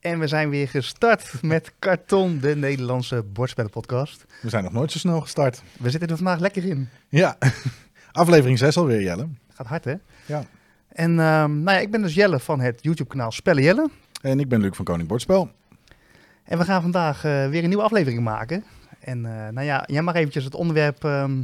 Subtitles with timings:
[0.00, 4.24] En we zijn weer gestart met Karton, de Nederlandse bordspellenpodcast.
[4.42, 5.62] We zijn nog nooit zo snel gestart.
[5.78, 6.88] We zitten er vandaag lekker in.
[7.08, 7.38] Ja,
[8.12, 9.28] aflevering 6 alweer, Jelle.
[9.54, 9.94] Gaat hard, hè?
[10.26, 10.44] Ja.
[10.88, 13.90] En ehm, nou ja, ik ben dus Jelle van het YouTube-kanaal Spellen Jelle.
[14.22, 15.50] En ik ben Luc van Koning Bordspel.
[16.44, 18.64] En we gaan vandaag eh, weer een nieuwe aflevering maken.
[19.00, 21.42] En eh, nou ja, jij mag eventjes het onderwerp ehm,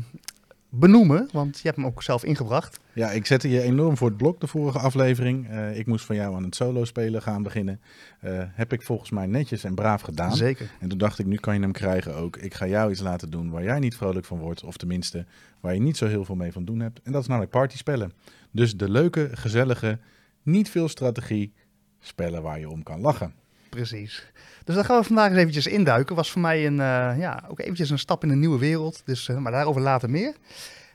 [0.79, 2.79] benoemen, want je hebt hem ook zelf ingebracht.
[2.93, 5.49] Ja, ik zette je enorm voor het blok de vorige aflevering.
[5.49, 7.81] Eh, ik moest van jou aan het solo spelen gaan beginnen.
[8.21, 10.37] Eh, heb ik volgens mij netjes en braaf gedaan.
[10.37, 10.71] Zeker.
[10.81, 12.37] En toen dacht ik, nu kan je hem krijgen ook.
[12.37, 14.65] Ik ga jou iets laten doen waar jij niet vrolijk van wordt.
[14.65, 15.27] Of tenminste,
[15.61, 17.01] waar je niet zo heel veel mee van doen hebt.
[17.03, 18.13] En dat is namelijk partyspellen.
[18.51, 19.99] Dus de leuke, gezellige,
[20.43, 21.53] niet veel strategie
[22.01, 23.35] spellen waar je om kan lachen.
[23.71, 24.33] Precies.
[24.65, 26.17] Dus daar gaan we vandaag eens eventjes induiken.
[26.17, 29.03] Was voor mij een, eh, ja, ook eventjes een stap in een nieuwe wereld.
[29.05, 30.35] Dus, eh, maar daarover later meer.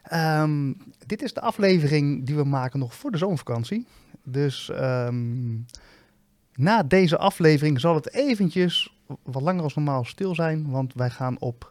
[0.04, 0.74] Ehm,
[1.06, 3.88] dit is de aflevering die we maken nog voor de zomervakantie.
[4.24, 5.54] Dus ehm,
[6.54, 10.70] na deze aflevering zal het eventjes wat langer als normaal stil zijn.
[10.70, 11.71] Want wij gaan op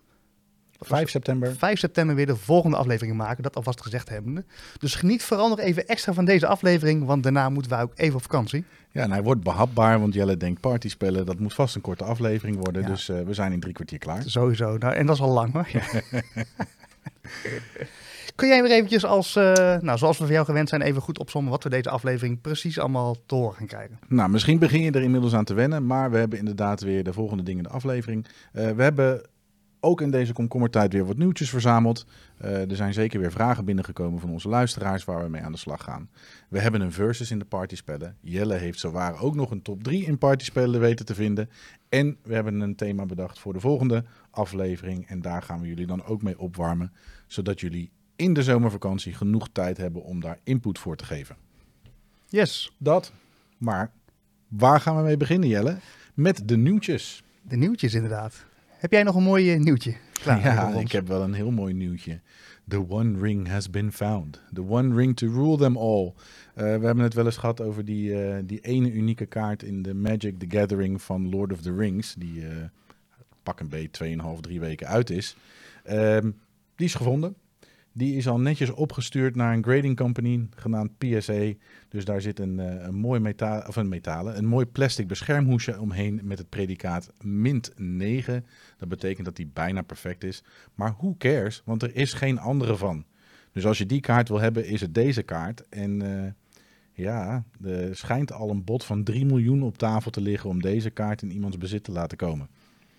[0.81, 1.55] 5 september.
[1.57, 3.43] 5 september weer de volgende aflevering maken.
[3.43, 4.45] Dat alvast gezegd hebbende.
[4.79, 7.05] Dus geniet vooral nog even extra van deze aflevering.
[7.05, 8.65] Want daarna moeten wij ook even op vakantie.
[8.93, 11.27] Ja, en hij wordt behapbaar, want Jelle denkt partyspellen.
[11.27, 12.83] Dat moet vast een korte aflevering worden.
[12.83, 12.89] Ja.
[12.89, 14.23] Dus eh, we zijn in drie kwartier klaar.
[14.27, 14.77] Sowieso.
[14.79, 15.69] Nou, en dat is al lang hoor.
[18.35, 21.19] Kun jij weer eventjes als, eh, nou, zoals we van jou gewend zijn, even goed
[21.19, 23.99] opzommen wat we deze aflevering precies allemaal te horen gaan krijgen?
[24.09, 27.13] Nou, misschien begin je er inmiddels aan te wennen, maar we hebben inderdaad weer de
[27.13, 28.27] volgende dingen in de aflevering.
[28.53, 29.23] Eh, we hebben
[29.81, 32.07] ook in deze komkommertijd weer wat nieuwtjes verzameld.
[32.37, 35.59] Eh, er zijn zeker weer vragen binnengekomen van onze luisteraars waar we mee aan de
[35.59, 36.11] slag gaan.
[36.49, 38.17] We hebben een versus in de partyspellen.
[38.21, 41.51] Jelle heeft zowaar ook nog een top 3 in partyspellen weten te vinden.
[41.89, 45.07] En we hebben een thema bedacht voor de volgende aflevering.
[45.07, 46.93] En daar gaan we jullie dan ook mee opwarmen,
[47.27, 51.37] zodat jullie in de zomervakantie genoeg tijd hebben om daar input voor te geven.
[52.29, 53.13] Yes, Dat.
[53.59, 53.91] Maar
[54.49, 55.77] waar gaan we mee beginnen, Jelle?
[56.15, 57.23] Met de nieuwtjes.
[57.43, 58.45] de nieuwtjes inderdaad.
[58.81, 59.95] Heb jij nog een mooi eh, nieuwtje?
[60.13, 62.21] klaar ja, ik heb wel een heel mooi nieuwtje.
[62.69, 64.43] The One Ring has been found.
[64.53, 66.13] The One Ring to rule them all.
[66.55, 69.83] Eh, we hebben het wel eens gehad over die, eh, die ene unieke kaart in
[69.83, 72.15] de Magic the Gathering van Lord of the Rings.
[72.15, 72.45] Die
[73.43, 75.37] pak een beet 2,5, 3 weken uit is.
[75.85, 76.31] Ehm,
[76.77, 77.35] die is gevonden.
[77.93, 81.53] Die is al netjes opgestuurd naar een grading company genaamd PSA.
[81.89, 85.81] Dus daar zit een, eh, een mooi metaal, of een metalen, een mooi plastic beschermhoesje
[85.81, 88.47] omheen met het predicaat mint 9.
[88.77, 90.43] Dat betekent dat die bijna perfect is.
[90.75, 91.63] Maar who cares?
[91.65, 93.05] Want er is geen andere van.
[93.53, 95.69] Dus als je die kaart wil hebben, is het deze kaart.
[95.69, 96.33] En eh,
[96.93, 100.91] ja, er schijnt al een bod van 3 miljoen op tafel te liggen om deze
[100.91, 102.49] kaart in iemands bezit te laten komen.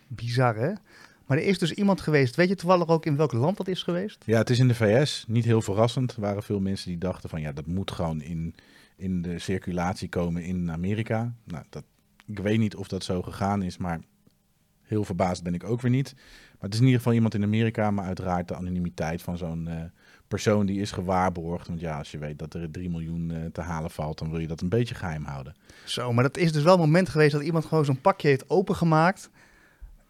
[0.08, 0.74] Bizar hè?
[1.32, 3.84] Maar er is dus iemand geweest, weet je toevallig ook in welk land dat is
[3.84, 4.24] geweest?
[4.26, 5.26] Ja, het is in de VS.
[5.28, 6.14] Niet heel verrassend.
[6.14, 8.56] Er waren veel mensen die dachten van ja, dat moet gewoon in,
[8.96, 11.34] in de circulatie komen in Amerika.
[11.44, 11.84] Nou, dat,
[12.26, 14.00] ik weet niet of dat zo gegaan is, maar
[14.82, 16.14] heel verbaasd ben ik ook weer niet.
[16.16, 19.68] Maar het is in ieder geval iemand in Amerika, maar uiteraard de anonimiteit van zo'n
[19.68, 19.84] eh,
[20.28, 21.68] persoon die is gewaarborgd.
[21.68, 24.40] Want ja, als je weet dat er 3 miljoen eh, te halen valt, dan wil
[24.40, 25.56] je dat een beetje geheim houden.
[25.86, 28.50] Zo, maar dat is dus wel een moment geweest dat iemand gewoon zo'n pakje heeft
[28.50, 29.30] opengemaakt.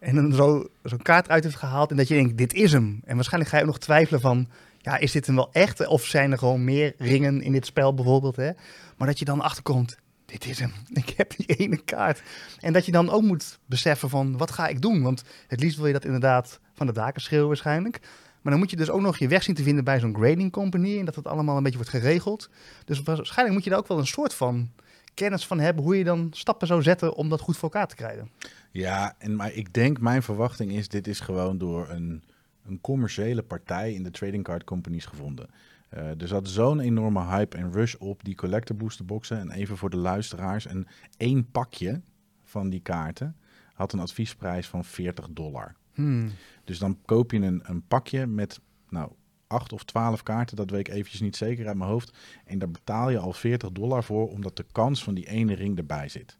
[0.02, 1.90] En dan zo, zo'n kaart uit heeft gehaald.
[1.90, 3.00] En dat je denkt, dit is hem.
[3.04, 4.48] En waarschijnlijk ga je ook nog twijfelen van,
[4.78, 5.86] ja, is dit hem wel echt?
[5.86, 8.36] Of zijn er gewoon meer ringen in dit spel bijvoorbeeld?
[8.36, 8.50] Hè?
[8.96, 9.96] Maar dat je dan achterkomt,
[10.26, 10.72] dit is hem.
[11.04, 12.22] Ik heb die ene kaart.
[12.60, 15.02] En dat je dan ook moet beseffen van, wat ga ik doen?
[15.02, 18.00] Want het liefst wil je dat inderdaad van de daken schreeuwen waarschijnlijk.
[18.42, 20.52] Maar dan moet je dus ook nog je weg zien te vinden bij zo'n grading
[20.52, 20.98] company.
[20.98, 22.50] En dat het allemaal een beetje wordt geregeld.
[22.84, 24.70] Dus waarschijnlijk moet je daar ook wel een soort van
[25.14, 25.84] kennis van hebben.
[25.84, 28.30] Hoe je dan stappen zou zetten om dat goed voor elkaar te krijgen.
[28.70, 32.22] Ja, en, maar ik denk, mijn verwachting is, dit is gewoon door een,
[32.64, 35.48] een commerciële partij in de trading card companies gevonden.
[35.88, 39.38] Eh, er zat zo'n enorme hype en rush op die collector booster boxen.
[39.38, 40.86] En even voor de luisteraars, een
[41.16, 42.00] één pakje
[42.44, 43.36] van die kaarten
[43.74, 45.74] had een adviesprijs van 40 dollar.
[45.92, 46.30] Hmm.
[46.64, 49.10] Dus dan koop je een, een pakje met, nou,
[49.52, 52.12] acht of twaalf kaarten, dat weet ik eventjes niet zeker uit mijn hoofd.
[52.44, 55.78] En daar betaal je al 40 dollar voor, omdat de kans van die ene ring
[55.78, 56.38] erbij zit.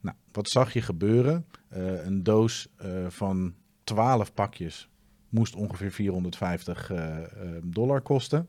[0.00, 1.46] Nou, wat zag je gebeuren?
[1.68, 3.54] Eh, een doos eh, van
[3.84, 4.90] 12 pakjes
[5.32, 7.26] moest ongeveer 450 eh, eh,
[7.64, 8.48] dollar kosten.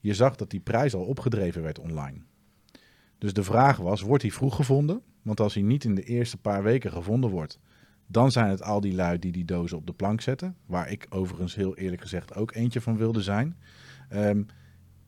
[0.00, 2.18] Je zag dat die prijs al opgedreven werd online.
[3.18, 5.02] Dus de vraag was, wordt hij vroeg gevonden?
[5.22, 7.58] Want als hij niet in de eerste paar weken gevonden wordt,
[8.06, 10.56] dan zijn het al die lui die die dozen op de plank zetten.
[10.66, 13.56] Waar ik overigens heel eerlijk gezegd ook eentje van wilde zijn.
[14.08, 14.42] Ehm,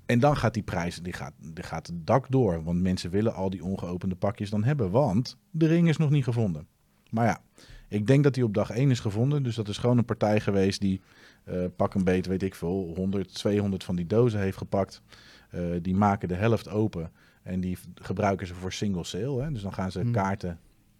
[0.06, 2.64] en dan gaat die prijs, die gaat, die gaat het dak door.
[2.64, 4.90] Want mensen willen al die ongeopende pakjes dan hebben.
[4.90, 6.66] Want de ring is nog niet gevonden.
[7.10, 7.40] Maar ja,
[7.88, 9.43] ik denk dat die op dag 1 is gevonden.
[9.43, 11.00] Dus dat is gewoon een partij geweest die
[11.44, 15.02] eh, pak een beet, weet ik veel, 100, 200 van die dozen heeft gepakt.
[15.50, 17.10] Eh, die maken de helft open.
[17.43, 19.43] En die gebruiken ze voor single sale.
[19.43, 19.52] Hè?
[19.52, 20.12] Dus dan gaan ze Hmm.
[20.12, 20.58] kaarten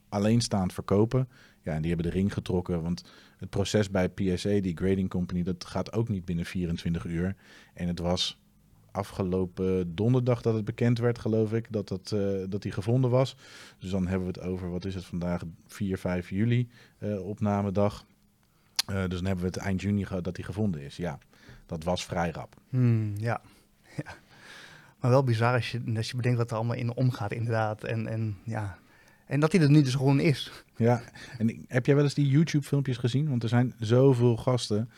[0.09, 1.29] alleenstaand verkopen.
[1.67, 2.83] Ja, en die hebben de ring getrokken.
[2.83, 3.05] Want
[3.39, 7.37] het proces bij PSA, die grading company, dat gaat ook niet binnen 24 uur.
[7.75, 8.39] En het was
[8.91, 13.37] afgelopen donderdag dat het bekend werd, geloof ik, dat, dat, eh, dat die gevonden was.
[13.79, 16.69] Dus dan hebben we het over, wat is het vandaag, 4, 5 juli,
[16.99, 18.05] uh, opnamedag.
[18.91, 20.97] Uh, dus dan hebben we het eind juni gehad dat die gevonden is.
[20.97, 21.19] Ja,
[21.67, 22.57] dat was vrij rap.
[22.69, 23.41] Hmm, ja.
[24.05, 24.15] ja.
[25.01, 27.85] Maar wel bizar als je, als je bedenkt wat er allemaal in omgaat, inderdaad.
[27.85, 28.79] En, en ja,
[29.27, 30.65] en dat hij er nu dus gewoon is.
[30.77, 31.03] Ja,
[31.39, 33.29] en heb jij wel eens die YouTube-filmpjes gezien?
[33.29, 34.91] Want er zijn zoveel gasten.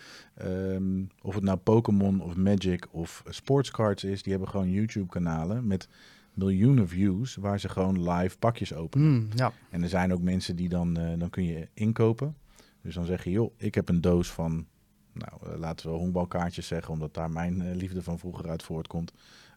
[0.42, 5.88] Um, of het nou Pokémon of Magic of Sportscards is, die hebben gewoon YouTube-kanalen met
[6.34, 9.08] miljoenen views waar ze gewoon live pakjes openen.
[9.08, 9.52] Mm, ja.
[9.70, 12.36] En er zijn ook mensen die dan, uh, dan kun je inkopen.
[12.82, 14.66] Dus dan zeg je, joh, ik heb een doos van,
[15.12, 19.12] nou, uh, laten we honkbalkaartjes zeggen, omdat daar mijn uh, liefde van vroeger uit voortkomt.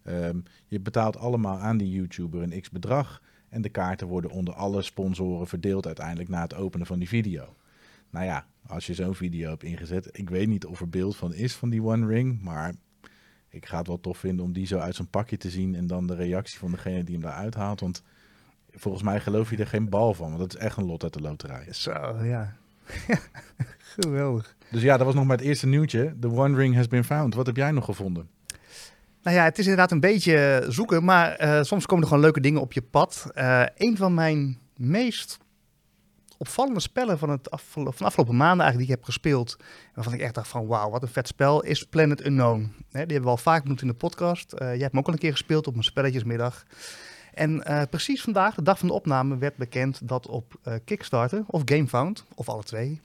[0.08, 3.22] Um, je betaalt allemaal aan die YouTuber een x bedrag.
[3.52, 7.56] En de kaarten worden onder alle sponsoren verdeeld uiteindelijk na het openen van die video.
[8.10, 11.34] Nou ja, als je zo'n video hebt ingezet, ik weet niet of er beeld van
[11.34, 12.74] is van die One Ring, maar
[13.50, 15.88] ik ga het wel tof vinden om die zo uit zijn pakje te zien en
[15.88, 17.80] dan de reactie van degene die hem daar uithaalt.
[17.80, 18.04] Want
[18.72, 21.14] volgens mij geloof je er geen bal van, want dat is echt een lot uit
[21.14, 21.74] de loterij.
[21.74, 21.92] Zo,
[22.24, 22.56] ja.
[24.00, 24.56] Geweldig.
[24.72, 26.16] Dus ja, dat was nog maar het eerste nieuwtje.
[26.20, 27.36] The One Ring has been found.
[27.36, 28.30] Wat heb jij nog gevonden?
[29.24, 32.40] Nou ja, het is inderdaad een beetje zoeken, maar uh, soms komen er gewoon leuke
[32.40, 33.26] dingen op je pad.
[33.36, 35.38] Uh, een van mijn meest
[36.38, 39.58] opvallende spellen van, het van de afgelopen maanden eigenlijk die ik heb gespeeld,
[39.94, 42.74] waarvan ik echt dacht van wauw, wat een vet spel, is Planet Unknown.
[42.92, 44.54] Die hebben we al vaak genoemd in de podcast.
[44.54, 46.64] Uh, jij hebt hem ook al een keer gespeeld op een spelletjesmiddag.
[47.34, 50.54] En precies vandaag, de dag van de opname, werd bekend dat op
[50.86, 53.02] Kickstarter of GameFound, of alle twee,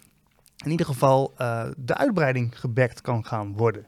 [0.64, 1.34] in ieder geval
[1.76, 3.86] de uitbreiding gebackt kan gaan worden.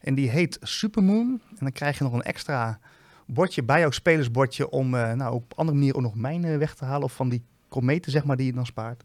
[0.00, 1.40] En die heet Supermoon.
[1.48, 2.78] En dan krijg je nog een extra
[3.26, 6.84] bordje bij jouw spelersbordje om uh, nou, op andere manier ook nog mijnen weg te
[6.84, 7.04] halen.
[7.04, 9.02] Of van die kometen, zeg maar, die je dan spaart.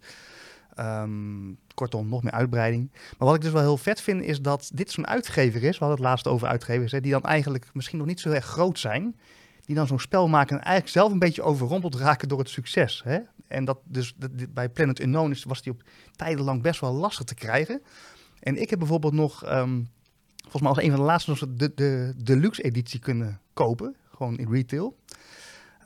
[0.79, 2.91] Um, kortom, nog meer uitbreiding.
[2.91, 5.77] Maar wat ik dus wel heel vet vind, is dat dit zo'n uitgever is.
[5.77, 8.45] We hadden het laatst over uitgevers, hè, die dan eigenlijk misschien nog niet zo erg
[8.45, 9.15] groot zijn.
[9.65, 13.01] Die dan zo'n spel maken en eigenlijk zelf een beetje overrompeld raken door het succes.
[13.03, 13.19] Hè?
[13.47, 15.83] En dat dus dat, bij Planet Unknown was die op
[16.15, 17.81] tijdenlang best wel lastig te krijgen.
[18.39, 19.51] En ik heb bijvoorbeeld nog...
[19.51, 19.89] Um,
[20.53, 23.95] volgens mij als een van de laatste nog de, de deluxe editie kunnen kopen.
[24.15, 24.97] Gewoon in retail.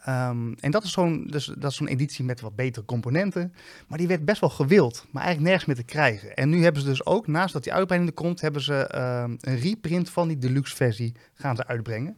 [0.08, 3.54] Um, en dat is zo'n dus, dat is editie met wat betere componenten.
[3.88, 6.36] Maar die werd best wel gewild, maar eigenlijk nergens meer te krijgen.
[6.36, 9.24] En nu hebben ze dus ook, naast dat die uitbreiding er komt, hebben ze uh,
[9.40, 12.18] een reprint van die deluxe versie gaan ze uitbrengen.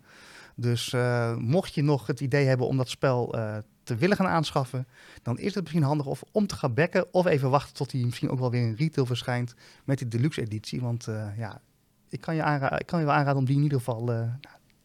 [0.55, 4.27] Dus uh, mocht je nog het idee hebben om dat spel uh, te willen gaan
[4.27, 4.87] aanschaffen,
[5.21, 8.01] dan is het misschien handig of om te gaan bekken of even wachten tot hij
[8.01, 9.53] misschien ook wel weer in retail verschijnt
[9.85, 10.81] met die deluxe editie.
[10.81, 11.61] Want uh, ja,
[12.09, 14.33] ik kan, je aanraden, ik kan je wel aanraden om die in ieder geval uh,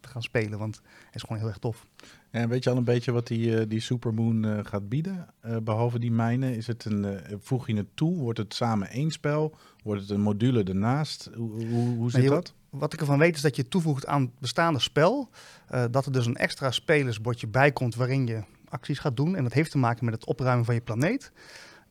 [0.00, 1.86] te gaan spelen, want het is gewoon heel erg tof.
[2.30, 5.26] En weet je al een beetje wat die, uh, die Supermoon uh, gaat bieden?
[5.62, 8.16] behalve die mijnen, is het een, voeg je het toe?
[8.16, 9.56] Wordt het samen één spel?
[9.82, 11.30] Wordt het een module ernaast?
[11.36, 12.54] Hoe, hoe, hoe zit je, dat?
[12.70, 15.28] Wat ik ervan weet is dat je toevoegt aan het bestaande spel,
[15.90, 19.36] dat er dus een extra spelersbordje bij komt waarin je acties gaat doen.
[19.36, 21.32] En dat heeft te maken met het opruimen van je planeet.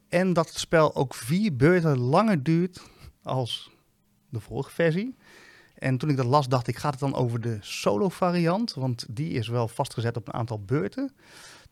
[0.09, 2.81] En dat het spel ook vier beurten langer duurt
[3.24, 3.71] als
[4.29, 5.15] de vorige versie.
[5.83, 8.74] En toen ik dat las, dacht ik, gaat het dan over de solo variant?
[8.74, 11.12] Want die is wel vastgezet op een aantal beurten.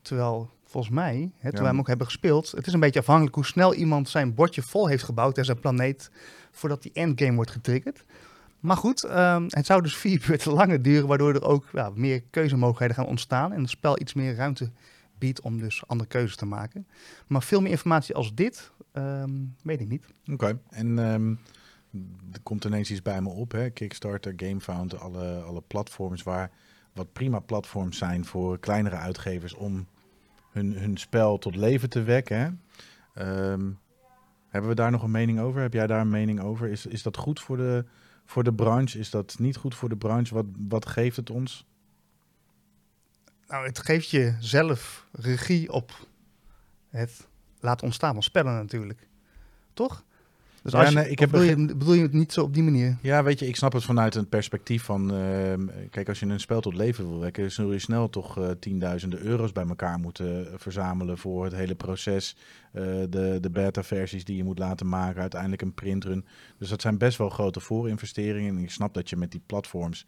[0.01, 1.59] Terwijl volgens mij, hè, toen ja.
[1.59, 4.61] wij hem ook hebben gespeeld, het is een beetje afhankelijk hoe snel iemand zijn bordje
[4.61, 6.11] vol heeft gebouwd en zijn planeet
[6.51, 8.05] voordat die endgame wordt getriggerd.
[8.59, 12.21] Maar goed, um, het zou dus vier beurten langer duren, waardoor er ook ja, meer
[12.29, 14.71] keuzemogelijkheden gaan ontstaan en het spel iets meer ruimte
[15.17, 16.87] biedt om dus andere keuzes te maken.
[17.27, 20.05] Maar veel meer informatie als dit, um, weet ik niet.
[20.21, 20.57] Oké, okay.
[20.69, 21.39] en um,
[22.31, 23.69] er komt ineens iets bij me op, hè?
[23.69, 26.51] Kickstarter, GameFound, alle, alle platforms waar
[26.93, 29.87] wat prima platforms zijn voor kleinere uitgevers om
[30.51, 32.61] hun, hun spel tot leven te wekken.
[33.15, 33.79] Um,
[34.47, 35.61] hebben we daar nog een mening over?
[35.61, 36.67] Heb jij daar een mening over?
[36.67, 37.85] Is, is dat goed voor de,
[38.25, 38.99] voor de branche?
[38.99, 40.33] Is dat niet goed voor de branche?
[40.33, 41.65] Wat, wat geeft het ons?
[43.47, 46.07] Nou, het geeft je zelf regie op
[46.89, 47.27] het
[47.59, 49.07] laten ontstaan van spellen natuurlijk.
[49.73, 50.03] Toch?
[50.63, 52.53] Dus als ja, nee, je, ik heb bedoel, je, bedoel je het niet zo op
[52.53, 52.97] die manier?
[53.01, 55.13] Ja, weet je, ik snap het vanuit een perspectief van...
[55.13, 55.53] Uh,
[55.89, 57.51] kijk, als je een spel tot leven wil wekken...
[57.51, 61.17] zul je snel toch uh, tienduizenden euro's bij elkaar moeten verzamelen...
[61.17, 62.35] voor het hele proces.
[62.73, 65.21] Uh, de, de beta-versies die je moet laten maken.
[65.21, 66.25] Uiteindelijk een printrun.
[66.57, 68.57] Dus dat zijn best wel grote voorinvesteringen.
[68.57, 70.05] En ik snap dat je met die platforms...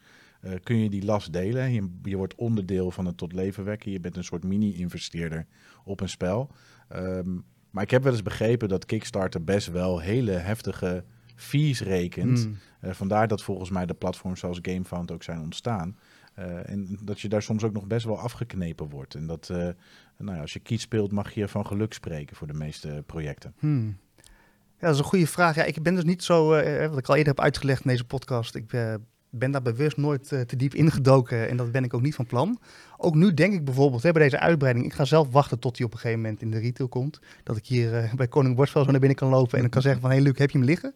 [0.63, 1.71] kun je die last delen.
[1.71, 3.91] Je, je wordt onderdeel van het tot leven wekken.
[3.91, 5.45] Je bent een soort mini-investeerder
[5.83, 6.49] op een spel.
[6.95, 11.03] Um, maar ik heb wel eens begrepen dat Kickstarter best wel hele heftige
[11.35, 12.47] fees rekent.
[12.47, 12.57] Mm.
[12.81, 15.97] Uh, vandaar dat volgens mij de platforms zoals GameFound ook zijn ontstaan.
[16.33, 19.15] Eh, en dat je daar soms ook nog best wel afgeknepen wordt.
[19.15, 19.57] En dat, eh,
[20.17, 23.53] nou ja, als je kiet speelt, mag je van geluk spreken voor de meeste projecten.
[23.59, 23.97] Hmm.
[24.83, 25.55] Ja, dat is een goede vraag.
[25.55, 28.05] Ja, ik ben dus niet zo, eh, wat ik al eerder heb uitgelegd in deze
[28.05, 28.93] podcast, ik eh,
[29.35, 32.25] ben daar bewust nooit eh, te diep ingedoken en dat ben ik ook niet van
[32.25, 32.59] plan.
[32.97, 35.85] Ook nu denk ik bijvoorbeeld hè, bij deze uitbreiding, ik ga zelf wachten tot die
[35.85, 37.19] op een gegeven moment in de retail komt.
[37.43, 39.81] Dat ik hier eh, bij Koning Bordspel zo naar binnen kan lopen en dan kan
[39.81, 40.95] zeggen van, hé hey Luc, heb je hem liggen?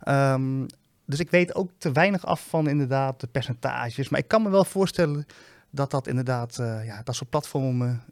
[0.00, 0.66] Ehm,
[1.06, 4.08] dus ik weet ook te weinig af van inderdaad de percentages.
[4.08, 5.26] Maar ik kan me wel voorstellen
[5.70, 8.02] dat dat inderdaad, eh, ja, dat soort platformen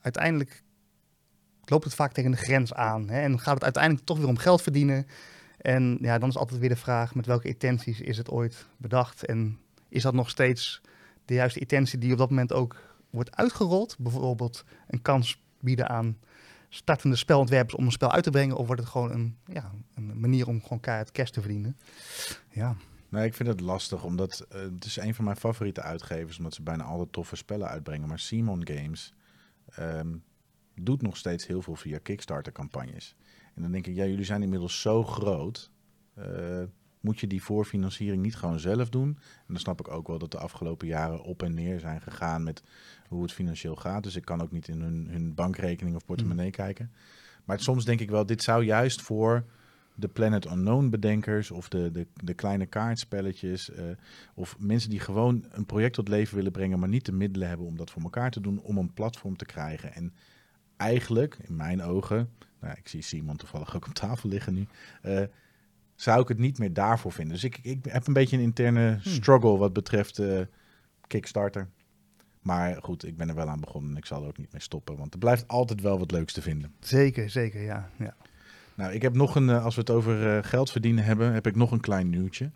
[0.00, 0.62] uiteindelijk
[1.64, 3.08] loopt het vaak tegen de grens aan.
[3.08, 3.20] Hè?
[3.20, 5.06] En gaat het uiteindelijk toch weer om geld verdienen.
[5.58, 9.24] En ja, dan is altijd weer de vraag met welke intenties is het ooit bedacht.
[9.24, 10.80] En is dat nog steeds
[11.24, 12.76] de juiste intentie die op dat moment ook
[13.10, 13.96] wordt uitgerold?
[13.98, 16.18] Bijvoorbeeld een kans bieden aan
[16.68, 18.56] startende spelontwerpers om een spel uit te brengen.
[18.56, 21.76] Of wordt het gewoon een, ja, een manier om gewoon keihard cash te verdienen?
[22.50, 22.76] Ja,
[23.08, 26.54] Nee, ik vind het lastig, omdat eh, het is een van mijn favoriete uitgevers, omdat
[26.54, 28.08] ze bijna alle toffe spellen uitbrengen.
[28.08, 29.12] Maar Simon Games
[29.68, 30.16] ehm,
[30.74, 33.16] doet nog steeds heel veel via Kickstarter-campagnes.
[33.58, 35.70] En dan denk ik, ja, jullie zijn inmiddels zo groot.
[36.14, 36.62] eh,
[37.00, 39.08] moet je die voorfinanciering niet gewoon zelf doen?
[39.08, 42.42] En dan snap ik ook wel dat de afgelopen jaren op en neer zijn gegaan
[42.42, 42.62] met
[43.08, 44.02] hoe het financieel gaat.
[44.02, 46.92] Dus ik kan ook niet in hun, hun bankrekening of portemonnee kijken.
[47.44, 49.44] Maar soms denk ik wel, dit zou juist voor
[49.94, 53.70] de Planet Unknown bedenkers of de, de, de kleine kaartspelletjes.
[53.70, 53.84] eh,
[54.34, 57.66] of mensen die gewoon een project tot leven willen brengen, maar niet de middelen hebben
[57.66, 59.94] om dat voor elkaar te doen, om een platform te krijgen.
[59.94, 60.12] En
[60.76, 64.66] eigenlijk, in mijn ogen, nou, ik zie Simon toevallig ook op tafel liggen nu,
[65.02, 65.22] eh,
[65.94, 67.34] zou ik het niet meer daarvoor vinden.
[67.34, 70.40] Dus ik, ik heb een beetje een interne struggle wat betreft eh,
[71.06, 71.68] Kickstarter.
[72.40, 74.62] Maar goed, ik ben er wel aan begonnen en ik zal er ook niet mee
[74.62, 76.74] stoppen, want er blijft altijd wel wat leuks te vinden.
[76.80, 77.90] zeker, zeker, ja.
[77.98, 78.16] ja.
[78.74, 81.56] Nou, ik heb nog een, eh, als we het over geld verdienen hebben, heb ik
[81.56, 82.50] nog een klein nieuwtje.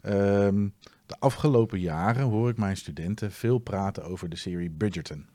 [0.00, 0.68] Ehm,
[1.06, 5.26] de afgelopen jaren hoor ik mijn studenten veel praten over de serie Bridgerton.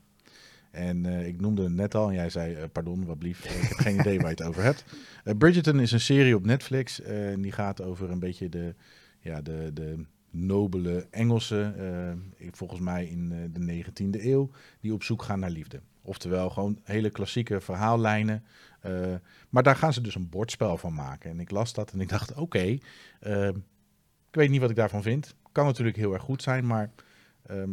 [0.72, 3.68] En eh, ik noemde het net al en jij zei, eh, pardon, wat blief, ik
[3.68, 4.84] heb geen idee waar je het over hebt.
[5.24, 8.75] Eh, Bridgerton is een serie op Netflix en die gaat over een beetje de,
[9.20, 11.75] ja, de, de nobele Engelsen,
[12.51, 14.50] volgens mij in de 19e eeuw,
[14.80, 15.82] die op zoek gaan naar liefde.
[16.01, 18.44] Oftewel gewoon hele klassieke verhaallijnen.
[19.50, 21.30] maar daar gaan ze dus een bordspel van maken.
[21.30, 22.80] En ik las dat en ik dacht, oké, ik
[24.32, 25.36] weet niet wat ik daarvan vind.
[25.51, 26.92] Kan natuurlijk heel erg goed zijn, maar
[27.46, 27.72] ehm,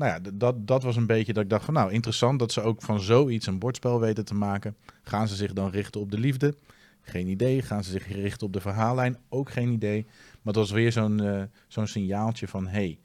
[0.00, 2.60] nou ja, dat, dat was een beetje dat ik dacht van nou, interessant dat ze
[2.60, 4.76] ook van zoiets een bordspel weten te maken.
[5.02, 6.54] Gaan ze zich dan richten op de liefde?
[7.00, 7.62] Geen idee.
[7.62, 9.16] Gaan ze zich richten op de verhaallijn?
[9.28, 10.02] Ook geen idee.
[10.04, 12.98] Maar het was weer zo'n eh, zo'n signaaltje van hey,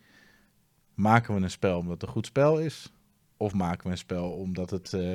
[0.94, 2.94] maken we een spel omdat het een goed spel is?
[3.38, 5.14] Of maken we een spel omdat het, eh,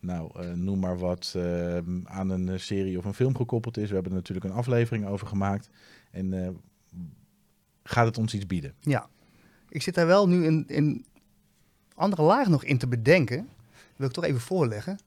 [0.00, 1.36] nou, eh, noem maar wat,
[2.04, 3.88] aan een serie of een film gekoppeld is?
[3.88, 5.70] We hebben er natuurlijk een aflevering over gemaakt.
[6.10, 6.60] En
[7.82, 8.74] gaat het ons iets bieden?
[8.80, 9.08] Ja,
[9.68, 11.04] ik zit daar wel nu in, in
[11.94, 13.48] andere laag nog in te bedenken.
[13.96, 14.98] Wil ik toch even voorleggen.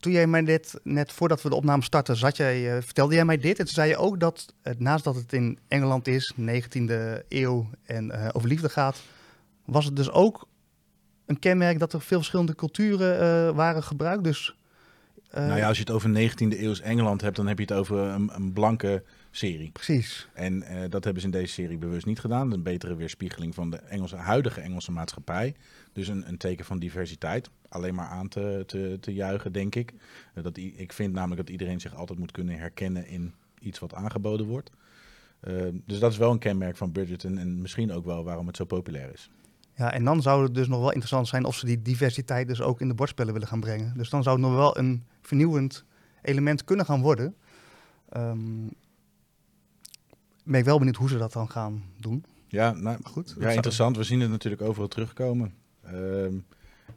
[0.00, 3.24] Toen jij mij dit, net voordat we de opname starten, zat jij, eh, vertelde jij
[3.24, 3.58] mij dit.
[3.58, 8.10] En toen zei je ook dat, naast dat het in Engeland is, 19e eeuw en
[8.10, 9.02] eh, over liefde gaat,
[9.64, 10.48] was het dus ook
[11.26, 14.24] een kenmerk dat er veel verschillende culturen eh, waren gebruikt.
[14.24, 14.56] Dus,
[15.30, 17.98] nou ja, als je het over 19e eeuws Engeland hebt, dan heb je het over
[17.98, 19.02] een, een blanke
[19.36, 19.70] serie.
[19.70, 20.28] Precies.
[20.32, 22.52] En eh, dat hebben ze in deze serie bewust niet gedaan.
[22.52, 25.54] Een betere weerspiegeling van de Engelse, huidige Engelse maatschappij.
[25.92, 27.50] Dus een, een teken van diversiteit.
[27.68, 29.92] Alleen maar aan te, te, te juichen, denk ik.
[30.34, 33.94] Eh, dat, ik vind namelijk dat iedereen zich altijd moet kunnen herkennen in iets wat
[33.94, 34.70] aangeboden wordt.
[35.40, 35.54] Eh,
[35.86, 37.38] dus dat is wel een kenmerk van Bridgerton.
[37.38, 39.30] En misschien ook wel waarom het zo populair is.
[39.76, 42.60] Ja, en dan zou het dus nog wel interessant zijn of ze die diversiteit dus
[42.60, 43.92] ook in de bordspellen willen gaan brengen.
[43.96, 45.84] Dus dan zou het nog wel een vernieuwend
[46.22, 47.34] element kunnen gaan worden.
[48.08, 48.66] Ehm
[50.44, 52.24] ben ik wel benieuwd hoe ze dat dan gaan doen.
[52.48, 53.36] Ja, nou, goed.
[53.38, 53.96] ja interessant.
[53.96, 55.54] We zien het natuurlijk overal terugkomen.
[55.82, 56.34] Ehm,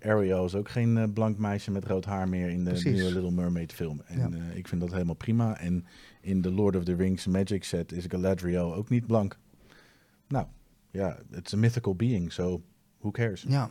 [0.02, 2.94] Ariel is ook geen eh, blank meisje met rood haar meer in de Precies.
[2.94, 4.02] nieuwe Little Mermaid film.
[4.06, 4.30] En Ja.
[4.50, 5.58] eh, ik vind dat helemaal prima.
[5.60, 5.86] En
[6.22, 9.38] in de Lord of the Rings Magic set is Galadriel ook niet blank.
[10.28, 10.46] Nou,
[10.92, 12.62] ja, het is een mythical being, so
[13.00, 13.46] who cares?
[13.48, 13.70] Ja.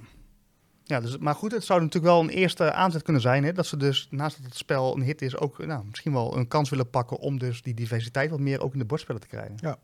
[0.88, 3.44] Ja, dus, maar goed, het zou natuurlijk wel een eerste aanzet kunnen zijn.
[3.44, 6.36] Hè, dat ze dus, naast dat het spel een hit is, ook nou, misschien wel
[6.36, 9.26] een kans willen pakken om dus die diversiteit wat meer ook in de bordspellen te
[9.26, 9.56] krijgen.
[9.60, 9.78] Ja,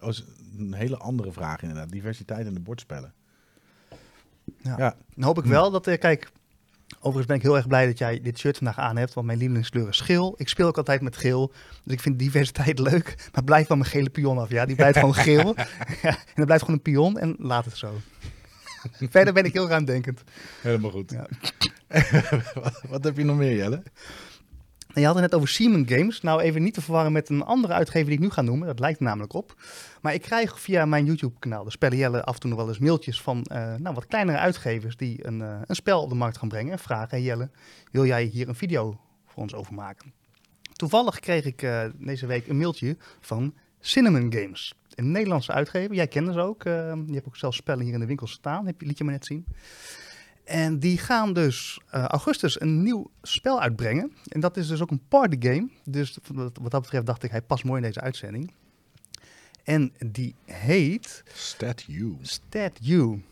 [0.00, 0.24] oh, is
[0.58, 1.90] een hele andere vraag inderdaad.
[1.90, 3.12] Diversiteit in de bordspellen.
[4.62, 4.74] Ja.
[4.78, 4.96] Ja.
[5.14, 6.30] Dan hoop ik wel dat, eh, kijk,
[6.96, 9.38] overigens ben ik heel erg blij dat jij dit shirt vandaag aan hebt, want mijn
[9.38, 10.34] lievelingskleur is geel.
[10.36, 11.52] Ik speel ook altijd met geel,
[11.84, 14.66] dus ik vind diversiteit leuk, maar blijf van mijn gele pion af, ja.
[14.66, 15.54] Die blijft gewoon geel
[16.02, 17.94] ja, en dan blijft gewoon een pion en laat het zo.
[19.10, 20.22] Verder ben ik heel ruimdenkend.
[20.60, 21.10] Helemaal goed.
[21.10, 21.26] Ja.
[22.62, 23.82] wat, wat heb je nog meer, Jelle?
[24.92, 26.20] En je had het net over Siemens Games.
[26.20, 28.66] Nou, even niet te verwarren met een andere uitgever die ik nu ga noemen.
[28.66, 29.54] Dat lijkt er namelijk op.
[30.00, 33.22] Maar ik krijg via mijn YouTube-kanaal, de Spellen af en toe nog wel eens mailtjes
[33.22, 36.48] van eh, nou, wat kleinere uitgevers die een, uh, een spel op de markt gaan
[36.48, 36.72] brengen.
[36.72, 37.50] En vragen, hey Jelle,
[37.90, 40.12] wil jij hier een video voor ons over maken?
[40.72, 44.74] Toevallig kreeg ik uh, deze week een mailtje van Cinnamon Games.
[45.00, 45.94] Een Nederlandse uitgever.
[45.94, 46.62] Jij kent ze ook.
[46.62, 48.66] je hebt ook zelf spellen hier in de winkel staan.
[48.66, 49.46] Heb je, liet je me net zien.
[50.44, 54.12] En die gaan dus uh, augustus een nieuw spel uitbrengen.
[54.28, 55.68] En dat is dus ook een partygame.
[55.84, 56.18] Dus
[56.60, 58.52] wat dat betreft dacht ik, hij past mooi in deze uitzending.
[59.64, 61.22] En die heet...
[61.32, 62.16] Stat You.
[62.20, 63.22] Stat You.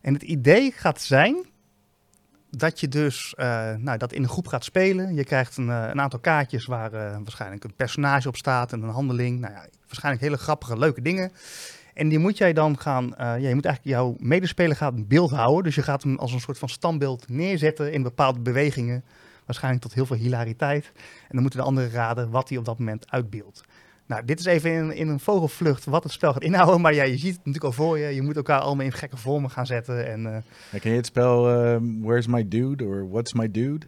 [0.00, 1.46] En het idee gaat zijn
[2.50, 5.14] dat je dus uh, nou, dat in een groep gaat spelen.
[5.14, 8.88] Je krijgt een, uh, een aantal kaartjes waar waarschijnlijk een personage op staat en een
[8.88, 9.40] handeling.
[9.40, 9.66] Nou ja,
[10.00, 11.32] waarschijnlijk hele grappige, leuke dingen.
[11.94, 15.64] En die moet jij dan gaan, uh, je moet eigenlijk jouw medespeler gaat beeld houden.
[15.64, 19.04] Dus je gaat hem als een soort van standbeeld neerzetten in bepaalde bewegingen.
[19.46, 20.92] Waarschijnlijk tot heel veel hilariteit.
[20.94, 23.62] En dan moeten de anderen raden wat hij op dat moment uitbeeldt.
[24.06, 26.80] Nou, dit is even in, in, een vogelvlucht wat het spel gaat inhouden.
[26.80, 28.14] Maar ja, je ziet het natuurlijk al voor je.
[28.14, 30.06] Je moet elkaar allemaal in gekke vormen gaan zetten.
[30.06, 30.20] En,
[30.72, 32.84] uh, ken je het spel uh, Where's My Dude?
[32.84, 33.86] Of What's My Dude?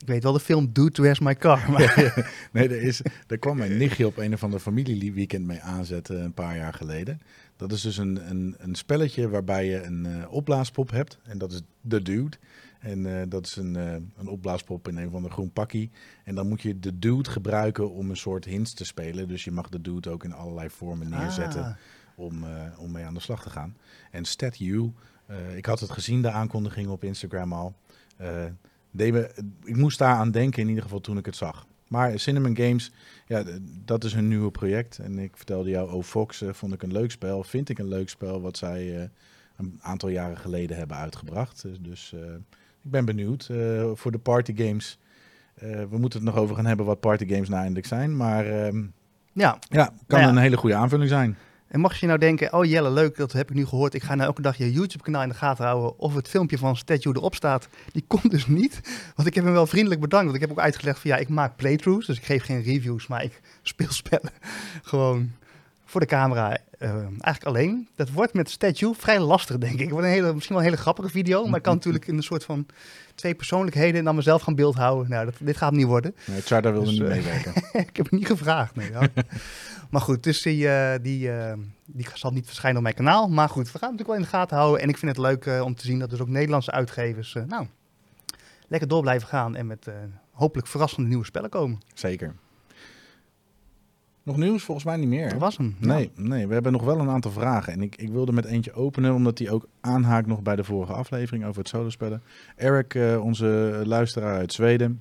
[0.00, 1.70] Ik weet wel de film Dude, Where's My Car?
[1.70, 2.24] Maar...
[2.52, 6.32] nee, er, is, er kwam mijn nichtje op een of andere familieweekend mee aanzetten een
[6.32, 7.20] paar jaar geleden.
[7.56, 11.18] Dat is dus een, een, een spelletje waarbij je een uh, opblaaspop hebt.
[11.22, 12.36] En dat is de dude.
[12.78, 15.90] En uh, dat is een, uh, een opblaaspop in een van de groen pakkie.
[16.24, 19.28] En dan moet je de dude gebruiken om een soort hints te spelen.
[19.28, 21.74] Dus je mag de dude ook in allerlei vormen neerzetten ah.
[22.14, 22.44] om,
[22.78, 23.76] om mee aan de slag te gaan.
[24.10, 24.92] En Stat You,
[25.54, 27.74] ik had het gezien, de aankondiging op Instagram al.
[28.90, 29.30] Me,
[29.64, 31.66] ik moest daar aan denken in ieder geval toen ik het zag.
[31.90, 32.92] Maar Cinnamon Games,
[33.26, 33.44] ja,
[33.84, 34.98] dat is hun nieuwe project.
[34.98, 37.44] En ik vertelde jou, oh Fox, uh, vond ik een leuk spel.
[37.44, 39.02] Vind ik een leuk spel wat zij uh,
[39.56, 41.62] een aantal jaren geleden hebben uitgebracht.
[41.62, 42.20] Dus, dus uh,
[42.82, 43.50] ik ben benieuwd
[43.94, 44.98] voor de party games.
[45.90, 48.16] we moeten het nog over gaan hebben wat party games nou eindelijk zijn.
[48.16, 48.82] Maar ehm,
[49.32, 49.58] ja.
[49.68, 50.28] ja, kan nou ja.
[50.28, 51.36] een hele goede aanvulling zijn.
[51.70, 53.94] En mocht je nou denken, oh Jelle, leuk, dat heb ik nu gehoord.
[53.94, 55.98] Ik ga nou elke dag je YouTube-kanaal in de gaten houden.
[55.98, 57.68] Of het filmpje van Statue erop staat.
[57.92, 58.80] Die komt dus niet.
[59.14, 60.24] Want ik heb hem wel vriendelijk bedankt.
[60.24, 62.06] Want ik heb ook uitgelegd van ja, ik maak playthroughs.
[62.06, 64.32] Dus ik geef geen reviews, maar ik speel spellen.
[64.82, 65.30] Gewoon
[65.84, 66.58] voor de camera.
[66.78, 67.88] Uh, eigenlijk alleen.
[67.94, 69.90] Dat wordt met Statue vrij lastig, denk ik.
[69.90, 71.46] Wordt een hele, misschien wel een hele grappige video.
[71.46, 72.66] Maar ik kan natuurlijk in een soort van
[73.14, 75.10] twee persoonlijkheden en dan mezelf gaan beeld houden.
[75.10, 76.14] Nou, dat, dit gaat niet worden.
[76.24, 77.52] Nee, Charda wilde dus, niet uh, meewerken.
[77.88, 78.76] ik heb het niet gevraagd.
[78.76, 78.90] Nee.
[79.90, 81.52] Maar goed, dus die, uh, die, uh,
[81.86, 83.28] die zal niet verschijnen op mijn kanaal.
[83.28, 84.80] Maar goed, we gaan het natuurlijk wel in de gaten houden.
[84.80, 87.66] En ik vind het leuk uh, om te zien dat dus ook Nederlandse uitgevers nou,
[88.68, 89.56] lekker door blijven gaan.
[89.56, 89.90] En met
[90.30, 91.80] hopelijk verrassende nieuwe spellen komen.
[91.94, 92.34] Zeker.
[94.22, 94.62] Nog nieuws?
[94.62, 95.28] Volgens mij niet meer.
[95.28, 95.76] Dat was hem.
[95.78, 97.72] Nee, nee, we hebben nog wel een aantal vragen.
[97.72, 100.92] En ik, ik wilde met eentje openen, omdat die ook aanhaakt nog bij de vorige
[100.92, 102.22] aflevering over het solospellen.
[102.56, 105.00] Eric, onze luisteraar uit Zweden,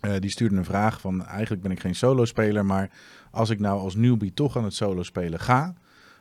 [0.00, 1.26] die stuurde een vraag van...
[1.26, 2.90] Eigenlijk ben ik geen solospeler, maar
[3.30, 5.74] als ik nou als newbie toch aan het solo spelen ga,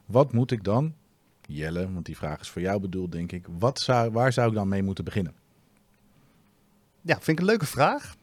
[0.05, 0.93] wat moet ik dan,
[1.41, 4.55] Jelle, want die vraag is voor jou bedoeld, denk ik, wat zou, waar zou ik
[4.55, 5.33] dan mee moeten beginnen?
[7.01, 8.15] Ja, vind ik een leuke vraag.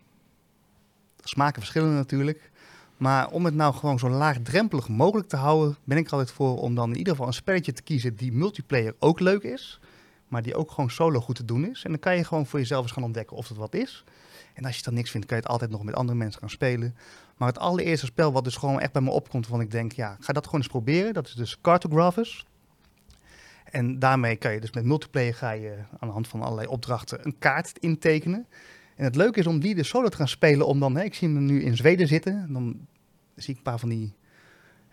[1.25, 2.51] Smaken verschillen natuurlijk.
[2.97, 6.75] Maar om het nou gewoon zo laagdrempelig mogelijk te houden, ben ik altijd voor om
[6.75, 9.81] dan in ieder geval een spelletje te kiezen die multiplayer ook leuk is,
[10.29, 11.85] maar die ook gewoon solo goed te doen is.
[11.85, 14.05] En dan kan je gewoon voor jezelf eens gaan ontdekken of dat wat is.
[14.57, 16.51] En als je dan niks vindt, kan je het altijd nog met andere mensen gaan
[16.51, 16.97] spelen.
[17.37, 20.17] Maar het allereerste spel wat dus gewoon echt bij me opkomt, van ik denk, ja,
[20.21, 21.15] ga dat gewoon eens proberen.
[21.15, 22.47] Dat is dus Cartographers.
[23.65, 27.19] En daarmee kan je dus met multiplayer ga je aan de hand van allerlei opdrachten
[27.23, 28.47] een kaart intekenen.
[28.95, 31.15] En het leuke is om die de solo te gaan spelen, om dan, hè, ik
[31.15, 32.87] zie hem nu in Zweden zitten, dan
[33.35, 34.15] zie ik een paar van die,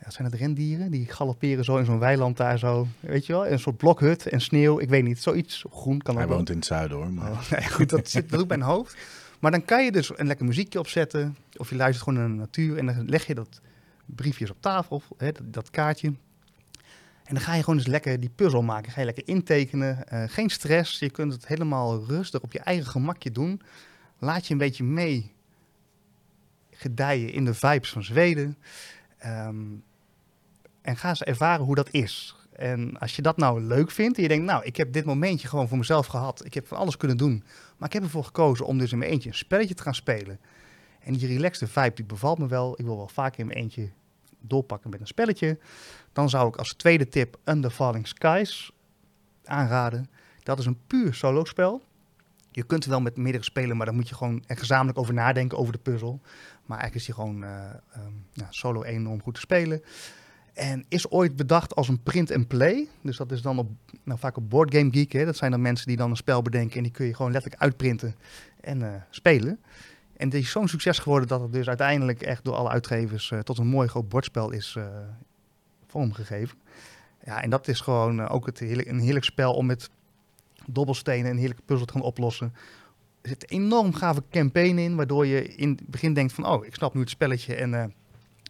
[0.02, 0.92] ja, zijn het rendieren?
[0.92, 4.42] Die galopperen zo in zo'n weiland daar zo, weet je wel, een soort blokhut en
[4.42, 7.12] sneeuw, ik weet niet, zoiets groen kan Hij woont in het zuiden hoor.
[7.12, 7.32] Maar...
[7.32, 8.98] Oh, nee, goed, dat zit ook bij mijn hoofd.
[9.44, 11.38] Maar dan kan je dus een lekker muziekje opzetten.
[11.58, 12.78] Of je luistert gewoon naar de natuur.
[12.78, 13.62] En dan leg je dat
[14.06, 16.08] briefjes op tafel, hè, dat, kaartje.
[17.24, 18.92] En dan ga je gewoon eens lekker die puzzel maken.
[18.92, 20.06] Ga je lekker intekenen.
[20.14, 21.00] Uh, geen stress.
[21.00, 23.62] Je kunt het helemaal rustig op je eigen gemakje doen.
[24.20, 25.32] Laat je een beetje mee
[26.72, 28.58] gedijen in de vibes van Zweden.
[29.26, 29.84] Um,
[30.82, 32.36] en ga eens ervaren hoe dat is.
[32.56, 35.48] En als je dat nou leuk vindt en je denkt, nou, ik heb dit momentje
[35.48, 36.46] gewoon voor mezelf gehad.
[36.46, 37.44] Ik heb van alles kunnen doen.
[37.84, 40.40] Maar ik heb ervoor gekozen om dus in mijn eentje een spelletje te gaan spelen.
[41.00, 42.80] En die relaxte vibe, die bevalt me wel.
[42.80, 43.90] Ik wil wel vaak in mijn eentje
[44.40, 45.60] doorpakken met een spelletje.
[46.14, 48.72] Dan zou ik als tweede tip Under Falling Skies
[49.46, 50.10] aanraden.
[50.44, 51.82] Dat is een puur solo spel.
[52.52, 55.58] Je kunt wel met meerdere spelen, maar dan moet je gewoon er gezamenlijk over nadenken
[55.58, 56.20] over de puzzel.
[56.66, 59.82] Maar eigenlijk is die gewoon uh, um, ja, solo om goed te spelen.
[60.54, 62.88] En is ooit bedacht als een print-and-play.
[63.02, 63.70] Dus dat is dan op,
[64.04, 65.12] nou, vaak op Board Game Geek.
[65.12, 65.26] Hè.
[65.26, 67.62] Dat zijn dan mensen die dan een spel bedenken en die kun je gewoon letterlijk
[67.62, 68.16] uitprinten
[68.62, 69.60] en uh, spelen.
[70.18, 73.40] En die is zo'n succes geworden dat het dus uiteindelijk echt door alle uitgevers eh,
[73.40, 74.86] tot een mooi groot bordspel is uh,
[75.88, 76.58] vormgegeven.
[77.26, 79.90] Ja, en dat is gewoon ook het een heerlijk spel om met
[80.66, 82.54] dobbelstenen een heerlijke puzzel te gaan oplossen.
[83.22, 86.66] Er zit een enorm gave campaign in, waardoor je in het begin denkt van, oh,
[86.66, 87.94] ik snap nu het spelletje en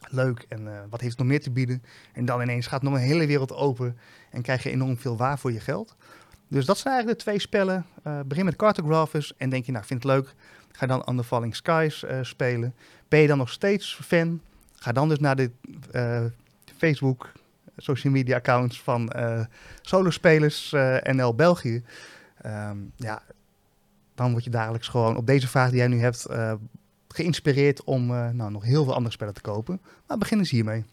[0.09, 1.83] leuk en wat heeft het nog meer te bieden.
[2.13, 3.97] En dan ineens gaat nog een hele wereld open
[4.31, 5.95] en krijg je enorm veel waar voor je geld.
[6.47, 7.85] Dus dat zijn eigenlijk de twee spellen.
[8.25, 10.35] begin met Cartographers en denk je, nou, vind het leuk
[10.73, 12.75] Ga dan Under Falling Skies uh, spelen.
[13.07, 14.41] Ben je dan nog steeds fan?
[14.75, 15.51] Ga dan dus naar de
[16.77, 17.31] Facebook,
[17.77, 19.11] social media accounts van
[19.81, 20.71] solospelers
[21.03, 21.83] NL België.
[22.45, 23.21] Um, ja,
[24.15, 26.27] dan word je dagelijks gewoon op deze vraag die jij nu hebt
[27.13, 29.81] geïnspireerd om nou, nog heel veel andere spellen te kopen.
[30.07, 30.83] Maar begin eens hiermee.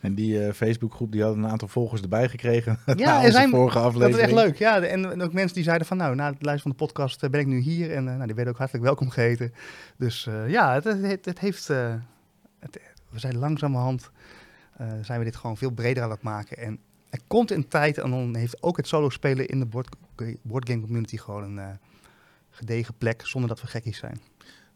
[0.00, 2.78] En die uh, Facebookgroep die had een aantal volgers erbij gekregen.
[2.96, 4.16] Ja, er zijn, vorige aflevering.
[4.16, 4.58] Dat is echt leuk.
[4.58, 7.30] Ja, en, ook mensen die zeiden van nou, na het luisteren van de podcast uh,
[7.30, 7.92] ben ik nu hier.
[7.92, 9.52] En nou, die werden ook hartelijk welkom geheten.
[9.96, 11.68] Dus ja, het, het, het heeft...
[12.58, 14.10] Het, we zijn langzamerhand...
[15.02, 16.56] zijn we dit gewoon veel breder aan het maken.
[16.56, 16.78] En
[17.10, 19.96] er komt een tijd en dan heeft ook het solo spelen in de board,
[20.42, 21.78] boardgame community gewoon een
[22.50, 23.22] gedegen plek.
[23.24, 24.20] Zonder dat we gekkies zijn.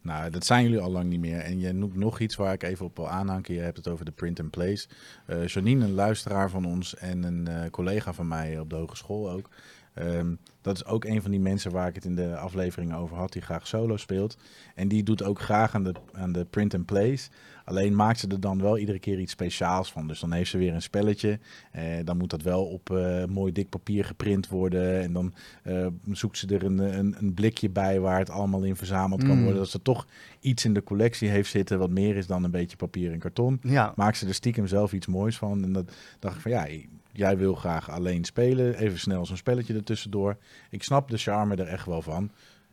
[0.03, 1.39] Nou, dat zijn jullie al lang niet meer.
[1.39, 3.55] En je noemt nog iets waar ik even op wil aanhanken.
[3.55, 4.89] Je hebt het over de print and place.
[5.27, 9.31] Uh, Janine, een luisteraar van ons en een uh, collega van mij op de hogeschool
[9.31, 9.49] ook.
[9.95, 13.17] Um, dat is ook een van die mensen waar ik het in de afleveringen over
[13.17, 14.37] had, die graag solo speelt.
[14.75, 17.31] En die doet ook graag aan de, aan de print and plays.
[17.71, 20.09] Alleen maakt ze er dan wel iedere keer iets speciaals van.
[20.09, 21.39] Dus dan heeft ze weer een spelletje.
[21.73, 25.01] Eh, dan moet dat wel op uh, mooi dik papier geprint worden.
[25.01, 28.77] En dan uh, zoekt ze er een, een, een, blikje bij waar het allemaal in
[28.77, 29.43] verzameld kan mm.
[29.43, 29.61] worden.
[29.61, 30.07] Dat ze toch
[30.41, 33.59] iets in de collectie heeft zitten wat meer is dan een beetje papier en karton.
[33.63, 33.93] Ja.
[33.97, 35.65] Maakt ze er stiekem zelf iets moois van.
[35.65, 36.67] En dat dacht ik van ja,
[37.13, 38.75] jij wil graag alleen spelen.
[38.75, 40.37] Even snel zo'n spelletje ertussendoor.
[40.71, 42.31] Ik snap de charme er echt wel van.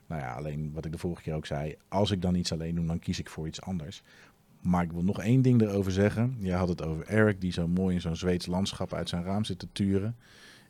[0.07, 1.75] Nou ja, alleen wat ik de vorige keer ook zei.
[1.87, 4.03] Als ik dan iets alleen doe, dan kies ik voor iets anders.
[4.67, 6.35] Maar ik wil nog één ding erover zeggen.
[6.39, 9.43] Je had het over Eric, die zo mooi in zo'n Zweeds landschap uit zijn raam
[9.43, 10.15] zit te turen.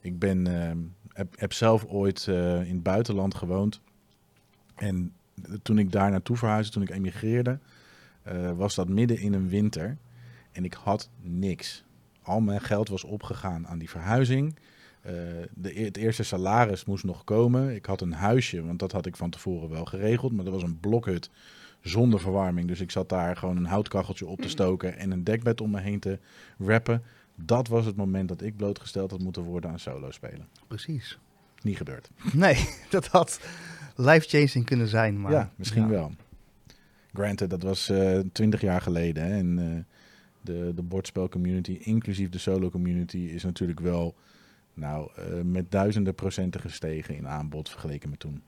[0.02, 0.72] Ik ben, uh,
[1.14, 3.82] heb, heb, zelf ooit uh, in het buitenland gewoond.
[4.76, 5.14] En
[5.62, 7.60] toen ik daar naartoe verhuisde, toen ik emigreerde,
[8.28, 9.98] uh, was dat midden in een winter.
[10.52, 11.84] En ik had niks.
[12.22, 14.56] Al mijn geld was opgegaan aan die verhuizing.
[15.06, 15.12] Uh,
[15.54, 17.76] de, e-, het eerste salaris moest nog komen.
[17.76, 20.32] Ik had een huisje, want dat had ik van tevoren wel geregeld.
[20.32, 21.30] Maar dat was een blokhut
[21.88, 22.68] zonder verwarming.
[22.68, 25.80] Dus ik zat daar gewoon een houtkacheltje op te stoken en een dekbed om me
[25.80, 26.20] heen te
[26.58, 27.04] wrappen.
[27.36, 30.48] Dat was het moment dat ik blootgesteld had moeten worden aan solo spelen.
[30.68, 31.20] Precies.
[31.62, 32.10] Niet gebeurd.
[32.34, 33.40] Nee, dat had
[33.96, 35.22] life-changing kunnen zijn.
[35.22, 36.12] Maar, ja, misschien wel.
[37.14, 39.24] Granted, dat was uh, twintig jaar geleden.
[39.24, 39.84] Hè, en uh,
[40.42, 44.16] de, de bordspelcommunity, inclusief de solo community, is natuurlijk wel
[44.74, 48.42] nou, uh, met duizenden procenten gestegen in aanbod vergeleken met toen.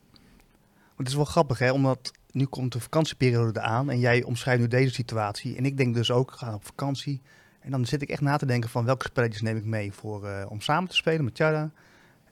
[0.96, 1.72] Het is wel grappig, hè?
[1.72, 5.56] omdat nu komt de vakantieperiode eraan en jij omschrijft nu deze situatie.
[5.56, 7.20] En ik denk dus ook, ga op vakantie.
[7.60, 10.24] En dan zit ik echt na te denken van welke spelletjes neem ik mee voor,
[10.24, 11.70] uh, om samen te spelen met Tjara.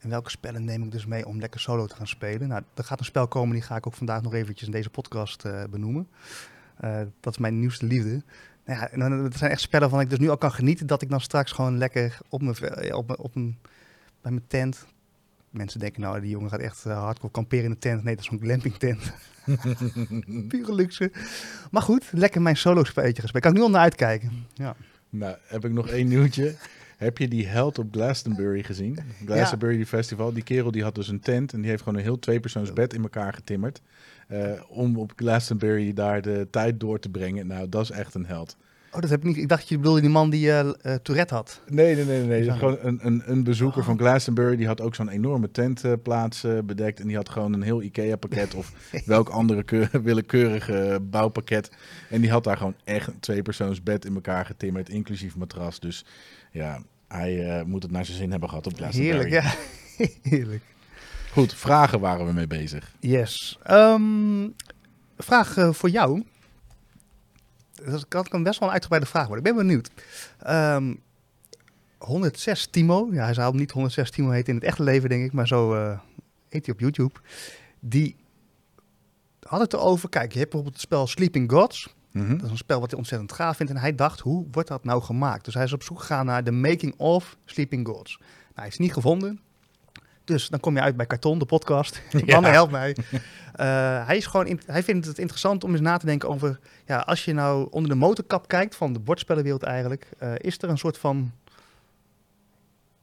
[0.00, 2.48] En welke spellen neem ik dus mee om lekker solo te gaan spelen.
[2.48, 4.90] Nou, er gaat een spel komen, die ga ik ook vandaag nog eventjes in deze
[4.90, 6.08] podcast uh, benoemen.
[6.84, 8.22] Uh, dat is mijn nieuwste liefde.
[8.64, 11.10] Nou ja, dat zijn echt spellen van ik dus nu al kan genieten dat ik
[11.10, 13.32] dan straks gewoon lekker op mijn, op op
[14.22, 14.86] bij mijn tent
[15.50, 18.04] Mensen denken nou, die jongen gaat echt uh, hardcore kamperen in de tent.
[18.04, 19.12] Nee, dat is zo'n glamping tent.
[20.48, 21.10] Pure luxe.
[21.70, 23.42] Maar goed, lekker mijn solo spelletje gespeeld.
[23.42, 24.46] Kan ik nu al naar uitkijken.
[24.54, 24.76] Ja.
[25.10, 26.54] Nou, heb ik nog één nieuwtje.
[26.96, 28.98] Heb je die held op Glastonbury gezien?
[29.24, 30.32] Glastonbury Festival.
[30.32, 33.02] Die kerel die had dus een tent en die heeft gewoon een heel tweepersoonsbed in
[33.02, 33.80] elkaar getimmerd.
[34.28, 37.46] Uh, om op Glastonbury daar de tijd door te brengen.
[37.46, 38.56] Nou, dat is echt een held.
[38.98, 39.36] Oh, dat heb ik niet.
[39.36, 40.70] Ik dacht je bedoelde die man die uh,
[41.02, 41.60] Tourette had.
[41.66, 42.52] Nee, nee, nee, nee.
[42.52, 44.00] Gewoon een, een, een bezoeker van oh.
[44.00, 44.56] Glastonbury.
[44.56, 47.00] Die had ook zo'n enorme tentplaats uh, bedekt.
[47.00, 48.72] En die had gewoon een heel IKEA-pakket of
[49.06, 51.70] welk andere willekeurige bouwpakket.
[52.10, 55.80] En die had daar gewoon echt een tweepersoons bed in elkaar getimmerd, inclusief matras.
[55.80, 56.04] Dus
[56.50, 59.18] ja, hij moet het naar zijn zin hebben gehad op Glastonbury.
[59.18, 59.54] Heerlijk, ja.
[60.30, 60.62] Heerlijk.
[61.32, 62.92] Goed, vragen waren we mee bezig.
[63.00, 63.58] Yes.
[63.70, 64.54] Um,
[65.16, 66.22] vraag voor jou
[68.08, 69.44] dat kan best wel een uitgebreide vraag worden.
[69.44, 69.90] Ik ben benieuwd.
[70.40, 70.94] Um, ehm,
[71.98, 75.32] 106 Timo, ja, hij zou niet 106 Timo heten in het echte leven, denk ik,
[75.32, 75.98] maar zo uh,
[76.48, 77.14] heet hij op YouTube.
[77.80, 78.16] Die
[79.40, 81.94] had het erover, kijk, je hebt bijvoorbeeld het spel Sleeping Gods.
[82.12, 82.36] Mhm.
[82.36, 83.72] Dat is een spel wat hij ontzettend gaaf vindt.
[83.72, 85.44] En hij dacht, hoe wordt dat nou gemaakt?
[85.44, 88.16] Dus hij is op zoek gegaan naar de making of Sleeping Gods.
[88.18, 89.40] Nou, hij is niet gevonden.
[90.28, 92.02] Dus dan kom je uit bij Karton, de podcast.
[92.26, 92.42] Ja.
[92.42, 92.96] helpt mij.
[93.10, 96.58] Uh, hij, is gewoon hij vindt het interessant om eens na te denken over...
[96.86, 100.08] Ja, als je nou onder de motorkap kijkt van de bordspellenwereld eigenlijk...
[100.22, 101.32] Uh, is er een soort van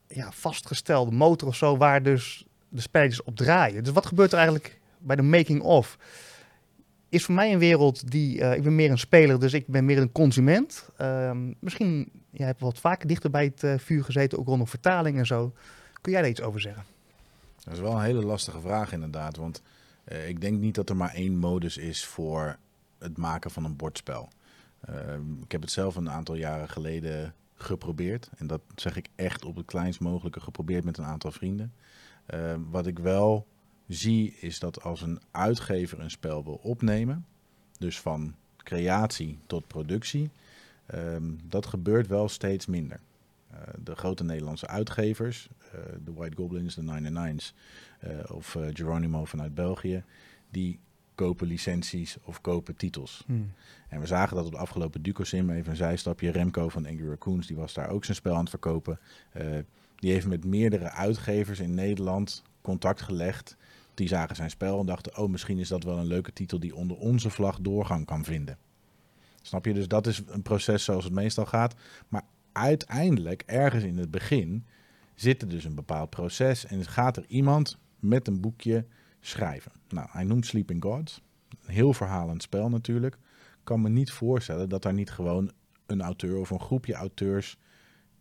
[0.08, 1.78] ja, vastgestelde motor of zo...
[1.78, 3.84] waar dus de spelletjes op draaien.
[3.84, 5.98] Dus wat gebeurt er eigenlijk bij de making-of?
[7.10, 9.98] is voor mij een wereld die, ik ben meer een speler, dus ik ben meer
[9.98, 10.90] een consument.
[10.98, 15.26] Ehm, misschien, jij hebt wat vaker dichter bij het vuur gezeten, ook rondom vertaling en
[15.26, 15.54] zo.
[16.02, 16.84] Kun jij daar iets over zeggen?
[17.66, 19.62] Dat is wel een hele lastige vraag inderdaad, want
[20.28, 22.58] ik denk niet dat er maar één modus is voor
[22.98, 24.30] het maken van een bordspel.
[24.82, 28.30] Ehm, ik heb het zelf een aantal jaren geleden geprobeerd.
[28.38, 31.74] En dat zeg ik echt op het kleinst mogelijke geprobeerd met een aantal vrienden.
[32.26, 33.48] Ehm, wat ik wel
[33.88, 37.26] zie is dat als een uitgever een spel wil opnemen,
[37.78, 40.30] dus van creatie tot productie,
[40.86, 43.00] ehm, dat gebeurt wel steeds minder.
[43.56, 47.54] Uh, de grote Nederlandse uitgevers, uh, de White Goblins, de Nine Nines
[48.04, 50.04] uh, of Geronimo vanuit België,
[50.50, 50.80] die
[51.16, 53.24] kopen licenties of kopen titels.
[53.26, 53.52] Hmm.
[53.90, 57.48] En we zagen dat op de afgelopen Ducosim, even een zijstapje, Remco van Angry Raccoons,
[57.48, 59.00] die was daar ook zijn spel aan het verkopen.
[59.96, 63.58] Die heeft met meerdere uitgevers in Nederland contact gelegd.
[63.94, 66.76] Die zagen zijn spel en dachten, oh misschien is dat wel een leuke titel die
[66.76, 68.58] onder onze vlag doorgang kan vinden.
[69.42, 69.74] Snap je?
[69.74, 71.76] Dus dat is een proces zoals het meestal gaat.
[72.08, 72.24] Maar
[72.56, 74.66] uiteindelijk, ergens in het begin,
[75.16, 78.86] zit er dus een bepaald proces en gaat er iemand met een boekje
[79.20, 79.72] schrijven.
[79.90, 81.22] Nou, hij noemt Sleeping Gods.
[81.66, 83.18] Een heel verhalend spel natuurlijk.
[83.64, 85.52] kan me niet voorstellen dat daar niet gewoon
[85.86, 87.58] een auteur of een groepje auteurs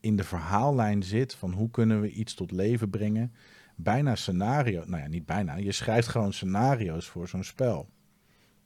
[0.01, 3.33] in de verhaallijn zit van hoe kunnen we iets tot leven brengen.
[3.77, 5.57] Bijna scenario, nou ja, niet bijna.
[5.57, 7.89] Je schrijft gewoon scenario's voor zo'n spel.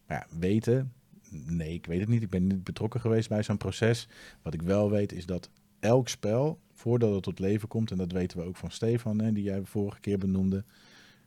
[0.08, 0.92] Ja, weten,
[1.30, 2.22] nee, ik weet het niet.
[2.22, 4.08] Ik ben niet betrokken geweest bij zo'n proces.
[4.42, 5.50] Wat ik wel weet is dat
[5.80, 9.32] elk spel, voordat het tot leven komt, en dat weten we ook van Stefan, hè,
[9.32, 10.64] die jij vorige keer benoemde,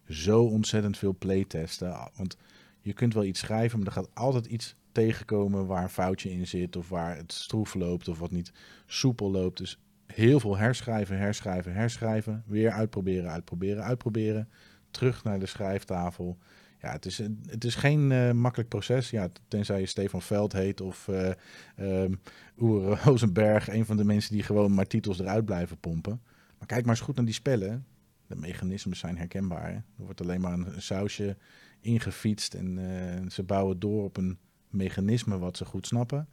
[0.09, 2.09] zo ontzettend veel playtesten.
[2.15, 2.37] Want
[2.81, 6.47] je kunt wel iets schrijven, maar er gaat altijd iets tegenkomen waar een foutje in
[6.47, 6.75] zit.
[6.75, 8.51] Of waar het stroef loopt of wat niet
[8.85, 9.57] soepel loopt.
[9.57, 12.43] Dus heel veel herschrijven, herschrijven, herschrijven.
[12.45, 14.49] Weer uitproberen, uitproberen, uitproberen.
[14.91, 16.37] Terug naar de schrijftafel.
[16.81, 19.09] Ja, het is, het is geen uh, makkelijk proces.
[19.09, 21.31] Ja, tenzij je Stefan Veld heet of uh,
[21.79, 22.19] um,
[22.59, 23.69] Oer Rosenberg.
[23.69, 26.21] Een van de mensen die gewoon maar titels eruit blijven pompen.
[26.57, 27.85] Maar kijk maar eens goed naar die spellen
[28.27, 29.69] de mechanismen zijn herkenbaar.
[29.69, 31.37] Er wordt alleen maar een, sausje
[31.79, 34.37] ingefietst en uh, ze bouwen door op een
[34.69, 36.27] mechanisme wat ze goed snappen.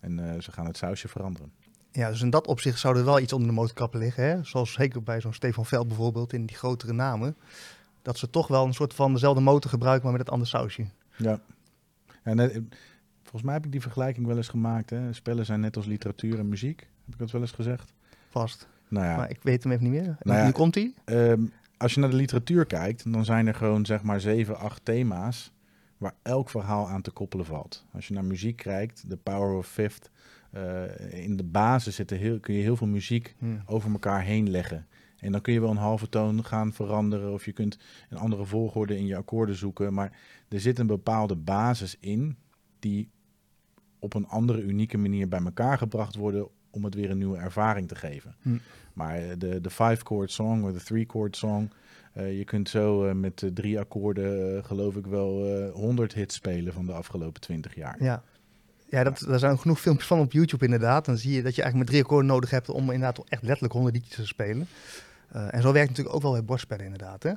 [0.00, 1.52] En ze gaan het sausje veranderen.
[1.96, 4.24] Ja, dus in dat opzicht zou er wel iets onder de motorkappen liggen.
[4.24, 4.44] Hè?
[4.44, 7.36] Zoals zeker bij zo'n Stefan Veld bijvoorbeeld, in die grotere namen.
[8.06, 10.86] Dat ze toch wel een soort van dezelfde motor gebruiken, maar met het andere sausje.
[11.16, 11.40] Ja.
[12.22, 12.46] En, uh,
[13.22, 14.90] volgens mij heb ik die vergelijking wel eens gemaakt.
[14.90, 15.12] Hè?
[15.12, 16.80] Spellen zijn net als literatuur en muziek.
[16.80, 17.92] Heb ik dat wel eens gezegd?
[18.28, 18.68] Vast.
[18.88, 19.16] Nou ja.
[19.16, 20.16] Maar ik weet hem even niet meer.
[20.20, 20.94] Nou nu komt hij.
[21.04, 24.84] Ehm, als je naar de literatuur kijkt, dan zijn er gewoon zeg maar zeven, acht
[24.84, 25.52] thema's
[25.96, 27.84] waar elk verhaal aan te koppelen valt.
[27.92, 30.10] Als je naar muziek kijkt, The Power of Fifth,
[30.54, 33.62] uh, in de basis zitten heel, kun je heel veel muziek hmm.
[33.66, 34.86] over elkaar heen leggen.
[35.20, 37.78] En dan kun je wel een halve toon gaan veranderen of je kunt
[38.10, 39.94] een andere volgorde in je akkoorden zoeken.
[39.94, 42.36] Maar er zit een bepaalde basis in
[42.78, 43.08] die
[43.98, 47.88] op een andere unieke manier bij elkaar gebracht worden om het weer een nieuwe ervaring
[47.88, 48.34] te geven.
[48.42, 48.56] Hm.
[48.92, 51.70] Maar eh, de, de five-chord song of de three-chord song,
[52.16, 56.86] uh, je kunt zo uh, met drie akkoorden, geloof ik wel, honderd hits spelen van
[56.86, 57.96] de afgelopen twintig jaar.
[58.02, 58.22] Ja,
[58.88, 61.04] ja dat, daar zijn genoeg filmpjes van op YouTube inderdaad.
[61.04, 63.74] Dan zie je dat je eigenlijk met drie akkoorden nodig hebt om inderdaad echt letterlijk
[63.74, 64.66] honderd liedjes te spelen.
[65.32, 67.22] En zo werkt het natuurlijk ook wel bij borstspellen inderdaad.
[67.22, 67.32] Hè?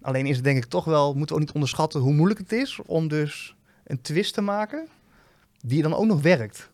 [0.00, 2.52] Alleen is het denk ik toch wel, moeten we ook niet onderschatten hoe moeilijk het
[2.52, 4.88] is om dus een twist te maken
[5.60, 6.70] die dan ook nog werkt.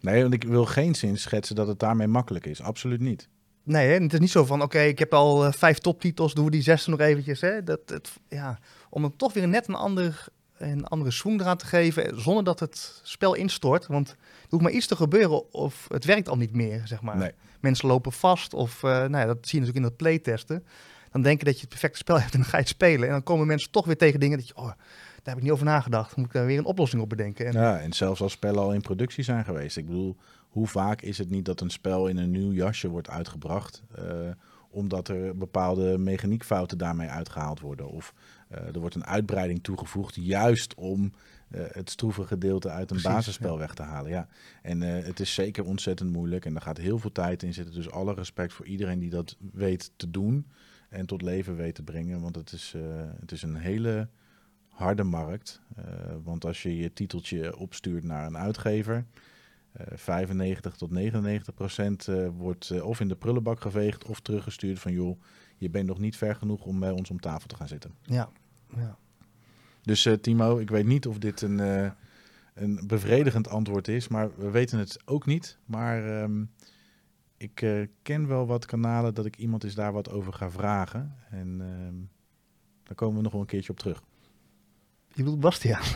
[0.00, 2.62] Nee, want ik wil geen zin schetsen dat het daarmee makkelijk is.
[2.62, 3.28] Absoluut niet.
[3.62, 3.94] Nee, hè?
[3.94, 6.62] het is niet zo van, oké, ik heb al uh, vijf toptitels, doen we die
[6.62, 7.40] zesde nog eventjes.
[7.40, 7.62] Hè?
[7.62, 8.58] Dat, het, ja,
[8.90, 10.26] om hem toch weer net een, ander,
[10.60, 13.86] een andere swing eraan te geven, zonder dat het spel instort.
[13.86, 14.16] Want er
[14.48, 17.16] hoeft maar iets te gebeuren of het werkt al niet meer, zeg maar.
[17.16, 17.32] Nee.
[17.60, 20.64] Mensen lopen vast of, uh, nou ja, dat zie je natuurlijk in dat playtesten.
[21.12, 23.06] Dan denk je dat je het perfecte spel hebt en dan ga je het spelen.
[23.06, 24.76] En dan komen mensen toch weer tegen dingen dat je, oh, daar
[25.22, 26.16] heb ik niet over nagedacht.
[26.16, 27.46] Moet ik daar weer een oplossing op bedenken.
[27.46, 27.52] En...
[27.52, 29.76] Ja, en zelfs als spellen al in productie zijn geweest.
[29.76, 30.16] Ik bedoel,
[30.48, 34.04] hoe vaak is het niet dat een spel in een nieuw jasje wordt uitgebracht, uh,
[34.70, 37.88] omdat er bepaalde mechaniekfouten daarmee uitgehaald worden.
[37.88, 38.14] Of
[38.50, 41.12] er wordt een uitbreiding toegevoegd, juist om
[41.50, 44.10] uh, het stroeve gedeelte uit een basisspel weg te halen.
[44.10, 44.28] Ja.
[44.62, 47.74] En het is zeker ontzettend moeilijk en er gaat heel veel tijd in zitten.
[47.74, 50.46] Dus alle respect voor iedereen die dat weet te doen
[50.88, 52.20] en tot leven weet te brengen.
[52.20, 52.74] Want het is,
[53.20, 54.08] het is een hele
[54.68, 55.60] harde markt.
[56.22, 59.04] Want als je je titeltje opstuurt naar een uitgever,
[59.80, 65.20] uh, 95 tot 99 procent wordt of in de prullenbak geveegd of teruggestuurd van joh,
[65.60, 67.94] je bent nog niet ver genoeg om bij ons om tafel te gaan zitten.
[68.02, 68.30] Ja,
[68.76, 68.98] ja.
[69.82, 71.58] Dus Timo, ik weet niet of dit een,
[72.54, 75.58] een bevredigend antwoord is, maar we weten het ook niet.
[75.64, 76.50] Maar um,
[77.36, 81.14] ik ken wel wat kanalen dat ik iemand is daar wat over ga vragen.
[81.30, 82.10] En um,
[82.82, 84.02] daar komen we nog wel een keertje op terug.
[85.08, 85.82] Je bedoelt Bastiaan.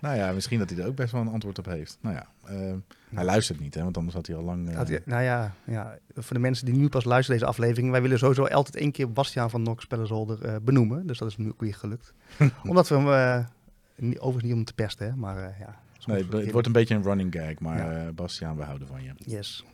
[0.00, 1.98] nou ja, misschien dat hij er ook best wel een antwoord op heeft.
[2.00, 2.74] Nou ja, uh,
[3.14, 4.68] hij luistert niet, hè, want anders had hij al lang...
[4.68, 4.76] Uh...
[4.76, 7.90] Hij, nou ja, ja, voor de mensen die nu pas luisteren deze aflevering.
[7.90, 11.06] Wij willen sowieso altijd één keer Bastiaan van Nok Spellerzolder uh, benoemen.
[11.06, 12.12] Dus dat is nu ook weer gelukt.
[12.68, 15.80] Omdat we hem, uh, overigens niet om te pesten, hè, maar ja...
[16.06, 18.12] Nee, het wordt een beetje een running gag, maar ja.
[18.12, 19.12] Bastiaan, we houden van je.
[19.16, 19.64] Yes.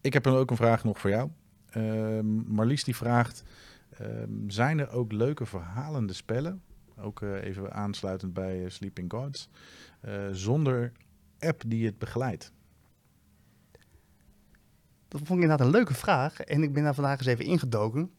[0.00, 1.30] Ik heb ook een vraag nog voor jou.
[1.76, 3.42] Uh, Marlies die vraagt,
[3.98, 6.62] ehm, zijn er ook leuke verhalende spellen,
[6.96, 9.48] ook even aansluitend bij Sleeping Gods,
[10.04, 10.92] uh, zonder
[11.38, 12.52] app die het begeleidt?
[15.08, 18.10] Dat vond ik inderdaad een leuke vraag en ik ben daar vandaag eens even ingedoken.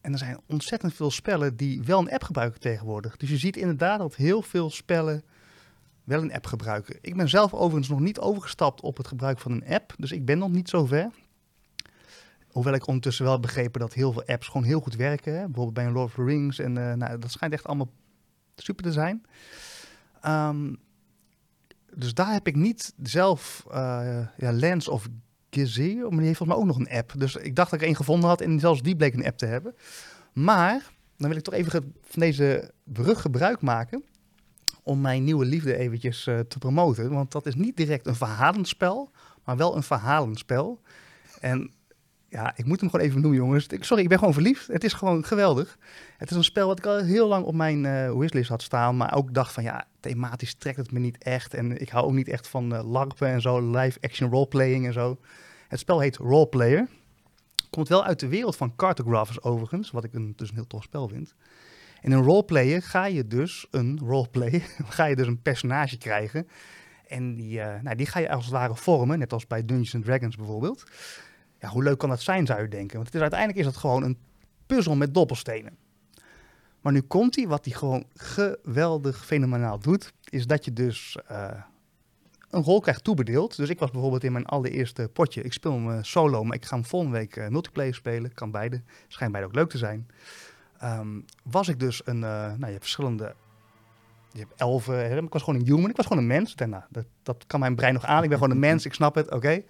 [0.00, 3.16] En er zijn ontzettend veel spellen die wel een app gebruiken tegenwoordig.
[3.16, 5.22] Dus je ziet inderdaad dat heel veel spellen
[6.04, 6.98] wel een app gebruiken.
[7.00, 9.94] Ik ben zelf overigens nog niet overgestapt op het gebruik van een app.
[9.98, 11.10] Dus ik ben nog niet zo ver.
[12.48, 15.32] Hoewel ik ondertussen wel begrepen dat heel veel apps gewoon heel goed werken.
[15.32, 16.58] Bijvoorbeeld bij een Lord of the Rings.
[16.58, 17.90] En uh, nou, dat schijnt echt allemaal
[18.56, 19.22] super te zijn.
[20.26, 20.78] Um,
[21.94, 23.74] dus daar heb ik niet zelf uh,
[24.36, 25.08] ja, Lens of
[25.50, 25.94] Gizzy.
[25.94, 27.12] Maar die heeft volgens mij ook nog een app.
[27.16, 28.40] Dus ik dacht dat ik één gevonden had.
[28.40, 29.74] En zelfs die bleek een app te hebben.
[30.32, 34.04] Maar dan wil ik toch even van deze brug gebruik maken
[34.82, 37.12] om mijn nieuwe liefde eventjes uh, te promoten.
[37.12, 39.10] Want dat is niet direct een verhalenspel,
[39.44, 40.80] maar wel een verhalenspel.
[41.40, 41.70] En
[42.30, 43.66] ja, ik moet hem gewoon even noemen, jongens.
[43.80, 44.66] Sorry, ik ben gewoon verliefd.
[44.66, 45.78] Het is gewoon geweldig.
[46.16, 48.96] Het is een spel wat ik al heel lang op mijn uh, wishlist had staan,
[48.96, 51.54] maar ook dacht van ja, thematisch trekt het me niet echt.
[51.54, 54.92] En ik hou ook niet echt van uh, larpen en zo, live action roleplaying en
[54.92, 55.18] zo.
[55.68, 56.88] Het spel heet Roleplayer.
[57.70, 60.82] Komt wel uit de wereld van cartographers overigens, wat ik een, dus een heel tof
[60.82, 61.34] spel vind.
[62.00, 66.48] In een roleplayer ga je dus een roleplay, ga je dus een personage krijgen.
[67.06, 70.04] En die, uh, nou, die ga je als het ware vormen, net als bij Dungeons
[70.04, 70.84] Dragons bijvoorbeeld.
[71.60, 72.96] Ja, hoe leuk kan dat zijn, zou je denken?
[72.96, 74.18] Want uiteindelijk is dat gewoon een
[74.66, 75.76] puzzel met dobbelstenen.
[76.80, 81.50] Maar nu komt hij, wat hij gewoon geweldig fenomenaal doet, is dat je dus uh,
[82.50, 83.56] een rol krijgt toebedeeld.
[83.56, 86.74] Dus ik was bijvoorbeeld in mijn allereerste potje, ik speel hem solo, maar ik ga
[86.74, 88.34] hem volgende week uh, multiplayer spelen.
[88.34, 90.08] Kan beide, schijnt beide ook leuk te zijn.
[90.84, 93.34] Um, was ik dus een, nou je hebt verschillende,
[94.32, 95.22] je hebt elfen, hè?
[95.22, 96.54] ik was gewoon een human, ik was gewoon een mens.
[96.54, 98.94] En, nou, dat, dat kan mijn brein nog aan, ik ben gewoon een mens, ik
[98.94, 99.62] snap het, oké.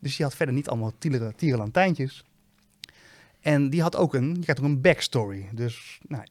[0.00, 2.24] Dus die had verder niet allemaal tieren, tierenlantijntjes.
[3.40, 5.48] En die had ook een, die had ook een backstory.
[5.52, 6.24] Dus nou,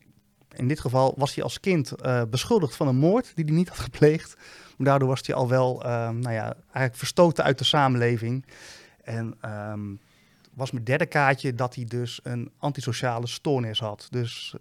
[0.55, 3.69] in dit geval was hij als kind uh, beschuldigd van een moord die hij niet
[3.69, 4.35] had gepleegd.
[4.77, 8.45] Maar daardoor was hij al wel, uh, nou ja, eigenlijk verstoten uit de samenleving.
[9.03, 9.37] En
[9.71, 9.99] um,
[10.53, 14.07] was mijn derde kaartje dat hij dus een antisociale stoornis had.
[14.09, 14.55] Dus,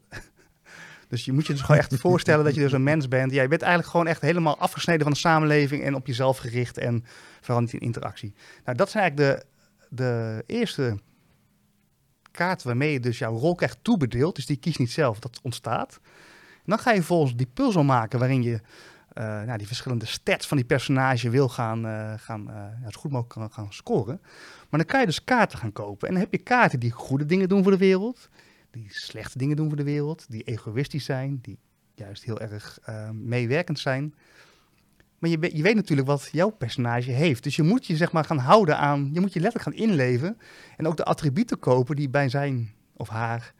[1.08, 3.32] dus je moet je dus gewoon echt voorstellen dat je dus een mens bent.
[3.32, 6.78] Ja, je bent eigenlijk gewoon echt helemaal afgesneden van de samenleving en op jezelf gericht
[6.78, 7.04] en
[7.40, 8.34] vooral niet in interactie.
[8.64, 9.46] Nou, dat zijn eigenlijk de,
[9.96, 10.98] de eerste
[12.30, 14.36] kaarten waarmee je dus jouw rol krijgt toebedeeld.
[14.36, 16.00] Dus die kiest niet zelf, dat ontstaat.
[16.54, 18.60] En dan ga je volgens die puzzel maken waarin je
[19.18, 23.10] uh, nou, die verschillende stats van die personage wil gaan, uh, gaan uh, zo goed
[23.10, 24.20] mogelijk gaan scoren.
[24.68, 26.08] Maar dan kan je dus kaarten gaan kopen.
[26.08, 28.28] En dan heb je kaarten die goede dingen doen voor de wereld,
[28.80, 31.58] die slechte dingen doen voor de wereld, die egoïstisch zijn, die
[31.94, 32.78] juist heel erg
[33.12, 34.14] meewerkend zijn.
[35.18, 37.42] Maar je, je, weet natuurlijk wat jouw personage heeft.
[37.42, 40.38] Dus je moet je zeg maar gaan houden aan, je moet je letterlijk gaan inleven.
[40.76, 43.54] En ook de attributen kopen die bij zijn of haar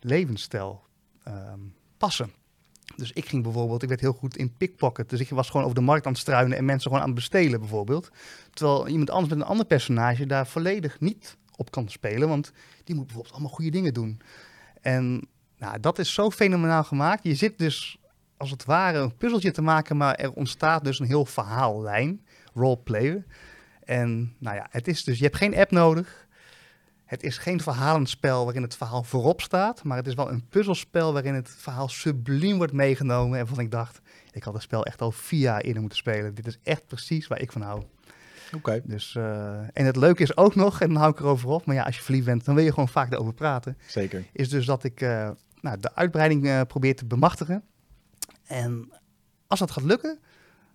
[0.00, 0.82] levensstijl
[1.28, 2.32] um, passen.
[2.96, 5.10] Dus ik ging bijvoorbeeld, ik werd heel goed in pickpocket.
[5.10, 7.18] Dus ik was gewoon over de markt aan het struinen en mensen gewoon aan het
[7.18, 8.10] bestelen bijvoorbeeld.
[8.50, 12.28] Terwijl iemand anders met een ander personage daar volledig niet op kan spelen.
[12.28, 12.52] Want
[12.84, 14.20] die moet bijvoorbeeld allemaal goede dingen doen.
[14.80, 17.24] En nou, dat is zo fenomenaal gemaakt.
[17.24, 17.98] Je zit dus
[18.36, 23.24] als het ware een puzzeltje te maken, maar er ontstaat dus een heel verhaallijn, roleplayer.
[23.84, 26.28] En nou ja, het is dus, je hebt geen app nodig.
[27.04, 31.12] Het is geen verhalenspel waarin het verhaal voorop staat, maar het is wel een puzzelspel
[31.12, 33.38] waarin het verhaal subliem wordt meegenomen.
[33.38, 34.00] En van ik dacht,
[34.32, 36.34] ik had het spel echt al vier jaar eerder moeten spelen.
[36.34, 37.82] Dit is echt precies waar ik van hou.
[38.54, 38.56] Oké.
[38.56, 38.82] Okay.
[38.84, 41.74] Dus, uh, en het leuke is ook nog, en dan hou ik erover op, maar
[41.74, 43.78] ja, als je verliefd bent, dan wil je gewoon vaak erover praten.
[43.86, 44.24] Zeker.
[44.32, 47.62] Is dus dat ik uh, nou, de uitbreiding uh, probeer te bemachtigen.
[48.46, 48.92] En
[49.46, 50.18] als dat gaat lukken,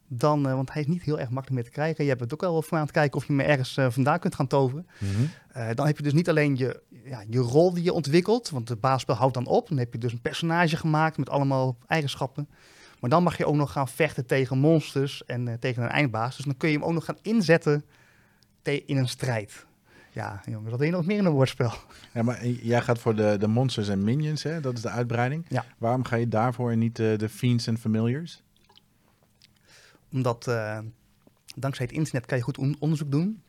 [0.07, 2.03] dan, want hij is niet heel erg makkelijk meer te krijgen.
[2.03, 4.35] Je hebt het ook al voor aan het kijken of je hem ergens vandaan kunt
[4.35, 4.87] gaan toveren.
[4.97, 5.29] Mm -hmm.
[5.57, 8.69] uh, dan heb je dus niet alleen je, ja, je rol die je ontwikkelt, want
[8.69, 9.69] het baasspel houdt dan op.
[9.69, 12.49] Dan heb je dus een personage gemaakt met allemaal eigenschappen.
[13.05, 16.35] Maar dan mag je ook nog gaan vechten tegen monsters en tegen een eindbaas.
[16.35, 17.85] Dus dan kun je hem ook nog gaan inzetten
[18.63, 19.65] in een strijd.
[20.11, 21.73] Ja, jongens, wat wil je nog meer in een woordspel?
[22.13, 24.59] Ja, maar jij gaat voor de, de monsters en minions, hè?
[24.61, 25.45] Dat is de uitbreiding.
[25.49, 25.65] Ja.
[25.77, 28.43] Waarom ga je daarvoor en niet de, de fiends en familiars?
[30.11, 30.79] Omdat uh,
[31.55, 33.41] dankzij het internet kan je goed on onderzoek doen.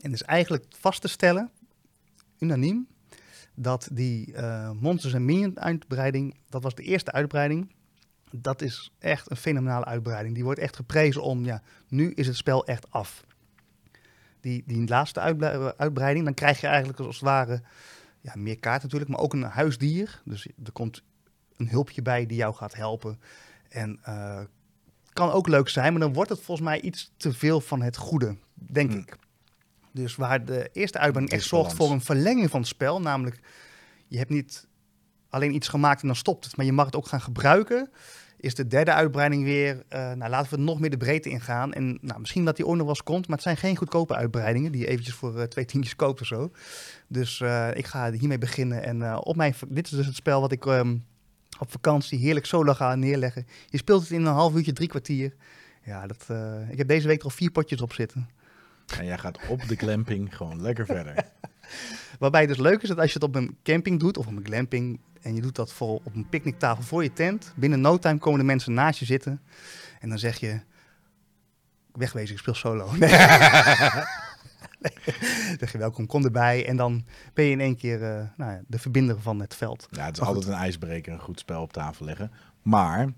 [0.00, 1.50] En dus eigenlijk vast te stellen,
[2.38, 2.86] unaniem,
[3.54, 7.74] dat die uh, Monsters and Minions uitbreiding, dat was de eerste uitbreiding.
[8.30, 10.34] Dat is echt een fenomenale uitbreiding.
[10.34, 13.24] Die wordt echt geprezen om, ja, nu is het spel echt af.
[14.40, 15.20] Die, die laatste
[15.76, 17.62] uitbreiding, dan krijg je eigenlijk als het ware
[18.20, 20.22] ja, meer kaart natuurlijk, maar ook een huisdier.
[20.24, 21.02] Dus er komt
[21.56, 23.20] een hulpje bij die jou gaat helpen.
[23.68, 24.40] En uh,
[25.12, 27.96] kan ook leuk zijn, maar dan wordt het volgens mij iets te veel van het
[27.96, 29.00] goede, denk hmm.
[29.00, 29.16] ik.
[29.92, 33.40] Dus waar de eerste uitbreiding echt zorgt voor een verlenging van het spel, namelijk
[34.08, 34.66] je hebt niet
[35.30, 37.90] alleen iets gemaakt en dan stopt het, maar je mag het ook gaan gebruiken.
[38.36, 41.72] Is de derde uitbreiding weer, uh, nou laten we nog meer de breedte ingaan.
[41.72, 44.72] En nou, misschien dat die nog wel eens komt, maar het zijn geen goedkope uitbreidingen
[44.72, 46.50] die je eventjes voor uh, twee tientjes koopt of zo.
[47.06, 50.52] Dus uh, ik ga hiermee beginnen en op mijn, dit is dus het spel wat
[50.52, 51.04] ik um,
[51.58, 53.46] op vakantie heerlijk solo ga neerleggen.
[53.66, 55.34] Je speelt het in een half uurtje, drie kwartier.
[55.84, 56.26] Ja, dat,
[56.70, 58.28] ik heb deze week er al vier potjes op zitten.
[58.98, 61.14] En jij gaat op de glamping gewoon lekker verder.
[62.18, 64.36] Waarbij het dus leuk is dat als je het op een camping doet of op
[64.36, 67.98] een glamping en je doet dat voor, op een picknicktafel voor je tent, binnen no
[67.98, 69.40] time komen de mensen naast je zitten
[70.00, 70.60] en dan zeg je,
[71.92, 72.90] wegwezen, ik speel solo.
[74.80, 75.58] Nee.
[75.58, 77.04] zeg je welkom, kom erbij en dan
[77.34, 79.88] ben je in één keer uh, nou, de verbinder van het veld.
[79.90, 82.32] Ja, het is altijd een ijsbreker, een goed spel op tafel leggen.
[82.62, 83.12] Maar,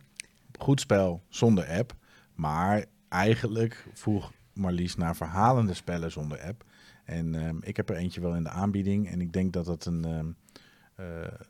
[0.58, 1.94] goed spel zonder app,
[2.34, 6.64] maar eigenlijk voeg Marlies naar verhalende spellen zonder app.
[7.04, 9.10] En ehm, ik heb er eentje wel in de aanbieding.
[9.10, 10.32] En ik denk dat dat een, um, uh,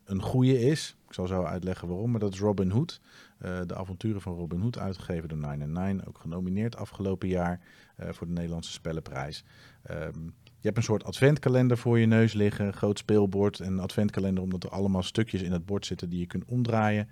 [0.05, 0.97] een goede is.
[1.09, 2.11] Ik zal zo uitleggen waarom.
[2.11, 3.01] Maar dat is Robin Hood.
[3.43, 6.09] Uh, de avonturen van Robin Hood, uitgegeven door 999.
[6.09, 7.61] Ook genomineerd afgelopen jaar
[8.01, 9.45] uh, voor de Nederlandse Spellenprijs.
[9.91, 12.67] Um, je hebt een soort adventkalender voor je neus liggen.
[12.67, 16.19] Een groot speelbord en een adventkalender omdat er allemaal stukjes in het bord zitten die
[16.19, 17.09] je kunt omdraaien.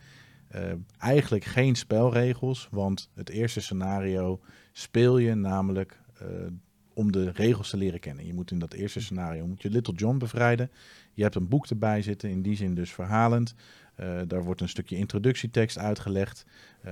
[0.54, 0.62] Uh,
[0.98, 4.40] eigenlijk geen spelregels, want het eerste scenario
[4.72, 6.00] speel je namelijk
[6.94, 8.26] om de regels te leren kennen.
[8.26, 10.70] Je moet in dat eerste scenario moet je Little John bevrijden.
[11.16, 13.54] Je hebt een boek erbij zitten, in die zin dus verhalend.
[14.00, 16.46] Uh, daar wordt een stukje introductietekst uitgelegd.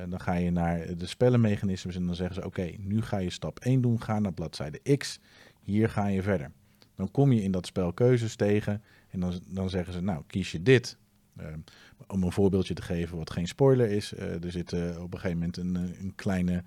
[0.08, 3.58] dan ga je naar de spellenmechanismes en dan zeggen ze: Oké, nu ga je stap
[3.58, 5.20] 1 doen, ga naar bladzijde X.
[5.60, 6.50] Hier ga je verder.
[6.94, 10.52] Dan kom je in dat spel keuzes tegen en dan, dan zeggen ze: Nou, kies
[10.52, 10.98] je dit
[11.36, 11.58] Ehm,
[12.06, 14.12] om een voorbeeldje te geven wat geen spoiler is.
[14.12, 16.64] Uh, er zit op een gegeven moment een, eh, een kleine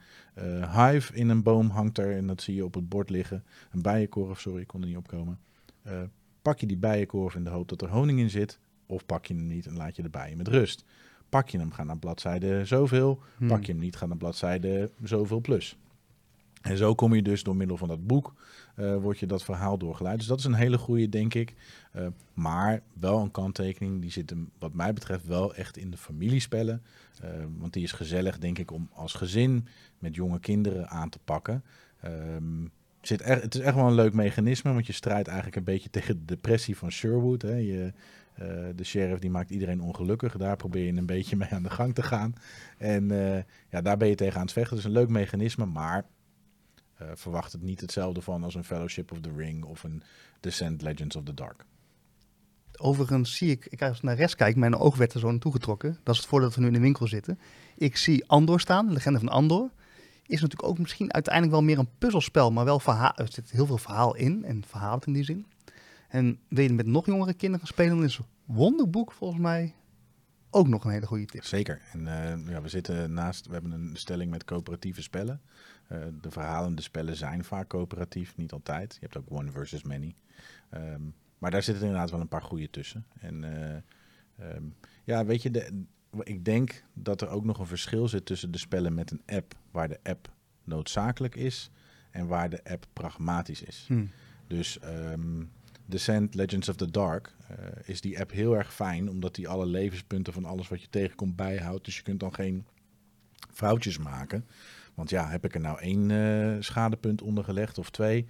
[0.76, 2.16] hive in een boom hangt er.
[2.16, 3.44] En dat zie je op het bord liggen.
[3.72, 5.40] Een bijenkorf, sorry, ik kon er niet opkomen.
[6.42, 8.60] Pak je die bijenkorf in de hoop dat er honing in zit.
[8.86, 10.84] Of pak je hem niet en laat je de bijen met rust.
[11.30, 13.22] Pak je hem, ga naar bladzijde zoveel.
[13.38, 13.48] Hmm.
[13.48, 15.78] Pak je hem niet, ga naar bladzijde zoveel plus.
[16.62, 18.34] En zo kom je dus door middel van dat boek,
[18.76, 20.18] uh, wordt je dat verhaal doorgeleid.
[20.18, 21.54] Dus dat is een hele goede, denk ik.
[21.96, 25.98] Uh, maar wel een kanttekening, die zit hem wat mij betreft wel echt in de
[25.98, 26.84] familiespellen.
[27.24, 29.68] Uh, want die is gezellig, denk ik, om als gezin
[30.00, 31.64] met jonge kinderen aan te pakken.
[32.06, 32.72] Um,
[33.08, 36.20] zit het is echt wel een leuk mechanisme, want je strijdt eigenlijk een beetje tegen
[36.20, 37.42] de depressie van Sherwood.
[37.42, 37.56] Hè.
[37.56, 37.94] Je,
[38.76, 40.38] de sheriff die maakt iedereen ongelukkig.
[40.38, 42.34] Daar probeer je een beetje mee aan de gang te gaan.
[42.78, 43.08] En
[43.70, 44.76] ja, daar ben je tegen aan het vechten.
[44.76, 46.06] Dus een leuk mechanisme, maar
[47.02, 50.04] uh, verwacht het niet hetzelfde van als een Fellowship of the Ring of een
[50.40, 51.66] Descent Legends of the Dark.
[52.80, 56.00] Overigens zie ik, ik als naar rechts kijk, mijn oog werd er zo naartoe getrokken.
[56.04, 57.40] Dat is het voordat we nu in de winkel zitten.
[57.78, 59.70] Ik zie Andor staan, de legende van Andor.
[60.28, 63.66] Is natuurlijk ook misschien uiteindelijk wel meer een puzzelspel, maar wel verhaal, er zit heel
[63.66, 65.46] veel verhaal in en verhaal in die zin.
[66.08, 69.74] En wil je met nog jongere kinderen spelen, dan is Wonderboek volgens mij
[70.50, 71.44] ook nog een hele goede tip.
[71.44, 71.82] Zeker.
[71.92, 75.42] En uh, ja, we zitten naast, we hebben een stelling met coöperatieve spellen.
[75.92, 78.94] Uh, de verhalende spellen zijn vaak coöperatief, niet altijd.
[78.94, 80.16] Je hebt ook one versus many.
[80.72, 83.06] Um, maar daar zitten inderdaad wel een paar goede tussen.
[83.20, 85.86] En uh, um, ja, weet je, de,
[86.24, 89.56] ik denk dat er ook nog een verschil zit tussen de spellen met een app,
[89.72, 90.32] waar de app
[90.64, 91.70] noodzakelijk is
[92.12, 93.86] en waar de app pragmatisch is.
[93.88, 94.10] Hmm.
[94.48, 95.52] Dus um,
[95.86, 99.66] Descent Legends of the Dark uh, is die app heel erg fijn, omdat die alle
[99.66, 101.86] levenspunten van alles wat je tegenkomt bijhoudt.
[101.86, 102.66] Dus je kunt dan geen
[103.52, 104.46] foutjes maken.
[104.94, 108.28] Want ja, heb ik er nou één uh, schadepunt onder gelegd of twee?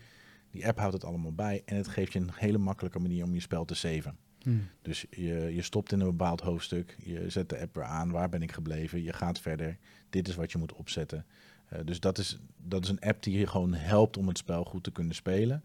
[0.51, 3.33] Die app houdt het allemaal bij en het geeft je een hele makkelijke manier om
[3.33, 4.17] je spel te saven.
[4.47, 4.67] Hmm.
[4.81, 8.29] Dus je, je stopt in een bepaald hoofdstuk, je zet de app weer aan, waar
[8.29, 9.77] ben ik gebleven, je gaat verder,
[10.09, 11.25] dit is wat je moet opzetten.
[11.73, 14.63] Uh, dus dat is, dat is een app die je gewoon helpt om het spel
[14.63, 15.63] goed te kunnen spelen.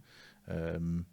[0.48, 1.06] Um,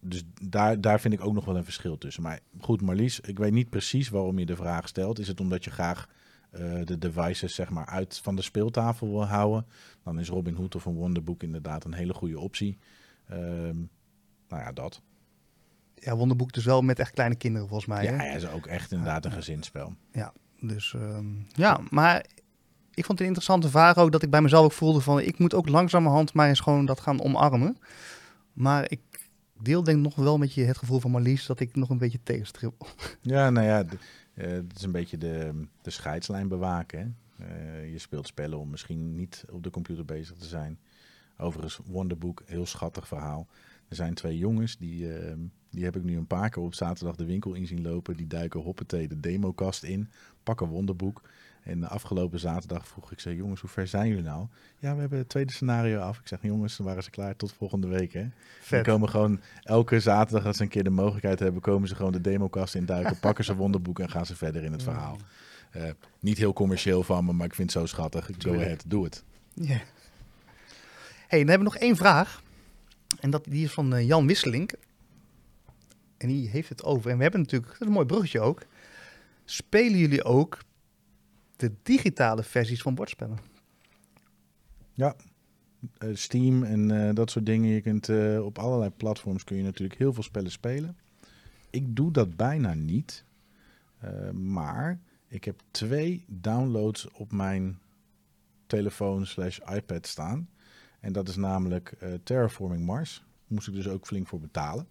[0.00, 2.22] dus daar, daar vind ik ook nog wel een verschil tussen.
[2.22, 5.18] Maar goed, Marlies, ik weet niet precies waarom je de vraag stelt.
[5.18, 6.08] Is het omdat je graag
[6.54, 9.66] uh, de devices zeg maar, uit van de speeltafel wil houden?
[10.02, 12.78] Dan is Robin Hood of een Wonderbook inderdaad een hele goede optie.
[13.30, 13.90] Um,
[14.48, 15.02] nou ja, dat.
[16.04, 18.04] Ja, Wonderboek dus wel met echt kleine kinderen volgens mij.
[18.04, 19.94] Ja, hij is ook echt inderdaad een gezinsspel.
[20.12, 22.24] Ja, dus um, ja, maar
[22.94, 25.38] ik vond het een interessante vraag ook dat ik bij mezelf ook voelde van ik
[25.38, 27.78] moet ook langzamerhand maar eens gewoon dat gaan omarmen.
[28.52, 29.00] Maar ik
[29.60, 32.22] deel denk nog wel met je het gevoel van Marlies dat ik nog een beetje
[32.22, 32.74] tegenstrip.
[33.20, 33.84] Ja, nou ja,
[34.34, 36.98] eh, het is een beetje de, de scheidslijn bewaken.
[36.98, 37.44] Hè?
[37.44, 40.78] Eh, je speelt spellen om misschien niet op de computer bezig te zijn.
[41.38, 43.46] Overigens, Wonderbook, heel schattig verhaal.
[43.92, 45.34] Er zijn twee jongens, die, eh,
[45.70, 48.16] die heb ik nu een paar keer op zaterdag de winkel in zien lopen.
[48.16, 50.10] Die duiken hoppatee de demokast in,
[50.42, 51.22] pakken Wonderboek.
[51.62, 54.46] En de afgelopen zaterdag vroeg ik ze, jongens, hoe ver zijn jullie nou?
[54.78, 56.18] Ja, we hebben het tweede scenario af.
[56.18, 58.20] Ik zeg, jongens, dan waren ze klaar tot volgende week, hè?
[58.22, 58.84] Die Vet.
[58.84, 62.20] komen gewoon elke zaterdag, als ze een keer de mogelijkheid hebben, komen ze gewoon de
[62.20, 65.16] demokast induiken, pakken ze wonderboek en gaan ze verder in het verhaal.
[65.70, 65.90] Eh,
[66.20, 68.30] niet heel commercieel van me, maar ik vind het zo schattig.
[68.38, 69.24] Go ahead, doe het.
[69.54, 69.80] Ja.
[71.28, 72.42] hey, dan hebben we nog één vraag.
[73.20, 74.72] En dat, die is van eh, Jan Wisselink.
[76.16, 77.10] En die heeft het over.
[77.10, 78.62] En we hebben natuurlijk, dat is een mooi bruggetje ook.
[79.44, 80.58] Spelen jullie ook
[81.56, 83.38] de digitale versies van bordspellen?
[84.92, 85.16] Ja,
[85.98, 87.70] eh, Steam en eh, dat soort dingen.
[87.70, 88.08] Je kunt
[88.38, 90.96] op allerlei platforms kun je natuurlijk heel veel spellen spelen.
[91.70, 93.24] Ik doe dat bijna niet.
[94.32, 97.78] Maar ik heb twee downloads op mijn
[98.66, 100.48] telefoon slash iPad staan.
[101.02, 103.24] En dat is namelijk eh, Terraforming Mars.
[103.46, 104.86] Moest ik dus ook flink voor betalen.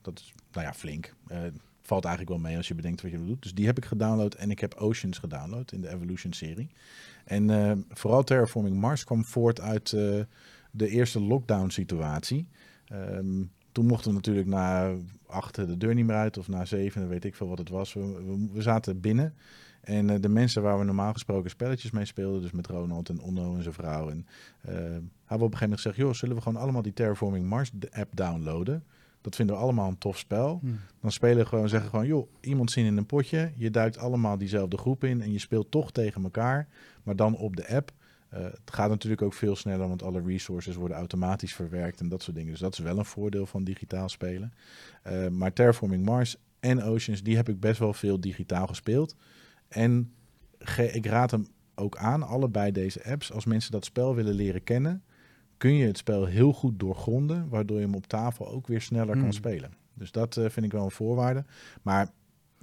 [0.00, 1.14] Dat is, nou ja, flink.
[1.26, 1.38] Eh,
[1.82, 3.42] valt eigenlijk wel mee als je bedenkt wat je doet.
[3.42, 6.68] Dus die heb ik gedownload en ik heb Oceans gedownload in de Evolution serie.
[7.24, 9.90] En eh, vooral Terraforming Mars kwam voort uit
[10.70, 12.48] de eerste lockdown situatie.
[12.84, 13.42] Ehm,
[13.72, 14.94] toen mochten we natuurlijk na
[15.26, 17.92] acht de deur niet meer uit of na zeven, weet ik veel wat het was.
[17.92, 19.34] We, we zaten binnen
[19.88, 23.20] en eh, de mensen waar we normaal gesproken spelletjes mee speelden, dus met Ronald en
[23.20, 24.10] Onno en zijn vrouw.
[24.10, 24.26] En
[24.60, 27.46] eh, hebben we op een gegeven moment gezegd, joh, zullen we gewoon allemaal die Terraforming
[27.46, 28.84] Mars de app downloaden?
[29.20, 30.60] Dat vinden we allemaal een tof spel.
[31.00, 33.52] Dan spelen we gewoon, zeggen gewoon, joh, iemand zien in een potje.
[33.56, 36.68] Je duikt allemaal diezelfde groep in en je speelt toch tegen elkaar,
[37.02, 37.92] maar dan op de app.
[38.28, 42.22] Eh, het gaat natuurlijk ook veel sneller, want alle resources worden automatisch verwerkt en dat
[42.22, 42.50] soort dingen.
[42.50, 44.52] Dus dat is wel een voordeel van digitaal spelen.
[45.02, 49.16] Eh, maar Terraforming Mars en Oceans, die heb ik best wel veel digitaal gespeeld.
[49.68, 50.12] En
[50.92, 53.32] ik raad hem ook aan, allebei deze apps.
[53.32, 55.02] Als mensen dat spel willen leren kennen,
[55.56, 59.14] kun je het spel heel goed doorgronden, waardoor je hem op tafel ook weer sneller
[59.14, 59.22] Hmm.
[59.22, 59.72] kan spelen.
[59.94, 61.44] Dus dat eh, vind ik wel een voorwaarde.
[61.82, 62.10] Maar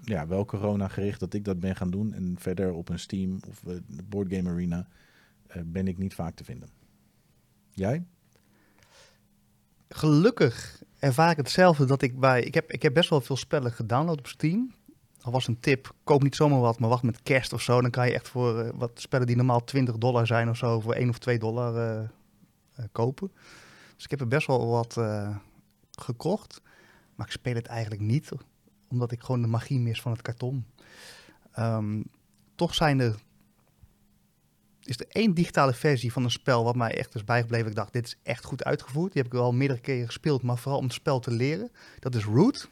[0.02, 2.14] ja, wel corona gericht dat ik dat ben gaan doen.
[2.14, 3.76] En verder op een Steam of eh,
[4.10, 4.88] Board Game Arena
[5.48, 6.70] eh, ben ik niet vaak te vinden.
[7.70, 8.06] Jij?
[9.90, 12.42] Gelukkig ervaar ik hetzelfde dat ik bij...
[12.42, 14.74] Ik heb, ik heb best wel veel spellen gedownload op Steam.
[15.26, 17.82] Al was een tip, koop niet zomaar wat, maar wacht met kerst of zo.
[17.82, 20.80] Dan kan je echt voor eh, wat spellen die normaal 20 dollar zijn of zo,
[20.80, 22.04] voor 1 of 2 dollar eh,
[22.76, 23.32] eh, kopen.
[23.96, 25.00] Dus ik heb er best wel wat
[25.92, 26.62] gekocht.
[27.16, 28.30] Maar ik speel het eigenlijk niet,
[28.88, 30.66] omdat ik gewoon de magie mis van het karton.
[31.52, 32.02] Ehm,
[32.56, 33.16] toch zijn er...
[34.82, 37.68] Is er één digitale versie van een spel wat mij echt is bijgebleven.
[37.68, 39.14] Ik dacht, dit is echt goed uitgevoerd.
[39.14, 41.72] Die heb ik wel meerdere keren gespeeld, maar vooral om het spel te leren.
[42.00, 42.70] Dat is Root.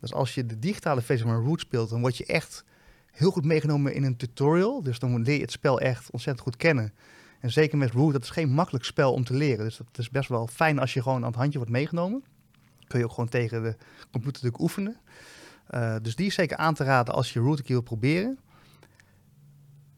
[0.00, 2.64] Dus als je de digitale versie van Root speelt, dan word je echt
[3.10, 4.82] heel goed meegenomen in een tutorial.
[4.82, 6.92] Dus dan leer je het spel echt ontzettend goed kennen.
[7.40, 9.64] En zeker met Root, dat is geen makkelijk spel om te leren.
[9.64, 12.24] Dus dat is best wel fijn als je gewoon aan het handje wordt meegenomen.
[12.86, 13.76] Kun je ook gewoon tegen de
[14.10, 14.96] computer natuurlijk oefenen.
[15.70, 18.38] Uh, dus die is zeker aan te raden als je Root wil proberen.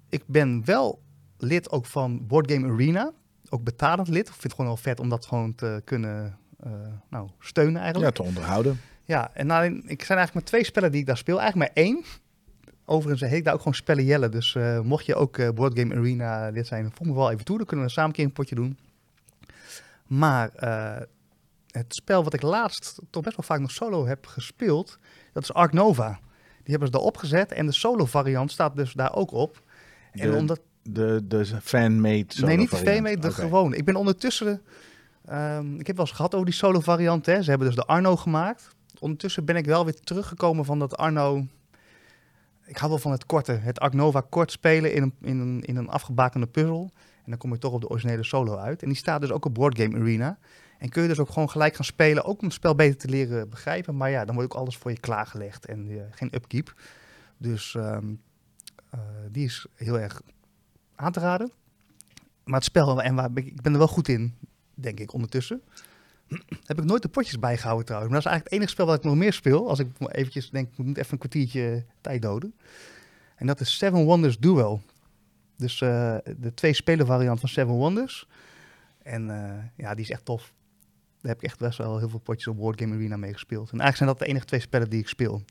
[0.08, 1.02] Ik ben wel
[1.38, 3.12] lid ook van Board Game Arena.
[3.48, 4.26] Ook betalend lid.
[4.26, 6.72] Ik vind het gewoon wel vet om dat gewoon te kunnen uh,
[7.10, 8.16] nou, steunen eigenlijk.
[8.16, 8.80] Ja, te onderhouden.
[9.04, 11.40] Ja, en nou, ik zijn eigenlijk maar twee spellen die ik daar speel.
[11.40, 12.04] Eigenlijk maar één.
[12.84, 14.28] Overigens heet ik daar ook gewoon spellen Jelle.
[14.28, 17.44] Dus uh, mocht je ook uh, Board Game Arena lid zijn, voeg me wel even
[17.44, 17.56] toe.
[17.56, 18.78] Dan kunnen we samen een keer een potje doen.
[20.06, 20.96] Maar uh,
[21.70, 24.98] het spel wat ik laatst toch best wel vaak nog solo heb gespeeld,
[25.32, 26.18] dat is Ark Nova.
[26.62, 29.62] Die hebben ze daarop gezet en de solo variant staat dus daar ook op.
[30.12, 30.60] De, en omdat...
[30.82, 33.76] de, de fan-made solo Nee, niet de fan-made, de gewone.
[33.76, 34.62] Ik ben ondertussen...
[35.30, 37.26] Um, ik heb wel eens gehad over die solo variant.
[37.26, 37.42] Hè.
[37.42, 38.74] Ze hebben dus de Arno gemaakt.
[39.02, 41.46] Ondertussen ben ik wel weer teruggekomen van dat Arno...
[42.64, 43.52] Ik hou wel van het korte.
[43.52, 46.90] Het Ark Nova kort spelen in een, in een, in een afgebakende puzzel.
[46.94, 48.82] En dan kom je toch op de originele solo uit.
[48.82, 50.38] En die staat dus ook op Board Game Arena.
[50.78, 52.24] En kun je dus ook gewoon gelijk gaan spelen.
[52.24, 53.96] Ook om het spel beter te leren begrijpen.
[53.96, 55.66] Maar ja, dan wordt ook alles voor je klaargelegd.
[55.66, 56.74] En uh, geen upkeep.
[57.36, 58.20] Dus um,
[58.94, 59.00] uh,
[59.30, 60.22] die is heel erg
[60.94, 61.52] aan te raden.
[62.44, 64.34] Maar het spel, en waar, ik ben er wel goed in,
[64.74, 65.62] denk ik, ondertussen.
[66.66, 68.12] Heb ik nooit de potjes bijgehouden trouwens.
[68.12, 69.68] Maar dat is eigenlijk het enige spel wat ik nog meer speel.
[69.68, 72.54] Als ik eventjes denk, ik moet even een kwartiertje tijd doden.
[73.36, 74.82] En dat is Seven Wonders Duel.
[75.56, 78.28] Dus uh, de twee spelen variant van Seven Wonders.
[79.02, 80.52] En uh, ja, die is echt tof.
[81.20, 83.70] Daar heb ik echt best wel heel veel potjes op Board Game Arena mee gespeeld.
[83.70, 85.42] En eigenlijk zijn dat de enige twee spellen die ik speel.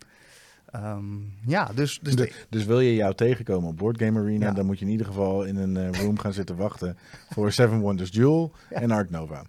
[0.75, 1.99] Um, ja, dus...
[2.01, 4.51] Dus, de, dus, wil je jou tegenkomen op Board Game Arena, Ja.
[4.53, 6.97] dan moet je in ieder geval in een uh, room gaan zitten wachten
[7.29, 8.81] voor Seven Wonders Duel Ja.
[8.81, 9.45] en Ark Nova.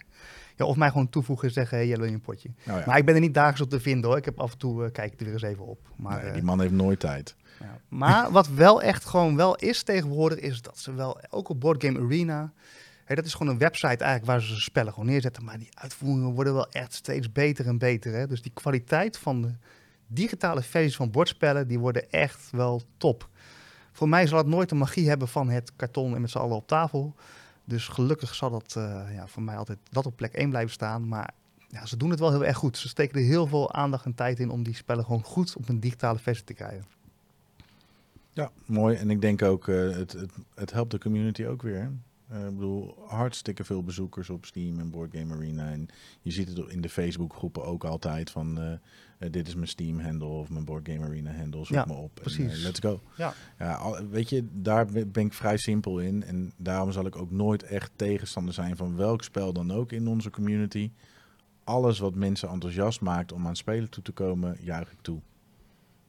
[0.62, 2.50] Ja, of mij gewoon toevoegen en zeggen, hey, jij wil je een potje.
[2.62, 2.82] Ja.
[2.86, 4.18] Maar ik ben er niet dagelijks op te vinden hoor.
[4.18, 5.88] Ik heb af en toe, eh, kijk ik er weer eens even op.
[5.96, 7.36] Maar, Nee, eh, die man heeft nooit tijd.
[7.60, 7.78] ja.
[7.88, 11.84] maar wat wel echt gewoon wel is tegenwoordig, is dat ze wel, ook op Board
[11.84, 12.52] Game Arena,
[13.04, 15.44] hè, dat is gewoon een website eigenlijk waar ze spellen gewoon neerzetten.
[15.44, 18.12] Maar die uitvoeringen worden wel echt steeds beter en beter.
[18.12, 18.26] Hè?
[18.26, 19.54] Dus die kwaliteit van de
[20.06, 23.28] digitale versies van bordspellen, die worden echt wel top.
[23.92, 26.56] Voor mij zal het nooit de magie hebben van het karton en met z'n allen
[26.56, 27.14] op tafel.
[27.64, 31.08] Dus gelukkig zal dat eh, ja, voor mij altijd dat op plek 1 blijven staan.
[31.08, 31.34] Maar
[31.68, 32.78] ja, ze doen het wel heel erg goed.
[32.78, 35.68] Ze steken er heel veel aandacht en tijd in om die spellen gewoon goed op
[35.68, 36.84] een digitale versie te krijgen.
[38.32, 38.96] Ja, mooi.
[38.96, 41.92] En ik denk ook, eh, het, het, het helpt de community ook weer.
[42.28, 45.70] Eh, ik bedoel, hartstikke veel bezoekers op Steam en Board Game Arena.
[45.70, 45.88] En
[46.22, 48.78] je ziet het in de Facebookgroepen ook altijd van...
[49.30, 51.64] dit is mijn Steam-handle of mijn Board Game Arena-handle.
[51.64, 52.16] Zoek Ja, me op.
[52.16, 52.56] En, precies.
[52.56, 53.00] eh, let's go.
[53.16, 53.34] Ja.
[53.58, 56.24] Ja, al- weet je, daar ben ik vrij simpel in.
[56.24, 60.08] En daarom zal ik ook nooit echt tegenstander zijn van welk spel dan ook in
[60.08, 60.90] onze community.
[61.64, 65.20] Alles wat mensen enthousiast maakt om aan spelen toe te komen, juich ik toe.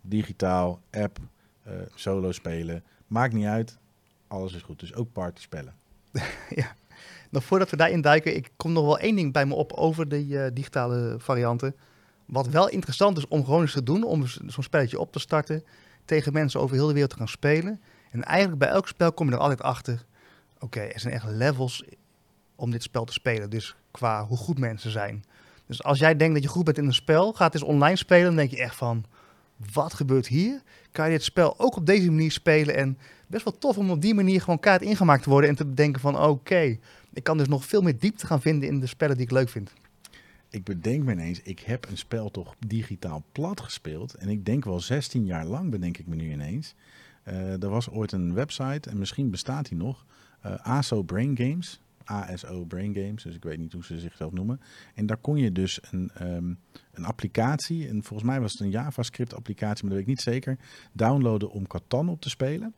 [0.02, 1.20] Digitaal, app,
[1.64, 3.78] eh, solo spelen, maakt niet uit.
[4.28, 4.80] Alles is goed.
[4.80, 5.74] Dus ook partyspellen.
[7.30, 10.10] Nog voordat we daarin duiken, ik kom nog wel één ding bij me op over
[10.10, 11.76] de eh, digitale varianten.
[12.34, 15.64] Wat wel interessant is om gewoon eens te doen, om zo'n spelletje op te starten,
[16.06, 17.82] tegen mensen over heel de wereld te gaan spelen.
[18.12, 20.06] En eigenlijk bij elk spel kom je er altijd achter,
[20.60, 21.84] oké, er zijn echt levels
[22.56, 23.50] om dit spel te spelen.
[23.50, 25.24] Dus qua hoe goed mensen zijn.
[25.68, 27.96] Dus als jij denkt dat je goed bent in een spel, ga het eens online
[27.96, 29.06] spelen, dan denk je echt van,
[29.74, 30.62] wat gebeurt hier?
[30.92, 32.76] Kan je dit spel ook op deze manier spelen?
[32.76, 35.66] En best wel tof om op die manier gewoon kaart ingemaakt te worden en te
[35.66, 36.78] bedenken van, oké,
[37.14, 39.50] ik kan dus nog veel meer diepte gaan vinden in de spellen die ik leuk
[39.50, 39.74] vind.
[40.54, 44.14] Ik bedenk me ineens, ik heb een spel toch digitaal plat gespeeld.
[44.14, 46.76] En ik denk wel 16 jaar lang, bedenk ik me nu ineens.
[47.24, 50.06] Eh, er was ooit een website, en misschien bestaat die nog.
[50.42, 51.80] eh, ASO Brain Games.
[52.04, 54.62] ASO Brain Games, dus ik weet niet hoe ze zichzelf noemen.
[54.96, 56.54] En daar kon je dus een, ehm,
[56.94, 60.34] een applicatie, en volgens mij was het een JavaScript applicatie, maar dat weet ik niet
[60.34, 60.58] zeker,
[60.92, 62.74] downloaden om Catan op te spelen.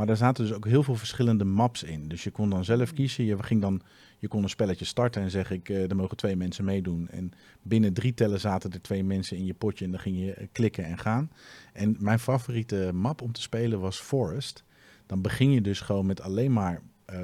[0.00, 2.08] Maar daar zaten dus ook heel veel verschillende maps in.
[2.08, 3.24] Dus je kon dan zelf kiezen.
[3.24, 3.80] Je, ging dan,
[4.18, 7.08] je kon een spelletje starten en zeg ik, eh, er mogen twee mensen meedoen.
[7.08, 7.32] En
[7.62, 10.46] binnen drie tellen zaten er twee mensen in je potje en dan ging je eh,
[10.52, 11.30] klikken en gaan.
[11.72, 14.64] En mijn favoriete map om te spelen was Forest.
[15.06, 17.18] Dan begin je dus gewoon met alleen maar eh,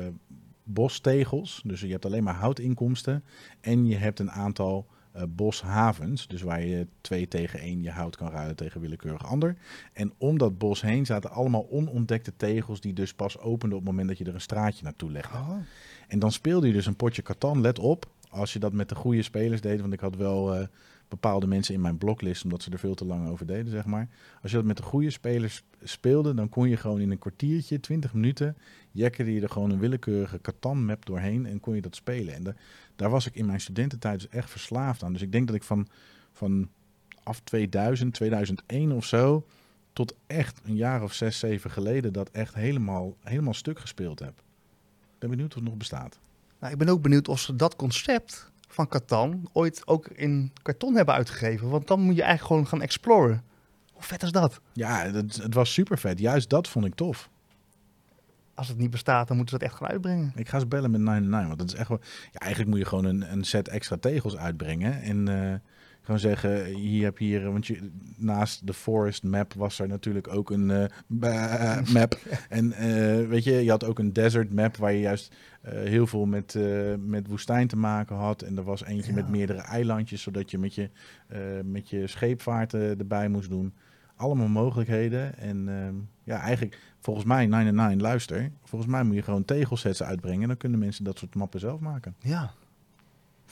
[0.62, 1.62] bostegels.
[1.64, 3.24] Dus je hebt alleen maar houtinkomsten.
[3.60, 4.86] En je hebt een aantal
[5.16, 6.26] eh, boshavens.
[6.26, 9.56] Dus waar je twee tegen één je hout kan ruilen tegen willekeurig ander.
[9.92, 13.90] En om dat bos heen zaten allemaal onontdekte tegels die dus pas openden op het
[13.90, 15.38] moment dat je er een straatje naartoe legde.
[16.08, 17.60] En dan speelde je dus een potje Catan.
[17.60, 20.66] Let op, als je dat met de goede spelers deed, want ik had wel eh,
[21.08, 24.08] bepaalde mensen in mijn bloklist, omdat ze er veel te lang over deden, zeg maar.
[24.42, 27.80] Als je dat met de goede spelers speelde, dan kon je gewoon in een kwartiertje,
[27.80, 28.56] 20 minuten,
[28.90, 32.34] jekkerde je er gewoon een willekeurige Catan-map doorheen en kon je dat spelen.
[32.34, 32.54] En da-
[32.97, 35.12] daar was ik in mijn studententijd dus echt verslaafd aan.
[35.12, 35.88] Dus ik denk dat ik van,
[36.32, 36.68] van
[37.22, 39.47] af 2000, 2001 of zo,
[39.92, 44.38] tot echt een jaar of zes, zeven geleden, dat echt helemaal, helemaal stuk gespeeld heb.
[45.14, 46.18] Ik ben benieuwd of het nog bestaat.
[46.61, 50.94] Nou, ik ben ook benieuwd of ze dat concept van Catan ooit ook in karton
[50.94, 51.68] hebben uitgegeven.
[51.68, 53.44] Want dan moet je eigenlijk gewoon gaan exploren.
[53.92, 54.61] Hoe vet is dat?
[54.72, 56.18] Ja, het, het was super vet.
[56.18, 57.30] Juist dat vond ik tof.
[58.57, 60.32] Als het niet bestaat, dan moeten ze dat echt gaan uitbrengen.
[60.34, 62.00] Ik ga eens bellen met 99, want dat is echt wel...
[62.32, 65.02] Ja, eigenlijk moet je gewoon een, een set extra tegels uitbrengen.
[65.02, 65.54] En eh,
[66.02, 67.52] gewoon zeggen, hier heb je hier...
[67.52, 72.18] Want je, naast de forest map was er natuurlijk ook een eh, map.
[72.48, 75.34] En eh, weet je, je had ook een desert map waar je juist
[75.66, 76.59] heel veel met,
[76.98, 78.42] met woestijn te maken had.
[78.42, 79.16] En er was eentje Ja.
[79.16, 80.90] met meerdere eilandjes, zodat je met je,
[81.64, 83.74] met je scheepvaart erbij moest doen.
[84.16, 85.38] Allemaal mogelijkheden.
[85.38, 85.94] En ehm,
[86.24, 88.50] ja, eigenlijk volgens mij 99 luister.
[88.64, 90.48] Volgens mij moet je gewoon tegelsets uitbrengen.
[90.48, 92.14] Dan kunnen mensen dat soort mappen zelf maken.
[92.18, 92.52] Ja.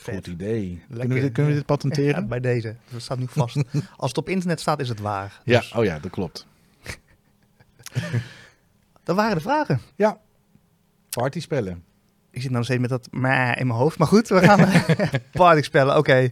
[0.03, 0.83] Goed idee.
[0.89, 0.99] Lekker.
[0.99, 2.21] Kunnen we, dit, kunnen we dit patenteren?
[2.21, 2.77] Ja, bij deze.
[2.91, 3.57] Dat staat nu vast.
[3.97, 5.41] Als het op internet staat, is het waar.
[5.45, 6.47] Ja, Dus oh ja, dat klopt.
[9.05, 9.81] dat waren de vragen.
[9.97, 10.21] Ja,
[11.11, 11.85] partyspellen.
[12.31, 13.99] Ik zit nou nog steeds met dat maar in mijn hoofd.
[13.99, 14.83] Maar goed, we gaan
[15.33, 15.97] party spellen.
[15.97, 16.31] Oké.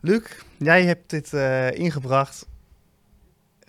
[0.00, 0.22] Luc,
[0.58, 2.46] jij hebt dit eh, ingebracht.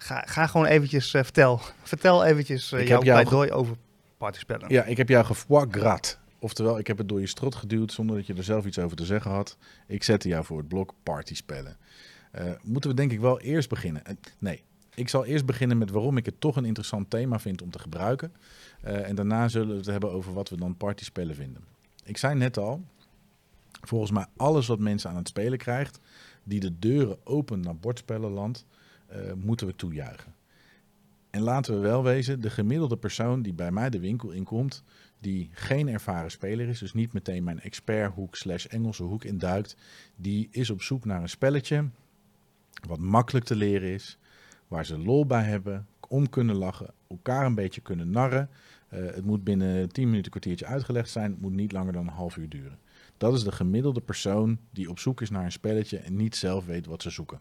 [0.01, 1.59] Ga, ga gewoon eventjes eh, vertel.
[1.83, 3.75] Vertel eventjes eh jouw heb jou pleidooi over
[4.17, 4.69] partyspellen.
[4.69, 5.99] Ja, ik heb jou gefoie.
[6.39, 8.97] Oftewel, ik heb het door je strot geduwd zonder dat je er zelf iets over
[8.97, 9.57] te zeggen had.
[9.87, 11.77] Ik zette jou voor het blok partyspellen.
[12.31, 14.05] Eh moeten we denk ik wel eerst beginnen?
[14.05, 14.63] Eh, nee,
[14.95, 17.79] ik zal eerst beginnen met waarom ik het toch een interessant thema vind om te
[17.79, 18.33] gebruiken.
[18.81, 21.63] Eh, en daarna zullen we het hebben over wat we dan partyspellen vinden.
[22.03, 22.83] Ik zei net al,
[23.81, 25.99] volgens mij alles wat mensen aan het spelen krijgt,
[26.43, 28.80] die de deuren opent naar bordspellenland, eh,
[29.35, 30.33] moeten we toejuichen.
[31.29, 34.83] En laten we wel wezen, de gemiddelde persoon die bij mij de winkel inkomt,
[35.19, 39.75] die geen ervaren speler is, dus niet meteen mijn experthoek slash Engelse hoek induikt,
[40.15, 41.89] die is op zoek naar een spelletje
[42.87, 44.17] wat makkelijk te leren is,
[44.67, 48.49] waar ze lol bij hebben, om kunnen lachen, elkaar een beetje kunnen narren.
[48.93, 52.13] Uh, het moet binnen 10 minuten, kwartiertje uitgelegd zijn, het moet niet langer dan een
[52.13, 52.79] half uur duren.
[53.17, 56.65] Dat is de gemiddelde persoon die op zoek is naar een spelletje en niet zelf
[56.65, 57.39] weet wat ze zoeken.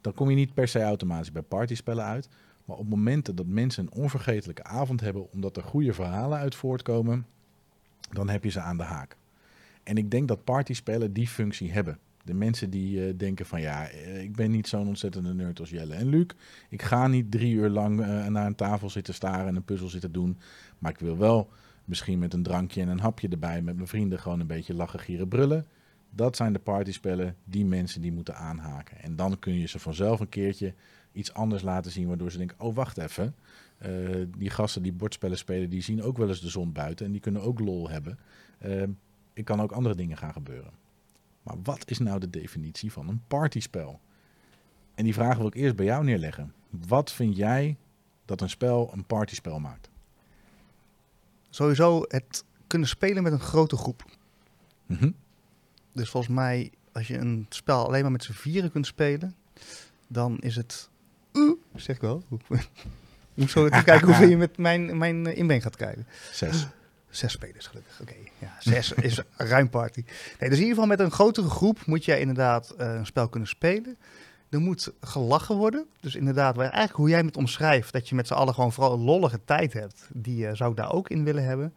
[0.00, 2.28] Dan kom je niet per se automatisch bij partyspellen uit,
[2.64, 7.26] maar op momenten dat mensen een onvergetelijke avond hebben, omdat er goede verhalen uit voortkomen,
[8.12, 9.16] dan heb je ze aan de haak.
[9.82, 11.98] En ik denk dat partyspellen die functie hebben.
[12.24, 15.70] De mensen die uh, denken van ja, eh, ik ben niet zo'n ontzettende nerd als
[15.70, 16.26] Jelle en Luc.
[16.68, 19.88] Ik ga niet drie uur lang uh, naar een tafel zitten staren en een puzzel
[19.88, 20.38] zitten doen.
[20.78, 21.48] Maar ik wil wel
[21.84, 25.00] misschien met een drankje en een hapje erbij met mijn vrienden gewoon een beetje lachen,
[25.00, 25.66] gieren, brullen.
[26.18, 28.98] Dat zijn de partyspellen die mensen die moeten aanhaken.
[28.98, 30.74] En dan kun je ze vanzelf een keertje
[31.12, 33.34] iets anders laten zien, waardoor ze denken, oh wacht even.
[33.86, 37.12] Uh, die gasten die bordspellen spelen, die zien ook wel eens de zon buiten en
[37.12, 38.18] die kunnen ook lol hebben.
[38.64, 38.82] Uh,
[39.32, 40.72] ik kan ook andere dingen gaan gebeuren.
[41.42, 44.00] Maar wat is nou de definitie van een partyspel?
[44.94, 46.54] En die vraag wil ik eerst bij jou neerleggen.
[46.70, 47.76] Wat vind jij
[48.24, 49.90] dat een spel een partyspel maakt?
[51.50, 54.04] Sowieso het kunnen spelen met een grote groep.
[54.86, 55.14] Mm -hmm.
[55.92, 59.34] Dus volgens mij, als je een spel alleen maar met z'n vieren kunt spelen,
[60.06, 60.88] dan is het.
[61.32, 62.24] Uh, zeg ik wel.
[63.34, 66.06] moet zo even kijken hoeveel je met mijn, mijn inbreng gaat kijken.
[66.32, 66.66] Zes.
[67.10, 68.00] Zes spelers, gelukkig.
[68.00, 68.32] Oké, okay.
[68.38, 70.04] ja, zes is ruim party.
[70.38, 73.28] Nee, dus in ieder geval met een grotere groep moet jij inderdaad uh, een spel
[73.28, 73.96] kunnen spelen.
[74.50, 75.86] Er moet gelachen worden.
[76.00, 78.92] Dus inderdaad, waar eigenlijk hoe jij het omschrijft, dat je met z'n allen gewoon vooral
[78.92, 81.74] een lollige tijd hebt, die uh, zou ik daar ook in willen hebben.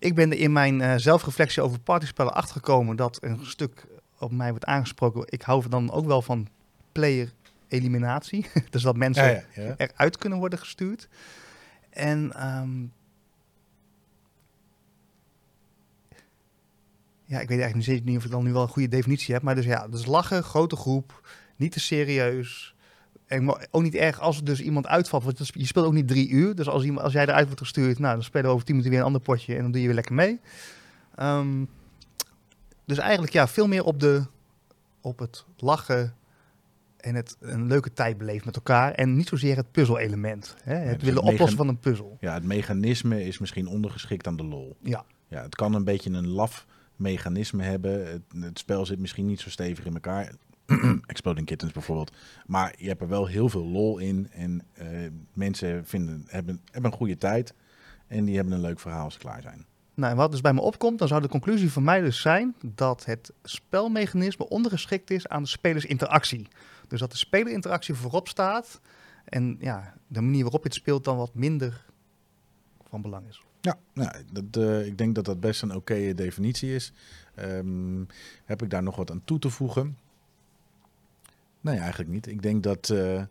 [0.00, 3.86] Ik ben er in mijn uh, zelfreflectie over partyspellen achtergekomen dat een stuk
[4.18, 5.22] op mij wordt aangesproken.
[5.26, 6.48] Ik hou dan ook wel van
[6.92, 7.32] player
[7.68, 8.46] eliminatie.
[8.70, 9.74] dus dat mensen ja, ja, ja.
[9.76, 11.08] eruit kunnen worden gestuurd.
[11.90, 12.92] En um,
[17.24, 19.42] ja, ik weet eigenlijk niet of ik dan nu wel een goede definitie heb.
[19.42, 22.74] Maar dus ja, dus lachen, grote groep, niet te serieus.
[23.30, 25.24] En ook niet erg als er dus iemand uitvalt.
[25.24, 26.54] Want je speelt ook niet drie uur.
[26.54, 28.90] Dus als, iemand, als jij eruit wordt gestuurd, nou, dan spelen we over tien minuten
[28.90, 29.54] weer een ander potje.
[29.54, 30.40] En dan doe je weer lekker mee.
[31.22, 31.68] Um,
[32.84, 34.24] dus eigenlijk ja, veel meer op, de,
[35.00, 36.14] op het lachen
[36.96, 38.92] en het een leuke tijd beleven met elkaar.
[38.92, 40.56] En niet zozeer het puzzelelement.
[40.62, 40.74] Hè?
[40.74, 42.16] Het Ja, dus willen het oplossen van een puzzel.
[42.20, 44.76] Ja, het mechanisme is misschien ondergeschikt aan de lol.
[44.82, 45.04] Ja.
[45.28, 46.66] Ja, het kan een beetje een laf
[46.96, 48.06] mechanisme hebben.
[48.06, 50.32] Het, het spel zit misschien niet zo stevig in elkaar.
[51.06, 52.12] Exploding Kittens bijvoorbeeld.
[52.46, 54.28] Maar je hebt er wel heel veel lol in.
[54.32, 54.86] En eh,
[55.32, 57.54] mensen vinden, hebben, hebben een goede tijd.
[58.06, 59.66] En die hebben een leuk verhaal als ze klaar zijn.
[59.94, 62.54] Nou, en wat dus bij me opkomt, dan zou de conclusie voor mij dus zijn
[62.64, 66.48] dat het spelmechanisme ondergeschikt is aan de spelersinteractie.
[66.88, 68.80] Dus dat de spelersinteractie voorop staat
[69.24, 71.84] en ja, de manier waarop je het speelt dan wat minder
[72.88, 73.42] van belang is.
[73.60, 76.92] Ja, nou, dat, eh, ik denk dat dat best een oké definitie is.
[77.34, 78.04] Ehm,
[78.44, 79.96] heb ik daar nog wat aan toe te voegen?
[81.60, 82.26] Nee, eigenlijk niet.
[82.26, 83.22] Ik denk dat eh,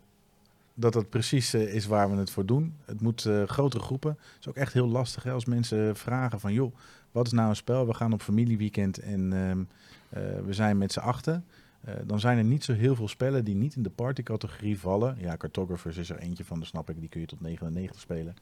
[0.80, 2.76] dat, dat precies eh, is waar we het voor doen.
[2.86, 4.10] Het moet eh, grotere groepen.
[4.10, 6.54] Het is ook echt heel lastig hè, als mensen vragen van...
[6.54, 6.76] joh,
[7.12, 7.88] wat is nou een spel?
[7.88, 9.64] We gaan op familieweekend en ehm,
[10.10, 11.46] eh, we zijn met z'n achten.
[12.06, 15.16] Dan zijn er niet zo heel veel spellen die niet in de partycategorie vallen.
[15.20, 17.00] Ja, Cartographers is er eentje van, dat snap ik.
[17.00, 18.36] Die kun je tot 99 spelen.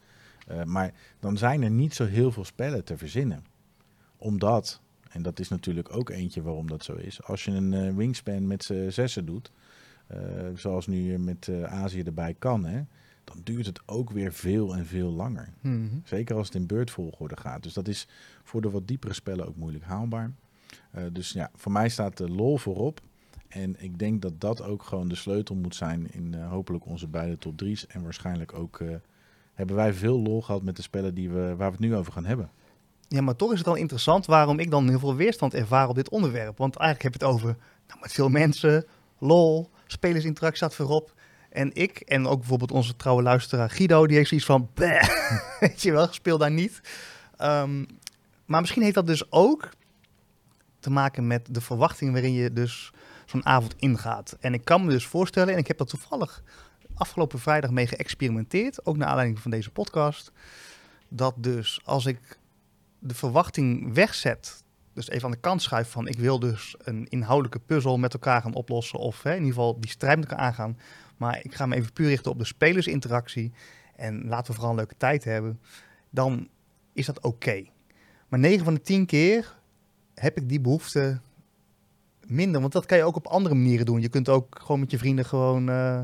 [0.64, 3.44] Maar dan zijn er niet zo heel veel spellen te verzinnen.
[4.16, 4.80] Omdat,
[5.10, 7.22] en dat is natuurlijk ook eentje waarom dat zo is.
[7.22, 9.50] Als je een wingspan met z'n zessen doet,
[10.54, 12.82] zoals nu met eh, Azië erbij kan, hè,
[13.24, 15.48] dan duurt het ook weer veel en veel langer.
[16.04, 17.62] Zeker als het in beurtvolgorde gaat.
[17.62, 18.08] Dus dat is
[18.42, 20.32] voor de wat diepere spellen ook moeilijk haalbaar.
[20.90, 23.00] Eh, dus ja, voor mij staat de lol voorop.
[23.48, 27.06] En ik denk dat dat ook gewoon de sleutel moet zijn in eh, hopelijk onze
[27.06, 27.86] beide top 3's.
[27.86, 28.88] En waarschijnlijk ook eh,
[29.54, 32.12] hebben wij veel lol gehad met de spellen die we, waar we het nu over
[32.12, 32.50] gaan hebben.
[33.08, 35.94] Ja, maar toch is het wel interessant waarom ik dan heel veel weerstand ervaar op
[35.94, 36.58] dit onderwerp.
[36.58, 37.56] Want eigenlijk heb je het over
[37.86, 38.84] nou, met veel mensen,
[39.18, 41.14] lol, spelersinteractie staat voorop.
[41.50, 44.70] En ik, en ook bijvoorbeeld onze trouwe luisteraar Guido, die heeft zoiets van,
[45.60, 46.80] weet je wel, speel daar niet.
[47.36, 47.84] Ehm,
[48.44, 49.68] maar misschien heeft dat dus ook
[50.80, 52.92] te maken met de verwachting waarin je dus
[53.26, 54.36] zo'n avond ingaat.
[54.40, 56.42] En ik kan me dus voorstellen, en ik heb dat toevallig
[56.94, 60.32] afgelopen vrijdag mee geëxperimenteerd, ook naar aanleiding van deze podcast,
[61.08, 62.38] dat dus als ik
[62.98, 64.62] de verwachting wegzet,
[64.98, 68.42] dus even aan de kant schuif van ik wil dus een inhoudelijke puzzel met elkaar
[68.42, 70.78] gaan oplossen of hè, in ieder geval die strijd met elkaar aangaan,
[71.16, 73.52] maar ik ga me even puur richten op de spelersinteractie
[73.96, 75.60] en laten we vooral een leuke tijd hebben,
[76.10, 76.48] dan
[76.92, 77.64] is dat oké.
[78.28, 79.56] Maar 9 van de 10 keer
[80.14, 81.20] heb ik die behoefte
[82.26, 84.00] minder, want dat kan je ook op andere manieren doen.
[84.00, 86.00] Je kunt ook gewoon met je vrienden gewoon eh,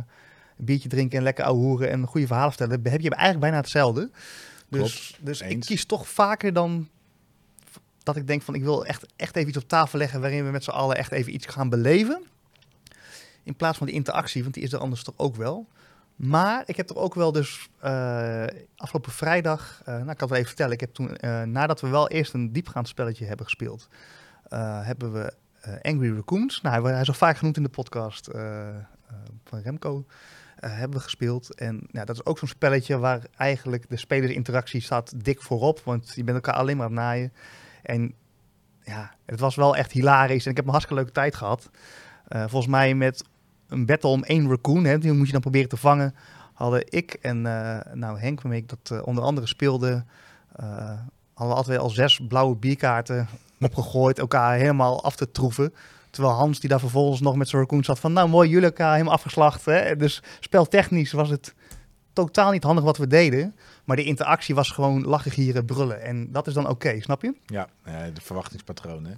[0.58, 3.56] een biertje drinken en lekker ouwe hoeren en goede verhalen vertellen, heb je eigenlijk bijna
[3.56, 4.10] hetzelfde.
[4.68, 6.88] Dus, Klopt, dus ik kies toch vaker dan
[8.04, 10.50] dat ik denk van ik wil echt, echt even iets op tafel leggen waarin we
[10.50, 12.22] met z'n allen echt even iets gaan beleven.
[13.42, 15.66] In plaats van die interactie, want die is er anders toch ook wel.
[16.16, 18.44] Maar ik heb er ook wel dus eh,
[18.76, 21.88] afgelopen vrijdag, eh, nou ik kan het even vertellen, ik heb toen, eh, nadat we
[21.88, 23.88] wel eerst een diepgaand spelletje hebben gespeeld,
[24.82, 25.32] hebben we
[25.82, 28.28] Angry Raccoons, nou hij, is al vaak genoemd in de podcast
[29.44, 30.06] van Remco,
[30.56, 31.54] hebben we gespeeld.
[31.54, 36.12] En ja, dat is ook zo'n spelletje waar eigenlijk de spelersinteractie staat dik voorop, want
[36.14, 37.32] je bent elkaar alleen maar naaien.
[37.84, 38.14] En
[38.82, 41.70] ja, het was wel echt hilarisch en ik heb een hartstikke leuke tijd gehad.
[42.28, 43.24] Eh, volgens mij met
[43.68, 46.14] een battle om één raccoon, hè, die moet je dan proberen te vangen,
[46.52, 50.04] hadden ik en eh, nou Henk, waarmee ik dat eh, onder andere speelde,
[51.34, 53.28] hadden we altijd al zes blauwe bierkaarten
[53.60, 55.74] opgegooid, elkaar helemaal af te troeven.
[56.10, 58.92] Terwijl Hans, die daar vervolgens nog met zijn raccoon zat van, nou mooi, jullie elkaar
[58.92, 59.64] helemaal afgeslacht.
[59.64, 59.96] Hè?
[59.96, 61.54] Dus speltechnisch was het
[62.12, 63.54] totaal niet handig wat we deden.
[63.84, 66.02] Maar de interactie was gewoon lachen, gieren, brullen.
[66.02, 67.34] En dat is dan oké, snap je?
[67.46, 69.04] Ja, eh, de verwachtingspatroon.
[69.04, 69.12] Hè?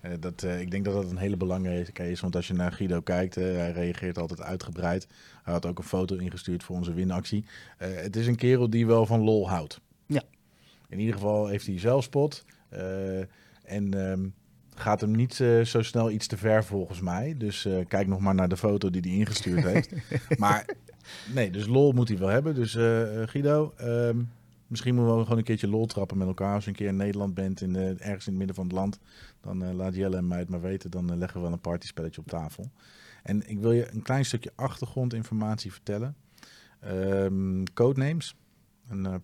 [0.00, 2.20] Eh, dat, eh, ik denk dat dat een hele belangrijke is.
[2.20, 5.06] Want als je naar Guido kijkt, eh, hij reageert altijd uitgebreid.
[5.42, 7.44] Hij had ook een foto ingestuurd voor onze winactie.
[7.78, 9.80] Eh, het is een kerel die wel van lol houdt.
[10.06, 10.22] Ja.
[10.88, 12.44] In ieder geval heeft hij zelfspot.
[12.68, 13.18] eh,
[13.64, 14.26] en ehm,
[14.74, 17.34] gaat hem niet eh, zo snel iets te ver volgens mij.
[17.38, 19.92] Dus eh, kijk nog maar naar de foto die hij ingestuurd heeft.
[20.38, 20.64] maar
[21.34, 22.54] nee, dus lol moet hij wel hebben.
[22.54, 24.22] Dus eh, eh, Guido, ehm,
[24.66, 26.54] misschien moeten we gewoon een keertje lol trappen met elkaar.
[26.54, 28.74] Als je een keer in Nederland bent, in, de- ergens in het midden van het
[28.74, 28.98] land,
[29.40, 30.90] dan eh, laat Jelle en mij het maar weten.
[30.90, 32.70] Dan eh, leggen we wel een partyspelletje op tafel.
[33.22, 36.16] En ik wil je een klein stukje achtergrondinformatie vertellen.
[36.80, 38.36] Ehm Codenames,
[38.88, 39.14] een, eh,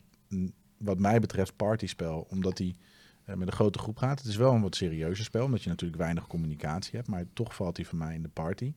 [0.76, 2.76] wat mij betreft partyspel, omdat die
[3.24, 4.18] eh, met een grote groep gaat.
[4.18, 7.08] Het is wel een wat serieuzer spel, omdat je natuurlijk weinig communicatie hebt.
[7.08, 8.74] Maar toch valt hij voor mij in de party.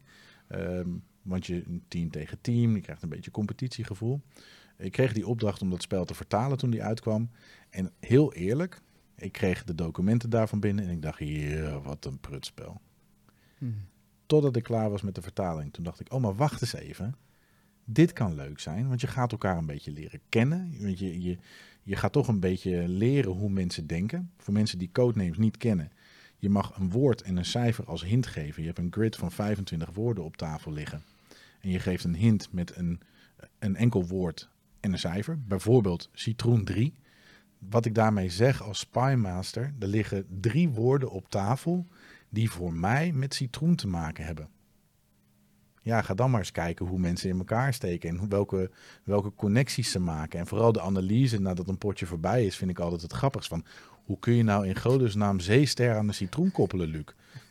[0.48, 0.90] Ehm,
[1.26, 4.22] want je team tegen team, je krijgt een beetje competitiegevoel.
[4.78, 7.30] Ik kreeg die opdracht om dat spel te vertalen toen die uitkwam.
[7.70, 8.82] En heel eerlijk,
[9.16, 12.82] ik kreeg de documenten daarvan binnen en ik dacht, hier, wat een prutspel.
[14.26, 15.74] Totdat ik klaar was met de vertaling.
[15.74, 17.16] Toen dacht ik, oh, maar wacht eens even.
[17.86, 20.76] Dit kan leuk zijn, want je gaat elkaar een beetje leren kennen.
[20.82, 21.38] Want je, je,
[21.84, 24.32] je gaat toch een beetje leren hoe mensen denken.
[24.38, 25.92] Voor mensen die codenames niet kennen.
[26.38, 28.62] Je mag een woord en een cijfer als hint geven.
[28.62, 31.04] Je hebt een grid van 25 woorden op tafel liggen.
[31.66, 33.02] En je geeft een hint met een,
[33.60, 34.50] een enkel woord
[34.80, 35.40] en een cijfer.
[35.48, 36.94] Bijvoorbeeld citroen 3.
[37.60, 41.88] Wat ik daarmee zeg als spymaster, er liggen drie woorden op tafel
[42.30, 44.50] die voor mij met citroen te maken hebben.
[45.82, 48.72] Ja, ga dan maar eens kijken hoe mensen in elkaar steken en welke,
[49.04, 50.40] welke connecties ze maken.
[50.40, 53.66] En vooral de analyse nadat een potje voorbij is, vind ik altijd het grappigst van...
[54.06, 57.06] Hoe kun je nou in godesnaam zeester aan de citroen koppelen, Luc?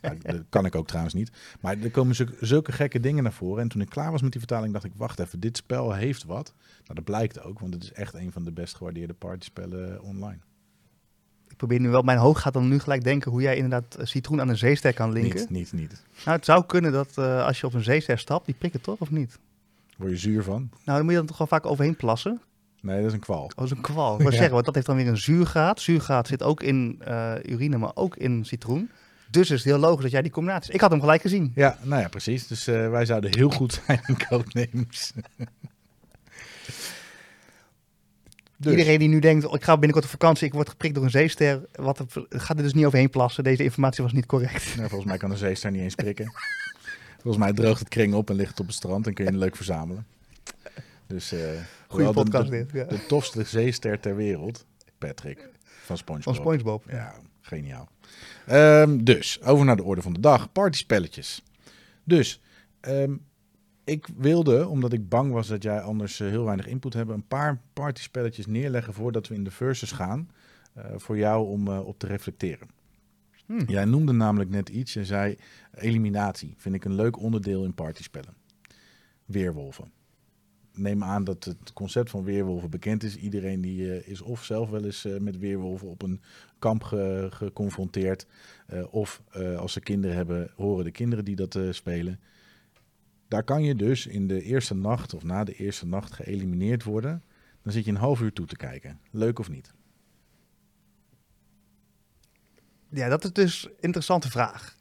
[0.07, 1.31] Nou, dat kan ik ook trouwens niet.
[1.61, 3.61] Maar er komen zulke, zulke gekke dingen naar voren.
[3.61, 6.23] En toen ik klaar was met die vertaling, dacht ik, wacht even, dit spel heeft
[6.23, 6.53] wat.
[6.83, 10.39] Nou, dat blijkt ook, want het is echt een van de best gewaardeerde partyspellen online.
[11.47, 14.05] Ik probeer nu wel, mijn hoofd gaat dan nu gelijk denken hoe jij inderdaad eh,
[14.05, 15.39] citroen aan een zeester kan linken.
[15.39, 16.03] Niet, niet, niet.
[16.25, 18.99] Nou, het zou kunnen dat eh, als je op een zeester stapt, die prikken toch
[18.99, 19.39] of niet?
[19.97, 20.69] Word je zuur van?
[20.83, 22.41] Nou, dan moet je dan toch wel vaak overheen plassen.
[22.81, 23.43] Nee, dat is een kwal.
[23.43, 24.15] Oh, dat is een kwal.
[24.19, 24.31] Ik Ja.
[24.31, 25.81] zeggen, want dat heeft dan weer een zuurgraad.
[25.81, 28.89] Zuurgraad zit ook in eh, urine, maar ook in citroen.
[29.35, 30.73] Dus is het heel logisch dat jij die combinatie...
[30.73, 31.51] Ik had hem gelijk gezien.
[31.55, 32.47] Ja, nou ja, precies.
[32.47, 35.13] Dus eh, wij zouden heel goed zijn in codenames.
[38.57, 41.03] Dus, Iedereen die nu denkt, oh, ik ga binnenkort op vakantie, ik word geprikt door
[41.03, 41.61] een zeester.
[41.71, 43.43] Wat, gaat er dus niet overheen plassen.
[43.43, 44.75] Deze informatie was niet correct.
[44.75, 46.31] nou, volgens mij kan een zeester niet eens prikken.
[47.21, 49.31] volgens mij droogt het kring op en ligt het op het strand en kun je
[49.31, 50.05] het leuk verzamelen.
[51.07, 51.39] Dus, eh,
[51.87, 52.71] Goeie podcast de, dit.
[52.71, 52.83] Ja.
[52.83, 54.65] De tofste zeester ter wereld,
[54.97, 55.49] Patrick
[55.83, 56.23] van SpongeBob.
[56.23, 56.83] Van Spongebob.
[56.89, 57.89] Ja, geniaal.
[58.45, 60.51] Ehm, dus, over naar de orde van de dag.
[60.51, 61.43] Partyspelletjes.
[62.03, 62.41] Dus,
[62.79, 63.15] ehm,
[63.83, 67.27] ik wilde, omdat ik bang was dat jij anders eh, heel weinig input hebt, een
[67.27, 70.29] paar partyspelletjes neerleggen voordat we in de versus gaan.
[70.73, 72.67] eh, voor jou om eh, op te reflecteren.
[73.45, 73.63] Hmm.
[73.67, 74.93] Jij noemde namelijk net iets.
[74.93, 75.37] Je zei
[75.73, 76.53] eliminatie.
[76.57, 78.33] Vind ik een leuk onderdeel in partyspellen.
[79.25, 79.91] Weerwolven.
[80.75, 83.15] Neem aan dat het concept van weerwolven bekend is.
[83.15, 86.21] Iedereen die eh, is of zelf wel eens eh, met weerwolven op een
[86.59, 88.25] kamp ge- geconfronteerd.
[88.67, 89.21] eh, of
[89.57, 92.19] als ze kinderen hebben, horen de kinderen die dat spelen.
[93.27, 97.23] Daar kan je dus in de eerste nacht of na de eerste nacht geëlimineerd worden.
[97.61, 98.99] Dan zit je een half uur toe te kijken.
[99.11, 99.73] Leuk of niet?
[102.89, 104.75] Ja, dat is dus een interessante vraag.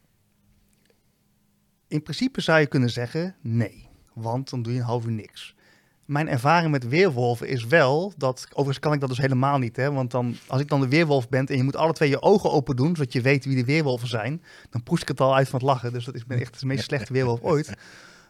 [1.89, 5.55] In principe zou je kunnen zeggen nee, want dan doe je een half uur niks.
[6.05, 9.93] Mijn ervaring met weerwolven is wel dat, overigens kan ik dat dus helemaal niet, hè,
[9.93, 12.51] want dan, als ik dan de weerwolf ben en je moet alle twee je ogen
[12.51, 15.49] open doen, zodat je weet wie de weerwolven zijn, dan poest ik het al uit
[15.49, 15.93] van het lachen.
[15.93, 17.75] Dus dat is ben echt de meest slechte weerwolf ooit.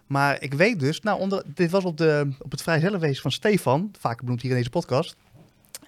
[0.06, 3.90] Maar ik weet dus, nou, onder, dit was op, de, op het vrijzelfwezen van Stefan,
[3.98, 5.16] vaak benoemd hier in deze podcast.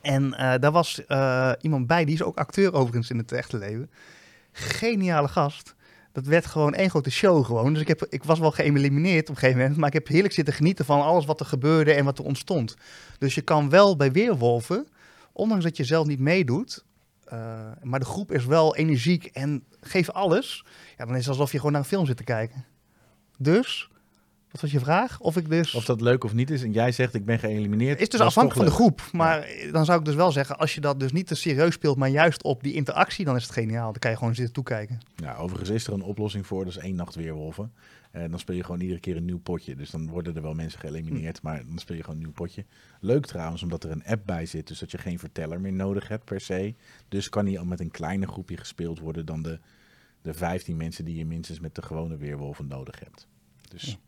[0.03, 3.59] En eh, daar was eh, iemand bij, die is ook acteur overigens in het echte
[3.59, 3.91] leven.
[4.53, 5.75] Geniale gast.
[6.17, 7.73] Dat werd gewoon één grote show gewoon.
[7.73, 9.77] Dus ik, heb, ik was wel geëlimineerd op een gegeven moment.
[9.77, 12.77] Maar ik heb heerlijk zitten genieten van alles wat er gebeurde en wat er ontstond.
[13.19, 14.89] Dus je kan wel bij Weerwolven,
[15.33, 16.85] ondanks dat je zelf niet meedoet...
[17.25, 17.39] eh,
[17.83, 20.65] maar de groep is wel energiek en geeft alles.
[20.97, 22.65] Ja, dan is het alsof je gewoon naar een film zit te kijken.
[23.39, 23.91] Dus,
[24.51, 25.21] wat was je vraag?
[25.21, 25.75] Of ik dus...
[25.75, 26.63] Of dat leuk of niet is.
[26.63, 27.93] En jij zegt ik ben geëlimineerd.
[27.93, 29.09] Het is dus afhankelijk van de groep.
[29.13, 31.97] Maar dan zou ik dus wel zeggen, als je dat dus niet te serieus speelt,
[31.97, 33.91] maar juist op die interactie, dan is het geniaal.
[33.91, 34.99] Dan kan je gewoon zitten toekijken.
[35.17, 36.65] Ja, overigens is er een oplossing voor.
[36.65, 37.73] Dat is één nacht weerwolven.
[38.11, 39.77] En dan speel je gewoon iedere keer een nieuw potje.
[39.77, 41.43] Dus dan worden er wel mensen geëlimineerd.
[41.43, 42.65] Maar dan speel je gewoon een nieuw potje.
[43.01, 44.67] Leuk trouwens, omdat er een app bij zit.
[44.67, 46.75] Dus dat je geen verteller meer nodig hebt per se.
[47.09, 49.59] Dus kan die al met een kleiner groepje gespeeld worden dan de,
[50.23, 53.27] de 15 mensen die je minstens met de gewone weerwolven nodig hebt.
[53.69, 53.99] Dus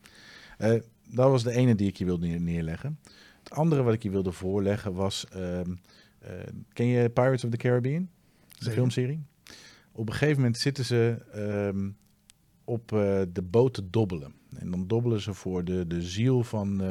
[0.59, 2.99] eh, dat was de ene die ik je wilde neer- neerleggen.
[3.43, 5.27] Het andere wat ik je wilde voorleggen was...
[5.29, 5.75] ehm,
[6.19, 6.31] eh,
[6.73, 8.09] ken je Pirates of the Caribbean?
[8.59, 9.23] De filmserie?
[9.93, 11.91] Op een gegeven moment zitten ze ehm,
[12.65, 14.35] op eh, de boot te dobbelen.
[14.57, 16.83] En dan dobbelen ze voor de, de ziel van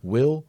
[0.00, 0.42] Will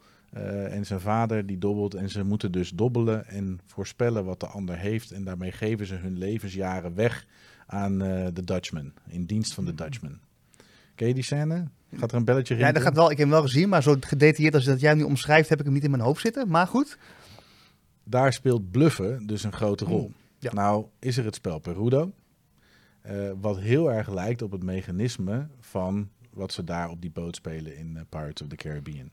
[0.69, 1.93] en zijn vader die dobbelt.
[1.93, 5.11] En ze moeten dus dobbelen en voorspellen wat de ander heeft.
[5.11, 7.25] En daarmee geven ze hun levensjaren weg
[7.65, 7.97] aan
[8.33, 8.93] de Dutchman.
[9.07, 10.19] In dienst van de Dutchman.
[10.95, 11.67] Ken je die scène?
[11.95, 12.73] Gaat er een belletje Ja, rinkelen?
[12.73, 14.97] dat gaat wel, ik heb hem wel gezien, maar zo gedetailleerd als dat jij hem
[14.97, 16.47] nu omschrijft, heb ik hem niet in mijn hoofd zitten.
[16.47, 16.97] Maar goed.
[18.03, 20.11] daar speelt bluffen dus een grote rol.
[20.39, 20.53] Ja.
[20.53, 22.11] Nou is er het spel Perudo,
[23.01, 27.35] eh, wat heel erg lijkt op het mechanisme van wat ze daar op die boot
[27.35, 29.09] spelen in eh, Pirates of the Caribbean.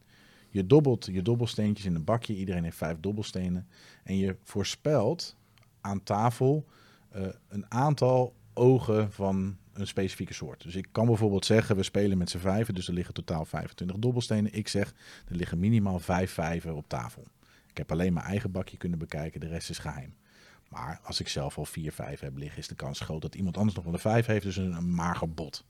[0.48, 3.66] Je dobbelt je dobbelsteentjes in een bakje, iedereen heeft vijf dobbelstenen.
[4.04, 5.36] En je voorspelt
[5.80, 6.64] aan tafel
[7.08, 10.62] eh, een aantal ogen van een specifieke soort.
[10.62, 13.96] Dus ik kan bijvoorbeeld zeggen, we spelen met z'n vijven, dus er liggen totaal 25
[13.96, 14.52] dobbelstenen.
[14.54, 14.94] Ik zeg,
[15.28, 17.24] er liggen minimaal vijf vijven op tafel.
[17.70, 20.14] Ik heb alleen mijn eigen bakje kunnen bekijken, de rest is geheim.
[20.68, 23.56] Maar als ik zelf al 4, 5 heb liggen, is de kans groot dat iemand
[23.56, 24.44] anders nog wel een 5 heeft.
[24.44, 25.64] Dus een, een mager bot.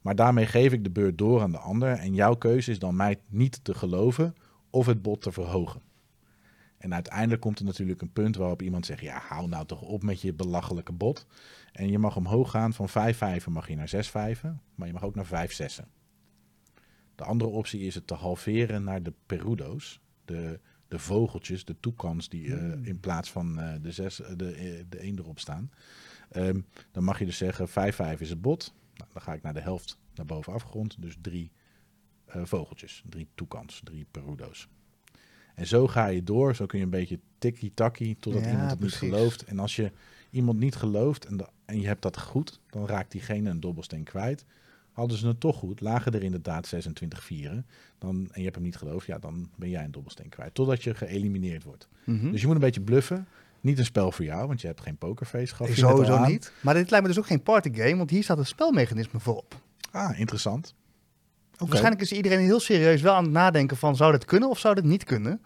[0.00, 1.92] Maar daarmee geef ik de beurt door aan de ander.
[1.92, 4.34] En jouw keuze is dan mij niet te geloven
[4.70, 5.80] of het bot te verhogen.
[6.80, 10.02] En uiteindelijk komt er natuurlijk een punt waarop iemand zegt: Ja, hou nou toch op
[10.02, 11.26] met je belachelijke bot.
[11.72, 14.92] En je mag omhoog gaan van 5 vijven mag je naar 6 vijven, maar je
[14.92, 15.88] mag ook naar 5 zessen.
[17.14, 22.28] De andere optie is het te halveren naar de perudo's, de, de vogeltjes, de toekans
[22.28, 25.70] die eh, in plaats van eh, de, zes, eh, de, de één erop staan.
[26.30, 26.60] Ehm,
[26.92, 28.74] dan mag je dus zeggen 5 vijf is het bot.
[28.94, 31.52] Nou, dan ga ik naar de helft naar boven afgerond, dus drie
[32.26, 34.68] vogeltjes, drie toekans, drie perudo's.
[35.60, 38.80] En zo ga je door, zo kun je een beetje tikkie-takkie totdat Ja, iemand het
[38.80, 39.44] niet gelooft.
[39.44, 39.92] En als je
[40.30, 44.44] iemand niet gelooft en, en je hebt dat goed, dan raakt diegene een dobbelsteen kwijt.
[44.92, 47.66] Hadden ze het toch goed, lagen er inderdaad 26 vieren,
[47.98, 50.54] dan, en je hebt hem niet geloofd, ja, dan ben jij een dobbelsteen kwijt.
[50.54, 51.88] Totdat je geëlimineerd wordt.
[52.04, 52.30] Mhm.
[52.30, 53.26] Dus je moet een beetje bluffen.
[53.60, 55.76] Niet een spel voor jou, want je hebt geen pokerface gehad.
[55.76, 56.52] Sowieso niet.
[56.60, 59.60] Maar dit lijkt me dus ook geen partygame, want hier staat het spelmechanisme voorop.
[59.90, 60.74] Ah, interessant.
[61.68, 64.74] Waarschijnlijk is iedereen heel serieus wel aan het nadenken van zou dit kunnen of zou
[64.74, 65.42] dit niet kunnen.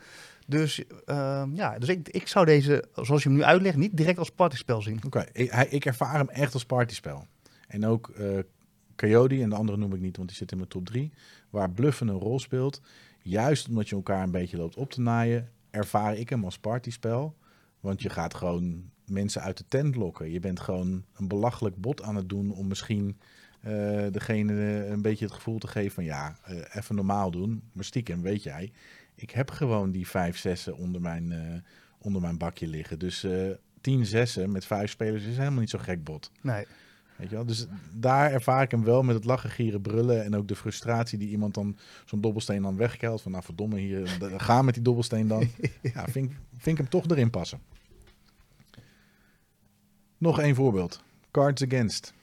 [0.47, 4.19] Dus ehm, ja, dus ik, ik zou deze, zoals je hem nu uitlegt, niet direct
[4.19, 5.01] als partyspel zien.
[5.07, 5.25] Oké,
[5.69, 7.27] ik ervaar hem echt als partyspel.
[7.69, 8.39] En ook eh
[8.97, 11.13] Coyote, en de andere noem ik niet, want die zit in mijn top 3,
[11.51, 12.81] waar bluffen een rol speelt.
[13.23, 17.37] Juist omdat je elkaar een beetje loopt op te naaien, ervaar ik hem als partyspel.
[17.81, 20.31] Want je gaat gewoon mensen uit de tent lokken.
[20.31, 23.19] Je bent gewoon een belachelijk bot aan het doen om misschien
[23.65, 27.63] eh, degene een beetje het gevoel te geven van ja, eh, even normaal doen.
[27.73, 28.73] Maar stiekem, weet jij,
[29.15, 31.61] ik heb gewoon die vijf zessen onder mijn, eh,
[31.99, 32.99] onder mijn bakje liggen.
[32.99, 33.27] Dus
[33.81, 36.31] 10 zessen met vijf spelers is helemaal niet zo gek bot.
[36.41, 36.67] Nee.
[37.17, 37.45] Weet je wel?
[37.45, 41.19] Dus daar ervaar ik hem wel met het lachen, gieren, brullen en ook de frustratie
[41.19, 43.23] die iemand dan zo'n dobbelsteen dan wegkelt.
[43.23, 45.49] Van nou verdomme, hier, ga met die dobbelsteen dan.
[45.95, 47.61] ja, vind, vind ik hem toch erin passen.
[50.19, 51.03] Nog één voorbeeld.
[51.31, 52.15] Cards Against.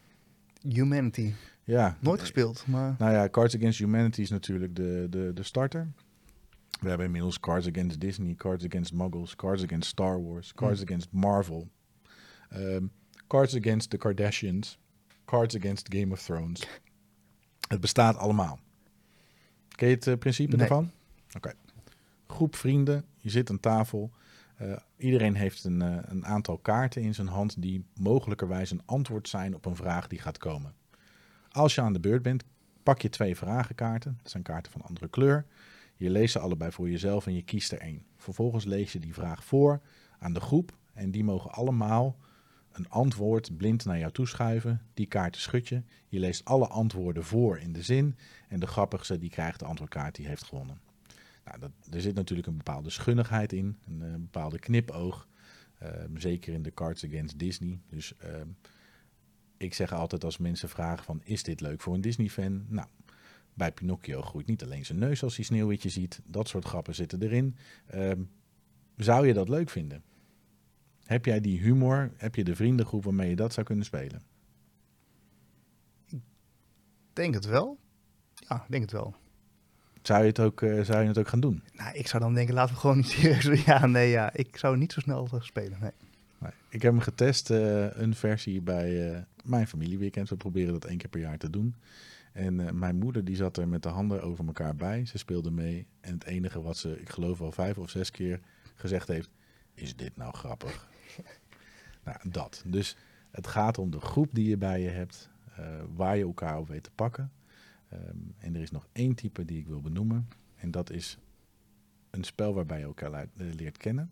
[0.68, 1.34] Humanity.
[1.64, 1.98] Ja.
[2.00, 5.92] Nooit gespeeld, maar Nou ja, Cards Against Humanity is natuurlijk de, de, de starter.
[6.82, 11.08] We hebben inmiddels Cards Against Disney, Cards Against Muggles, Cards Against Star Wars, Cards Against
[11.12, 11.70] Marvel,
[12.50, 12.86] ehm,
[13.28, 14.80] Cards Against the Kardashians,
[15.26, 16.68] Cards Against Game of Thrones.
[17.68, 18.60] Het bestaat allemaal.
[19.76, 20.60] Ken je het eh, principe Nee.
[20.60, 20.92] daarvan?
[21.36, 21.54] Oké.
[22.28, 24.12] Groep vrienden, je zit aan tafel.
[24.62, 29.30] Eh, iedereen heeft een, eh, een aantal kaarten in zijn hand die mogelijkerwijs een antwoord
[29.30, 30.74] zijn op een vraag die gaat komen.
[31.52, 32.44] Als je aan de beurt bent,
[32.84, 34.18] pak je twee vragenkaarten.
[34.22, 35.46] Dat zijn kaarten van andere kleur.
[35.96, 38.06] Je leest ze allebei voor jezelf en je kiest er één.
[38.18, 39.82] Vervolgens lees je die vraag voor
[40.20, 40.78] aan de groep.
[40.94, 42.18] En die mogen allemaal
[42.72, 44.82] een antwoord blind naar jou toeschuiven.
[44.94, 45.84] Die kaarten schud je.
[46.08, 48.18] Je leest alle antwoorden voor in de zin.
[48.48, 50.91] En de grappigste die krijgt de antwoordkaart, die heeft gewonnen.
[51.44, 55.28] Nou, er zit natuurlijk een bepaalde schunnigheid in, een, eh, bepaalde knipoog.
[55.78, 57.82] Ehm, zeker in de Cards Against Disney.
[57.90, 58.48] Dus ehm,
[59.58, 62.66] ik zeg altijd als mensen vragen van, is dit leuk voor een Disney-fan?
[62.68, 62.88] Nou,
[63.54, 66.22] bij Pinocchio groeit niet alleen zijn neus als hij Sneeuwwitje ziet.
[66.26, 67.56] Dat soort grappen zitten erin.
[67.86, 68.22] Ehm,
[68.98, 70.04] zou je dat leuk vinden?
[71.04, 72.12] Heb jij die humor?
[72.18, 74.22] Heb je de vriendengroep waarmee je dat zou kunnen spelen?
[77.14, 77.80] Denk het wel.
[78.34, 79.16] Ja, ik denk het wel.
[80.02, 81.64] Zou je het ook, eh, zou je het ook gaan doen?
[81.74, 83.64] Nou, ik zou dan denken, laten we gewoon niet serieus.
[83.66, 84.34] Ja, nee, ja.
[84.34, 85.92] Ik zou niet zo snel spelen, nee.
[86.38, 86.52] Nee.
[86.70, 90.30] Ik heb hem getest, eh, een versie bij eh, mijn familieweekend.
[90.30, 91.76] We proberen dat één keer per jaar te doen.
[92.34, 95.06] En mijn moeder die zat er met de handen over elkaar bij.
[95.06, 95.88] Ze speelde mee.
[96.00, 98.40] En het enige wat ze, ik geloof al vijf of zes keer
[98.76, 99.30] gezegd heeft,
[99.74, 100.90] is dit nou grappig?
[102.06, 102.64] nou, dat.
[102.66, 102.98] Dus
[103.32, 105.30] het gaat om de groep die je bij je hebt,
[105.96, 107.32] waar je elkaar op weet te pakken.
[107.92, 110.28] Ehm, en er is nog één type die ik wil benoemen.
[110.56, 111.18] En dat is
[112.10, 114.12] een spel waarbij je elkaar eh, leert kennen.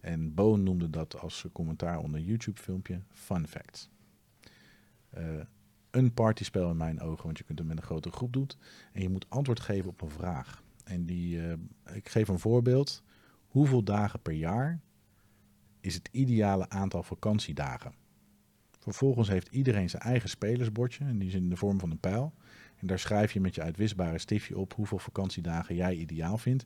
[0.00, 3.88] En Bo noemde dat als commentaar onder YouTube-filmpje Fun Facts.
[5.10, 5.40] Eh,
[5.90, 8.48] een partyspel in mijn ogen, want je kunt het met een grote groep doen.
[8.92, 10.62] En je moet antwoord geven op een vraag.
[10.84, 11.56] En die, eh,
[11.94, 13.02] ik geef een voorbeeld.
[13.48, 14.80] Hoeveel dagen per jaar
[15.80, 17.92] is het ideale aantal vakantiedagen?
[18.78, 21.04] Vervolgens heeft iedereen zijn eigen spelersbordje.
[21.04, 22.34] En die is in de vorm van een pijl.
[22.80, 26.64] En daar schrijf je met je uitwisbare stiftje op hoeveel vakantiedagen jij ideaal vindt.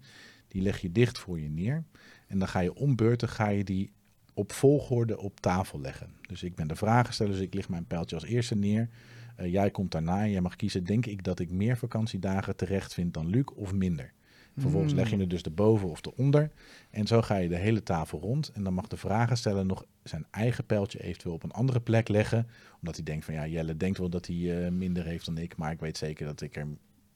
[0.48, 1.84] Die leg je dicht voor je neer.
[2.26, 3.92] En dan ga je ombeurten, ga je die
[4.34, 6.10] op volgorde op tafel leggen.
[6.20, 8.88] Dus ik ben de vragensteller, dus ik lig mijn pijltje als eerste neer.
[9.36, 12.94] Eh, jij komt daarna en jij mag kiezen, denk ik dat ik meer vakantiedagen terecht
[12.94, 14.12] vind dan Luc of minder.
[14.56, 15.00] Vervolgens Hmm.
[15.00, 16.50] leg je er dus erboven of eronder.
[16.90, 18.48] En zo ga je de hele tafel rond.
[18.48, 22.46] En dan mag de vragensteller nog zijn eigen pijltje eventueel op een andere plek leggen.
[22.78, 25.56] Omdat hij denkt van ja, Jelle denkt wel dat hij eh, minder heeft dan ik.
[25.56, 26.66] Maar ik weet zeker dat ik er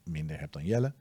[0.05, 0.93] minder heb dan Jelle.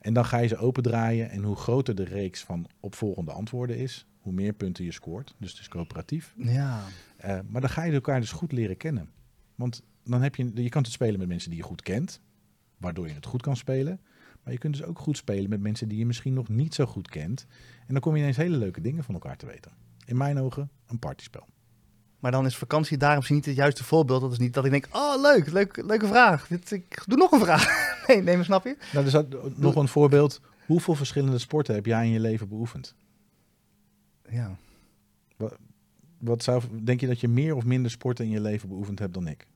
[0.00, 1.30] En dan ga je ze opendraaien.
[1.30, 5.34] En hoe groter de reeks van opvolgende antwoorden is, hoe meer punten je scoort.
[5.38, 6.34] Dus het is coöperatief.
[6.36, 6.82] Ja.
[7.16, 9.08] Eh, maar dan ga je elkaar dus goed leren kennen.
[9.54, 12.20] Want dan heb je, je kan het spelen met mensen die je goed kent,
[12.76, 14.00] waardoor je het goed kan spelen.
[14.44, 16.86] Maar je kunt dus ook goed spelen met mensen die je misschien nog niet zo
[16.86, 17.46] goed kent.
[17.86, 19.72] En dan kom je ineens hele leuke dingen van elkaar te weten.
[20.06, 21.46] In mijn ogen een partyspel.
[22.18, 24.20] Maar dan is vakantie daar misschien niet het juiste voorbeeld.
[24.20, 26.46] Dat is niet dat ik denk, oh leuk, leuk leuke vraag.
[26.46, 27.66] Dit, ik doe nog een vraag.
[28.06, 28.76] nee, nee, maar snap je?
[28.92, 29.22] Nou, dus
[29.56, 30.40] nog een voorbeeld.
[30.66, 32.94] Hoeveel verschillende sporten heb jij in je leven beoefend?
[34.28, 34.56] Ja.
[36.18, 39.14] Wat zou, denk je dat je meer of minder sporten in je leven beoefend hebt
[39.14, 39.46] dan ik?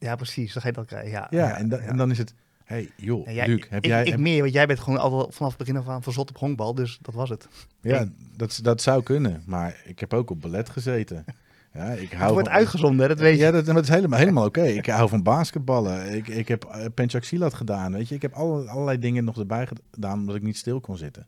[0.00, 0.52] Ja, precies.
[0.52, 1.10] Dan ga je dat krijgen.
[1.10, 2.34] Ja, Ja, en, da- en dan is het...
[2.64, 4.02] hey, joh, Ja, Luc, heb ik, jij...
[4.04, 6.38] ik heb- meer, want jij bent gewoon al vanaf het begin af aan verzot op
[6.38, 6.74] honkbal.
[6.74, 7.48] Dus dat was het.
[7.80, 9.42] ja, dat, dat zou kunnen.
[9.46, 11.24] Maar ik heb ook op ballet gezeten.
[11.74, 13.44] Ja, ik hou Het wordt van- uitgezonden, dat weet je.
[13.44, 14.62] Ja, dat, dat is helemaal, helemaal oké.
[14.62, 16.14] Ik hou van basketballen.
[16.14, 18.14] Ik, ik heb uh, penchaxilat gedaan, weet je.
[18.14, 21.26] Ik heb alle, allerlei dingen nog erbij gedaan, omdat ik niet stil kon zitten.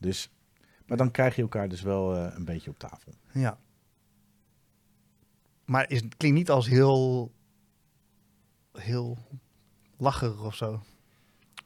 [0.00, 0.30] Dus,
[0.86, 3.12] maar dan krijg je elkaar dus wel eh, een beetje op tafel.
[3.32, 3.58] Ja.
[5.64, 7.32] Maar is, het klinkt niet als heel,
[8.72, 9.18] heel
[9.96, 10.82] lacherig of zo.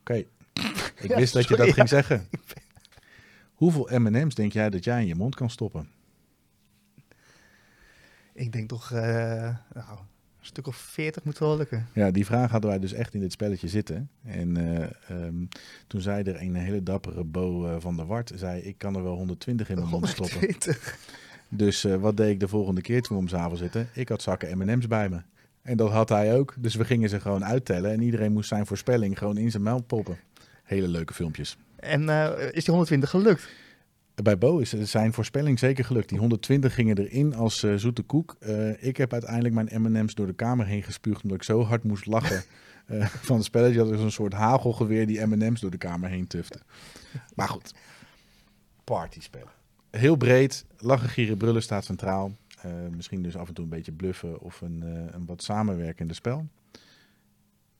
[0.01, 0.15] Oké,
[1.03, 1.73] ik Ja, wist dat je dat ja.
[1.73, 2.29] ging zeggen.
[3.55, 5.91] Hoeveel M&M's denk jij dat jij in je mond kan stoppen?
[8.33, 9.99] Ik denk toch, eh, nou,
[10.39, 11.89] een stuk of veertig moet wel lukken.
[11.93, 14.11] Ja, die vraag hadden wij dus echt in dit spelletje zitten.
[14.23, 15.45] En eh, ehm,
[15.87, 19.03] toen zei er een hele dappere Bo eh, van der Wart, zei ik kan er
[19.03, 20.39] wel 120 in mijn mond stoppen.
[20.41, 20.99] 120.
[21.49, 23.89] Dus wat deed ik de volgende keer toen we om zafel zitten?
[23.95, 25.21] Ik had zakken M&M's bij me.
[25.67, 26.55] En dat had hij ook.
[26.59, 27.91] Dus we gingen ze gewoon uittellen.
[27.91, 30.19] En iedereen moest zijn voorspelling gewoon in zijn mouw poppen.
[30.63, 31.57] Hele leuke filmpjes.
[31.77, 33.49] En eh, is die 120 gelukt?
[34.23, 36.09] Bij Bo is zijn voorspelling zeker gelukt.
[36.09, 38.37] Die 120 gingen erin als eh, zoete koek.
[38.39, 41.23] Eh, ik heb uiteindelijk mijn M&M's door de kamer heen gespuugd...
[41.23, 42.45] omdat ik zo hard moest lachen
[42.87, 43.79] eh, van het spelletje.
[43.79, 46.59] Dat is een soort hagelgeweer die M&M's door de kamer heen tufte.
[47.35, 47.75] Maar goed,
[48.85, 49.53] partyspellen.
[49.91, 52.33] Heel breed, lachen, gieren, brullen staat centraal.
[52.63, 56.15] Eh, misschien dus af en toe een beetje bluffen of een, eh, een wat samenwerkende
[56.15, 56.47] spel.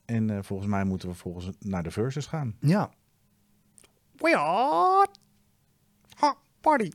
[0.05, 2.57] En eh, volgens mij moeten we volgens naar de versus gaan.
[2.61, 2.91] Ja.
[4.17, 5.07] We are
[6.67, 6.91] party.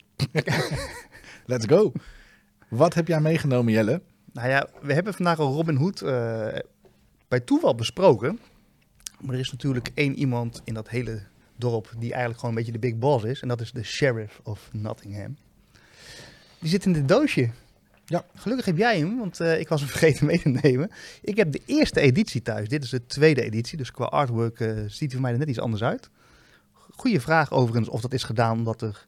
[1.52, 1.92] Let's go!
[2.68, 4.02] Wat heb jij meegenomen, Jelle?
[4.34, 6.48] Nou ja, we hebben vandaag al Robin Hood eh,
[7.28, 8.40] bij toeval besproken.
[9.22, 11.24] Maar er is natuurlijk één iemand in dat hele
[11.56, 13.42] dorp die eigenlijk gewoon een beetje de big boss is.
[13.42, 15.38] En dat is de sheriff of Nottingham.
[16.60, 17.50] Die zit in dit doosje.
[18.12, 18.26] Ja.
[18.36, 20.92] Gelukkig heb jij hem, want eh, ik was hem vergeten mee te nemen.
[21.22, 22.68] Ik heb de eerste editie thuis.
[22.68, 25.50] Dit is de tweede editie, dus qua artwork eh, ziet hij voor mij er net
[25.50, 26.10] iets anders uit.
[26.74, 29.08] Goeie vraag overigens of dat is gedaan omdat er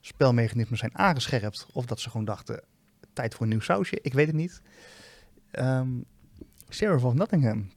[0.00, 1.66] spelmechanismen zijn aangescherpt.
[1.72, 2.62] Of dat ze gewoon dachten,
[3.12, 3.98] tijd voor een nieuw sausje.
[4.02, 4.60] Ik weet het niet.
[5.50, 5.88] Ehm
[6.70, 7.68] Sheriff of Nottingham.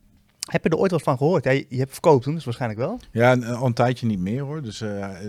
[0.52, 1.44] Heb je er ooit wat van gehoord?
[1.44, 3.00] Ja, je, hebt verkoopt toen, dus waarschijnlijk wel.
[3.12, 4.62] Ja, een, al een tijdje niet meer hoor.
[4.62, 5.26] Dus eh,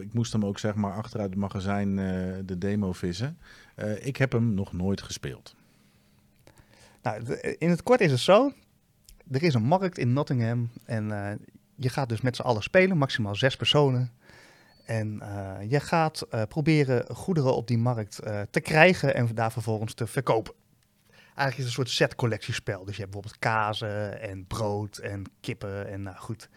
[0.00, 1.96] ik moest hem ook zeg maar achteruit het magazijn
[2.46, 3.38] de demo vissen.
[3.76, 5.54] Eh, ik heb hem nog nooit gespeeld.
[7.02, 8.52] Nou, in het kort is het zo.
[9.30, 11.36] Er is een markt in Nottingham en eh,
[11.74, 14.12] je gaat dus met z'n allen spelen, maximaal zes personen.
[14.84, 18.20] En eh, je gaat proberen goederen op die markt
[18.50, 20.54] te krijgen en daar vervolgens te verkopen.
[21.10, 22.84] Eigenlijk is het een soort set-collectiespel.
[22.84, 26.48] Dus je hebt bijvoorbeeld kazen en brood en kippen en nou goed.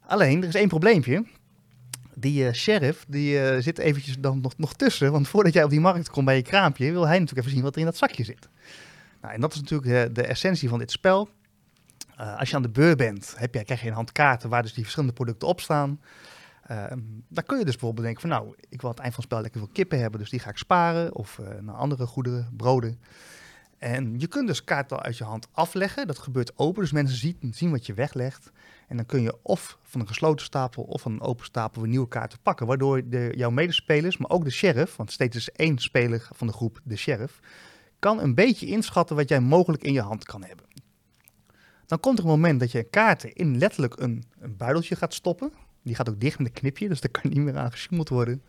[0.00, 1.24] Alleen, er is één probleempje.
[2.14, 5.12] Die eh, sheriff, die eh, zit eventjes dan nog, nog tussen.
[5.12, 7.62] Want voordat jij op die markt komt bij je kraampje, wil hij natuurlijk even zien
[7.62, 8.48] wat er in dat zakje zit.
[9.20, 11.28] Nou, en dat is natuurlijk de, de essentie van dit spel.
[12.16, 14.62] Eh, als je aan de beur bent, heb je, krijg je een hand kaarten waar
[14.62, 16.00] dus die verschillende producten op staan.
[16.66, 16.98] Ehm
[17.28, 19.32] dan kun je dus bijvoorbeeld denken van nou, ik wil aan het eind van het
[19.32, 21.14] spel lekker veel kippen hebben, dus die ga ik sparen.
[21.14, 23.00] Of eh, naar andere goederen, broden.
[23.78, 26.06] En je kunt dus kaarten uit je hand afleggen.
[26.06, 28.50] Dat gebeurt open, dus mensen zien, zien wat je weglegt.
[28.92, 31.90] En dan kun je of van een gesloten stapel of van een open stapel weer
[31.90, 32.66] nieuwe kaarten pakken.
[32.66, 36.52] Waardoor de, jouw medespelers, maar ook de sheriff, want steeds is één speler van de
[36.52, 37.40] groep de sheriff,
[37.98, 40.66] kan een beetje inschatten wat jij mogelijk in je hand kan hebben.
[41.86, 45.52] Dan komt er een moment dat je kaarten in letterlijk een, een buideltje gaat stoppen.
[45.82, 48.42] Die gaat ook dicht met een knipje, dus daar kan niet meer aan gesjoemeld worden.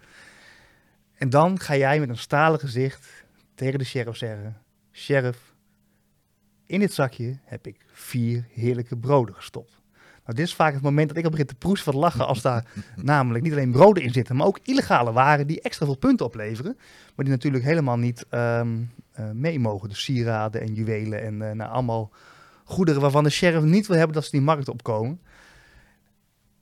[1.13, 3.25] En dan ga jij met een stalen gezicht
[3.55, 4.61] tegen de sheriff zeggen:
[4.91, 5.55] Sheriff,
[6.65, 9.81] in dit zakje heb ik vier heerlijke broden gestopt.
[10.25, 12.41] Nou, dit is vaak het moment dat ik al begin te proesten van lachen als
[12.41, 16.25] daar namelijk niet alleen broden in zitten, maar ook illegale waren die extra veel punten
[16.25, 16.75] opleveren,
[17.15, 18.61] maar die natuurlijk helemaal niet eh,
[19.33, 19.89] mee mogen.
[19.89, 22.11] Dus sieraden en juwelen en eh, nou, allemaal
[22.63, 25.19] goederen waarvan de sheriff niet wil hebben dat ze die markt opkomen.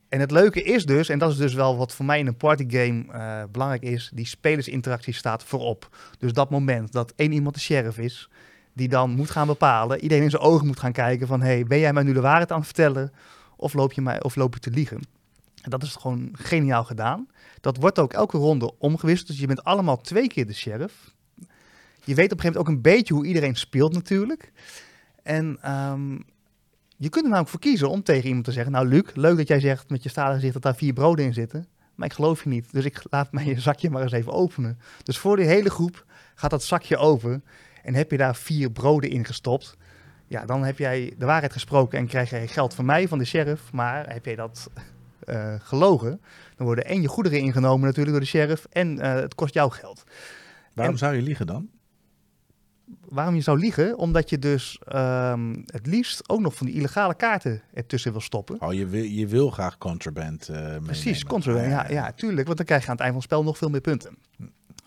[0.09, 2.38] En het leuke is dus, en dat is dus wel wat voor mij in een
[2.38, 5.97] partygame eh belangrijk is, die spelersinteractie staat voorop.
[6.19, 8.29] Dus dat moment dat één iemand de sheriff is,
[8.73, 11.79] die dan moet gaan bepalen, iedereen in zijn ogen moet gaan kijken van, hey, ben
[11.79, 13.11] jij mij nu de waarheid aan het vertellen
[13.61, 15.01] of loop je, mij, of loop je te liegen?
[15.61, 17.27] En dat is gewoon geniaal gedaan.
[17.61, 21.13] Dat wordt ook elke ronde omgewisseld, dus je bent allemaal twee keer de sheriff.
[22.03, 24.51] Je weet op een gegeven moment ook een beetje hoe iedereen speelt natuurlijk.
[25.23, 26.11] En ehm,
[26.97, 28.71] je kunt er namelijk voor kiezen om tegen iemand te zeggen...
[28.71, 31.33] Nou, Luc, leuk dat jij zegt met je stalen gezicht dat daar vier broden in
[31.33, 31.67] zitten.
[31.95, 32.71] Maar ik geloof je niet.
[32.71, 34.79] Dus ik laat mijn zakje maar eens even openen.
[35.03, 36.05] Dus voor die hele groep
[36.35, 37.43] gaat dat zakje open.
[37.83, 39.77] En heb je daar vier broden in gestopt...
[40.31, 43.25] Ja, dan heb jij de waarheid gesproken en krijg jij geld van mij, van de
[43.25, 43.71] sheriff.
[43.71, 44.69] Maar heb jij dat
[45.19, 46.21] eh, gelogen,
[46.55, 48.65] dan worden en je goederen ingenomen natuurlijk door de sheriff...
[48.69, 50.03] en eh, het kost jou geld.
[50.73, 51.69] Waarom En- zou je liegen dan?
[53.09, 53.97] waarom je zou liegen?
[53.97, 58.61] Omdat je dus ehm, het liefst ook nog van die illegale kaarten ertussen wil stoppen.
[58.61, 60.83] Oh, je wil, je wil graag contraband meenemen.
[60.83, 61.65] Precies, contraband.
[61.65, 62.45] Ah, Ja, ja, tuurlijk.
[62.45, 64.17] Want dan krijg je aan het eind van het spel nog veel meer punten.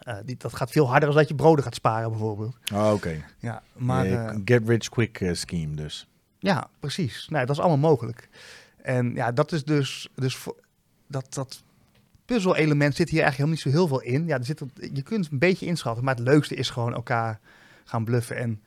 [0.05, 2.57] Eh, die, dat gaat veel harder dan dat je broden gaat sparen bijvoorbeeld.
[2.75, 3.25] Oh, oké.
[3.39, 6.09] Ja, maar eh, Get rich quick scheme dus.
[6.39, 7.29] ja, precies.
[7.31, 8.29] Nou, dat is allemaal mogelijk.
[8.83, 10.57] En ja, dat is dus, dus voor,
[11.07, 11.63] dat, dat
[12.25, 14.27] puzzel-element zit hier eigenlijk helemaal niet zo heel veel in.
[14.27, 14.63] Ja, er zit,
[14.93, 17.41] je kunt een beetje inschatten, maar het leukste is gewoon elkaar
[17.85, 18.37] gaan bluffen.
[18.37, 18.63] En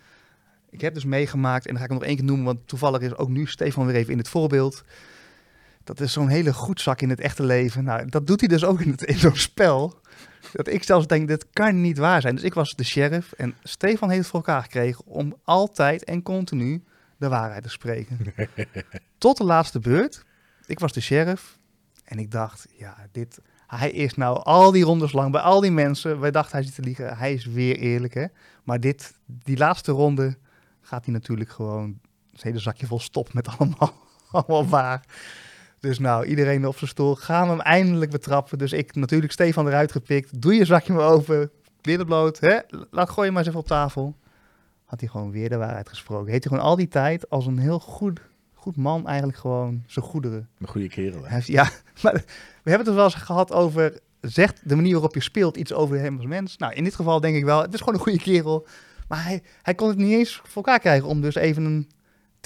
[0.70, 3.02] ik heb dus meegemaakt, en dan ga ik hem nog één keer noemen, want toevallig
[3.02, 4.84] is ook nu Stefan weer even in het voorbeeld.
[5.84, 7.84] Dat is zo'n hele goedzak in het echte leven.
[7.84, 10.00] Nou, dat doet hij dus ook in, het- in zo'n spel.
[10.52, 12.36] Dat ik zelfs denk, dit kan niet waar zijn.
[12.36, 16.22] Dus ik was de sheriff en Stefan heeft het voor elkaar gekregen om altijd en
[16.22, 16.84] continu
[17.18, 18.20] de waarheid te spreken.
[19.18, 20.26] Tot de laatste beurt.
[20.66, 21.58] Ik was de sheriff
[22.04, 23.40] en ik dacht, ja, dit...
[23.68, 26.20] Hij is nou al die rondes lang bij al die mensen.
[26.20, 27.18] Wij dachten hij zit te liegen.
[27.18, 28.26] Hij is weer eerlijk, hè.
[28.64, 30.38] Maar dit, die laatste ronde
[30.82, 32.00] gaat hij natuurlijk gewoon...
[32.32, 33.94] Het hele zakje vol stop met allemaal,
[34.32, 35.06] allemaal waar.
[35.80, 37.16] Dus nou, iedereen op zijn stoel.
[37.16, 38.58] Gaan we hem eindelijk betrappen.
[38.58, 40.42] Dus ik natuurlijk Stefan eruit gepikt.
[40.42, 41.52] Doe je zakje maar open.
[41.82, 42.40] Weer de bloot.
[42.40, 42.58] Hè?
[42.92, 44.16] Laat gooi je maar eens even op tafel.
[44.86, 46.32] Had hij gewoon weer de waarheid gesproken.
[46.32, 48.20] Heeft hij gewoon al die tijd als een heel goed,
[48.54, 50.50] goed man eigenlijk gewoon zijn goederen.
[50.60, 51.22] Een goede kerel.
[51.22, 51.26] hè?
[51.26, 51.64] Hij heeft, ja,
[52.04, 52.14] maar
[52.64, 54.00] we hebben het er wel eens gehad over...
[54.22, 56.58] Zegt de manier waarop je speelt iets over hem als mens?
[56.58, 58.68] Nou, in dit geval denk ik wel, het is gewoon een goede kerel.
[59.08, 61.90] Maar hij, hij kon het niet eens voor elkaar krijgen om dus even een,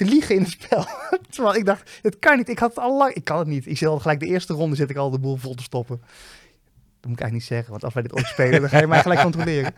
[0.04, 0.86] te liegen in het spel.
[1.30, 2.50] Terwijl ik dacht, het kan niet.
[2.50, 3.14] Ik had het al lang...
[3.14, 3.68] Ik kan het niet.
[3.68, 5.98] Ik zit al gelijk de eerste ronde zit ik al de boel vol te stoppen.
[5.98, 8.88] Dat moet ik eigenlijk niet zeggen, want als wij dit ooit spelen, dan ga je
[8.88, 9.74] mij gelijk controleren.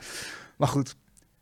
[0.57, 0.95] Maar goed.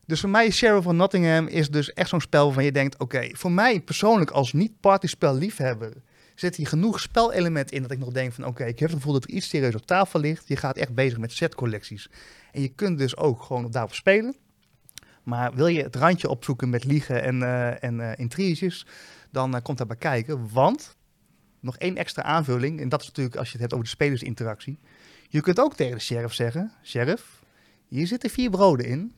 [0.06, 3.30] Dus voor mij Sheriff of Nottingham is dus echt zo'n spel waarvan je denkt, oké,
[3.32, 5.94] voor mij persoonlijk als niet-partyspel liefhebber
[6.36, 9.14] zit hier genoeg spelelement in dat ik nog denk van oké, ik heb het gevoel
[9.14, 10.48] dat er iets serieus op tafel ligt.
[10.48, 12.10] Je gaat echt bezig met setcollecties.
[12.52, 14.36] En je kunt dus ook gewoon daarop spelen.
[15.32, 18.86] Maar wil je het randje opzoeken met liegen en, eh, en eh, intriges,
[19.30, 20.50] dan eh, komt daarbij kijken.
[20.52, 20.98] Want,
[21.60, 24.80] nog één extra aanvulling, en dat is natuurlijk als je het hebt over de spelersinteractie.
[25.30, 27.44] Je kunt ook tegen de sheriff zeggen: Sheriff,
[27.88, 29.14] hier zitten vier broden in.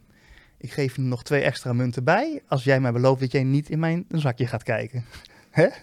[0.58, 2.42] Ik geef je nog twee extra munten bij.
[2.48, 5.06] Als jij mij belooft dat jij niet in mijn zakje gaat kijken.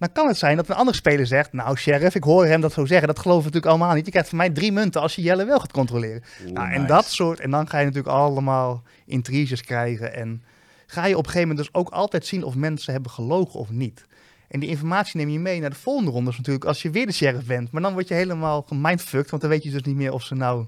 [0.00, 2.72] Dan kan het zijn dat een andere speler zegt: Nou, sheriff, ik hoor hem dat
[2.72, 3.06] zo zeggen.
[3.08, 4.04] Dat geloven we natuurlijk allemaal niet.
[4.04, 6.22] Je krijgt van mij drie munten als je Jelle wel gaat controleren.
[6.44, 6.92] Oeh, Nou, en nice.
[6.92, 7.40] dat soort.
[7.40, 10.14] En dan ga je natuurlijk allemaal intriges krijgen.
[10.14, 10.42] En
[10.86, 13.70] ga je op een gegeven moment dus ook altijd zien of mensen hebben gelogen of
[13.70, 14.06] niet.
[14.48, 17.12] En die informatie neem je mee naar de volgende rondes natuurlijk als je weer de
[17.12, 17.70] sheriff bent.
[17.70, 20.34] Maar dan word je helemaal gemindfucked, want dan weet je dus niet meer of ze
[20.34, 20.66] nou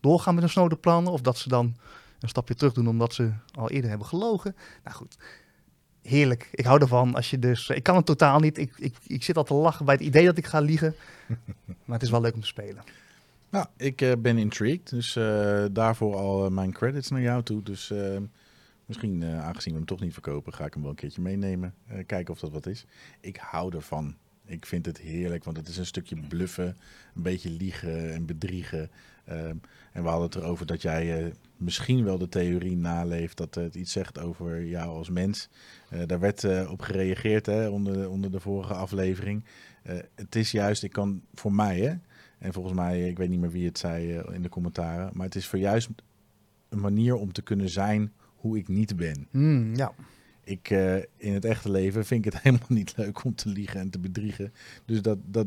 [0.00, 1.76] doorgaan met hun snode plannen of dat ze dan
[2.20, 4.56] een stapje terug doen omdat ze al eerder hebben gelogen.
[4.84, 5.16] Nou goed,
[6.04, 6.48] heerlijk.
[6.52, 7.68] Ik hou ervan als je dus...
[7.68, 8.58] Ik kan het totaal niet.
[8.58, 10.94] Ik, ik, ik zit al te lachen bij het idee dat ik ga liegen.
[11.84, 12.84] Maar het is wel leuk om te spelen.
[13.54, 17.62] Nou, ik eh, ben intrigued, dus eh, daarvoor al eh, mijn credits naar jou toe.
[17.62, 17.92] Dus
[18.86, 21.74] misschien, aangezien we hem toch niet verkopen, ga ik hem wel een keertje meenemen.
[22.06, 22.86] Kijken of dat wat is.
[23.20, 24.14] Ik hou ervan.
[24.46, 26.76] Ik vind het heerlijk, want het is een stukje bluffen,
[27.14, 28.90] een beetje liegen en bedriegen.
[29.24, 29.56] Ehm,
[29.92, 33.74] en we hadden het erover dat jij eh, misschien wel de theorie naleeft dat het
[33.74, 35.48] iets zegt over jou als mens.
[35.88, 39.44] Eh, daar werd eh, op gereageerd hè, onder, onder de vorige aflevering.
[40.14, 41.94] Het is juist, ik kan voor mij, hè,
[42.38, 45.34] en volgens mij, ik weet niet meer wie het zei in de commentaren, maar het
[45.34, 45.88] is voor juist
[46.68, 49.28] een manier om te kunnen zijn hoe ik niet ben.
[49.30, 49.94] Hmm, ja.
[50.44, 53.80] Ik, eh, in het echte leven vind ik het helemaal niet leuk om te liegen
[53.80, 54.52] en te bedriegen.
[54.84, 55.46] Dus dat, dat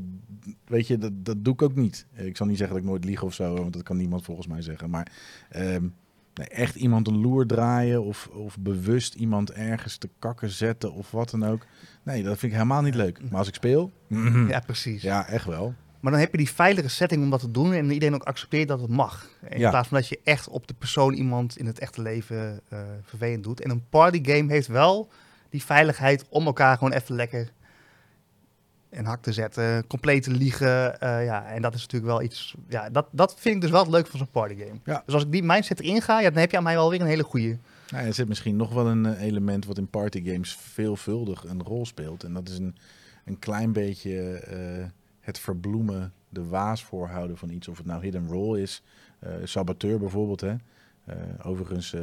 [0.65, 2.06] weet je, dat, dat doe ik ook niet.
[2.14, 4.48] Ik zal niet zeggen dat ik nooit lieg of zo, want dat kan niemand volgens
[4.48, 4.90] mij zeggen.
[4.90, 5.11] Maar
[5.49, 5.88] ehm,
[6.34, 11.11] nee, echt iemand een loer draaien of, of bewust iemand ergens te kakken zetten of
[11.11, 11.65] wat dan ook.
[12.03, 13.22] Nee, dat vind ik helemaal niet leuk.
[13.30, 13.91] Maar als ik speel,
[14.48, 15.02] ja, precies.
[15.02, 15.74] ja, echt wel.
[15.99, 18.68] Maar dan heb je die veilige setting om dat te doen en iedereen ook accepteert
[18.68, 19.28] dat het mag.
[19.49, 19.69] In Ja.
[19.69, 23.44] plaats van dat je echt op de persoon iemand in het echte leven eh, vervelend
[23.44, 23.61] doet.
[23.61, 25.10] En een partygame heeft wel
[25.49, 27.52] die veiligheid om elkaar gewoon even lekker
[28.90, 30.99] een hak te zetten, compleet te liegen.
[30.99, 32.56] eh, ja, en dat is natuurlijk wel iets.
[32.68, 34.80] Ja, dat, dat vind ik dus wel het leuke van zo'n partygame.
[34.84, 35.03] Ja.
[35.06, 37.02] Dus als ik die mindset erin ga, ja, dan heb je aan mij wel weer
[37.02, 37.57] een hele goede.
[37.90, 41.86] Nou, er zit misschien nog wel een eh, element wat in partygames veelvuldig een rol
[41.86, 42.24] speelt.
[42.24, 42.76] En dat is een,
[43.26, 44.41] een klein beetje
[45.28, 47.68] het verbloemen, de waas voorhouden van iets.
[47.68, 48.82] Of het nou hidden roll is.
[49.20, 50.41] eh, saboteur bijvoorbeeld.
[50.41, 50.56] Hè?
[51.06, 52.02] Eh, overigens, eh,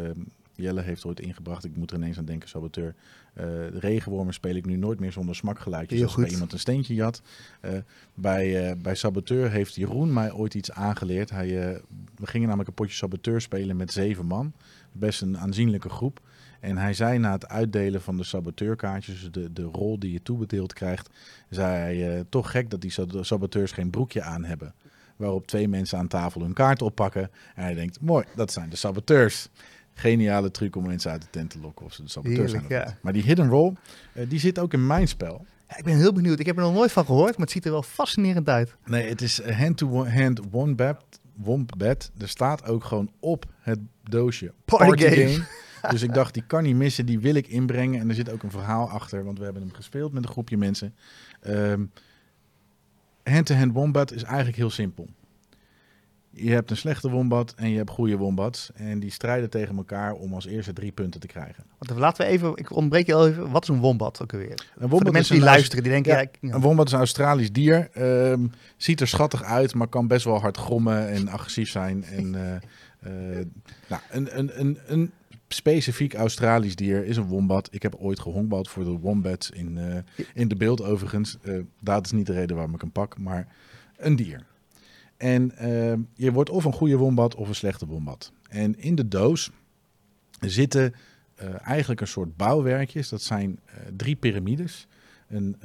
[0.54, 2.94] Jelle heeft ooit ingebracht, ik moet er ineens aan denken, saboteur.
[3.34, 5.98] De regenwormen speel ik nu nooit meer zonder smakgeluidjes.
[5.98, 7.22] Heel als bij iemand een steentje jat.
[8.14, 11.30] Bij, bij saboteur heeft Jeroen mij ooit iets aangeleerd.
[11.30, 11.46] Hij,
[12.16, 14.52] we gingen namelijk een potje saboteur spelen met zeven man.
[14.92, 16.20] Best een aanzienlijke groep.
[16.64, 20.72] En hij zei na het uitdelen van de saboteurkaartjes, de, de rol die je toebedeeld
[20.72, 21.08] krijgt,
[21.50, 24.74] zei hij, eh, toch gek dat die sab- saboteurs geen broekje aan hebben.
[25.16, 27.30] Waarop twee mensen aan tafel hun kaart oppakken.
[27.54, 29.48] En hij denkt, mooi, dat zijn de saboteurs.
[29.94, 32.86] Geniale truc om mensen uit de tent te lokken of ze de saboteurs Heerlijk, zijn
[32.86, 32.96] ja.
[33.00, 33.72] Maar die hidden roll,
[34.12, 35.46] eh, die zit ook in mijn spel.
[35.68, 36.38] Ja, ik ben heel benieuwd.
[36.38, 38.74] Ik heb er nog nooit van gehoord, maar het ziet er wel fascinerend uit.
[38.84, 41.04] Nee, het is hand-to-hand wombat.
[41.34, 42.10] Wombat.
[42.18, 45.28] Er staat ook gewoon op het doosje Party party, game.
[45.28, 45.44] game.
[45.90, 48.00] Dus ik dacht, die kan niet missen, die wil ik inbrengen.
[48.00, 50.56] En er zit ook een verhaal achter, want we hebben hem gespeeld met een groepje
[50.56, 50.94] mensen.
[51.40, 51.82] Ehm,
[53.24, 55.08] Hand-to-hand wombat is eigenlijk heel simpel.
[56.30, 58.70] Je hebt een slechte wombat en je hebt goede wombats.
[58.74, 61.64] En die strijden tegen elkaar om als eerste drie punten te krijgen.
[61.78, 63.50] Want laten we even, ik ontbreek je al even.
[63.50, 64.50] Wat is een wombat ook alweer?
[64.50, 66.54] Een Voor de wombat is mensen die luisteren, die denken, ja, ja, ik- ja.
[66.54, 67.88] Een wombat is een Australisch dier.
[67.92, 68.46] Ehm,
[68.76, 72.04] ziet er schattig uit, maar kan best wel hard grommen en agressief zijn.
[72.04, 72.54] En, eh,
[73.38, 73.46] eh,
[73.88, 75.10] nou, een, een, een, een
[75.54, 77.68] specifiek Australisch dier is een wombat.
[77.72, 79.98] Ik heb ooit gehonkbald voor de wombats in, eh,
[80.34, 81.36] in de beeld overigens.
[81.42, 83.48] Eh, dat is niet de reden waarom ik hem pak, maar
[83.96, 84.46] een dier.
[85.16, 88.32] En ehm, je wordt of een goede wombat of een slechte wombat.
[88.48, 89.50] En in de doos
[90.40, 90.94] zitten
[91.34, 93.08] eh, eigenlijk een soort bouwwerkjes.
[93.08, 94.86] Dat zijn eh, drie piramides.
[95.28, 95.56] Een,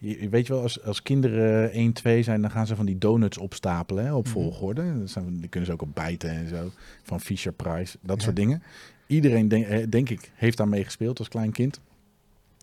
[0.00, 2.98] je, weet je wel, als, als kinderen 1, 2 zijn, dan gaan ze van die
[2.98, 4.32] donuts opstapelen hè, op Mhm.
[4.32, 5.02] volgorde.
[5.04, 6.70] Zijn, die kunnen ze ook op bijten en zo.
[7.02, 8.22] Van Fisher Price, dat Ja.
[8.22, 8.62] soort dingen.
[9.06, 11.80] Iedereen, denk, eh, denk ik, heeft daarmee gespeeld als klein kind.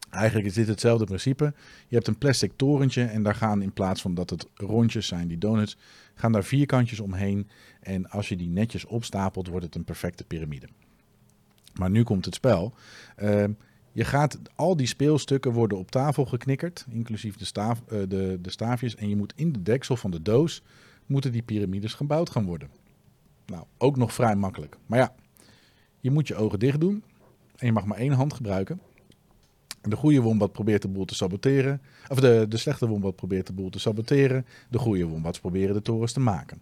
[0.10, 1.54] Eigenlijk is dit hetzelfde principe.
[1.88, 5.28] Je hebt een plastic torentje en daar gaan in plaats van dat het rondjes zijn,
[5.28, 5.78] die donuts,
[6.14, 7.48] gaan daar vierkantjes omheen.
[7.82, 10.68] En als je die netjes opstapelt, wordt het een perfecte piramide.
[11.74, 12.74] Maar nu komt het spel.
[13.16, 13.52] Ehm,
[13.98, 18.50] je gaat, al die speelstukken worden op tafel geknikkerd, inclusief de, staaf, eh, de, de
[18.50, 18.96] staafjes.
[18.96, 20.64] En je moet in de deksel van de doos,
[21.06, 22.70] moeten die piramides gebouwd gaan worden.
[23.46, 24.78] Nou, ook nog vrij makkelijk.
[24.86, 25.16] Maar ja,
[26.00, 27.04] je moet je ogen dicht doen.
[27.56, 28.82] En je mag maar één hand gebruiken.
[29.82, 31.82] De goede wombat probeert de boel te saboteren.
[32.08, 34.46] Of de, de slechte wombat probeert de boel te saboteren.
[34.70, 36.62] De goede wombats proberen de torens te maken.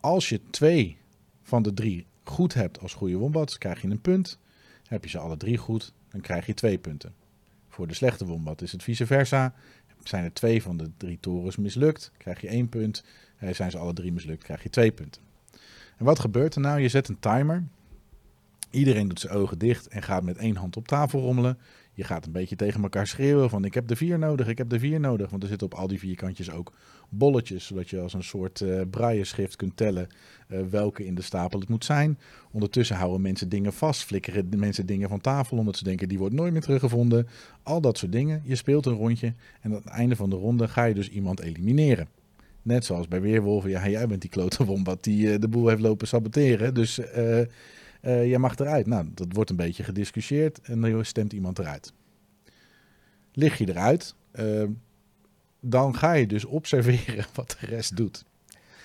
[0.00, 0.96] Als je twee
[1.42, 4.38] van de drie goed hebt als goede wombats, krijg je een punt.
[4.88, 7.14] Heb je ze alle drie goed, dan krijg je twee punten.
[7.68, 9.54] Voor de slechte wombat is het vice versa.
[10.02, 13.04] Zijn er twee van de drie torens mislukt, krijg je één punt.
[13.38, 15.22] Eh, zijn ze alle drie mislukt, krijg je twee punten.
[15.96, 16.80] En wat gebeurt er nou?
[16.80, 17.64] Je zet een timer.
[18.70, 21.58] Iedereen doet zijn ogen dicht en gaat met één hand op tafel rommelen.
[21.98, 24.68] Je gaat een beetje tegen elkaar schreeuwen van ik heb de vier nodig, ik heb
[24.68, 25.30] de vier nodig.
[25.30, 26.72] Want er zitten op al die vierkantjes ook
[27.08, 30.08] bolletjes, zodat je als een soort uh, braille schrift kunt tellen
[30.48, 32.18] uh, welke in de stapel het moet zijn.
[32.50, 36.34] Ondertussen houden mensen dingen vast, flikkeren mensen dingen van tafel omdat ze denken die wordt
[36.34, 37.28] nooit meer teruggevonden.
[37.62, 38.42] Al dat soort dingen.
[38.44, 41.40] Je speelt een rondje en aan het einde van de ronde ga je dus iemand
[41.40, 42.08] elimineren.
[42.62, 45.80] Net zoals bij Weerwolven, ja jij bent die klote wombat die uh, de boel heeft
[45.80, 46.74] lopen saboteren.
[46.74, 47.00] Dus
[48.02, 48.86] uh, jij mag eruit.
[48.86, 51.92] Nou, dat wordt een beetje gediscussieerd en dan stemt iemand eruit.
[53.32, 54.64] Lig je eruit, uh,
[55.60, 58.24] dan ga je dus observeren wat de rest doet.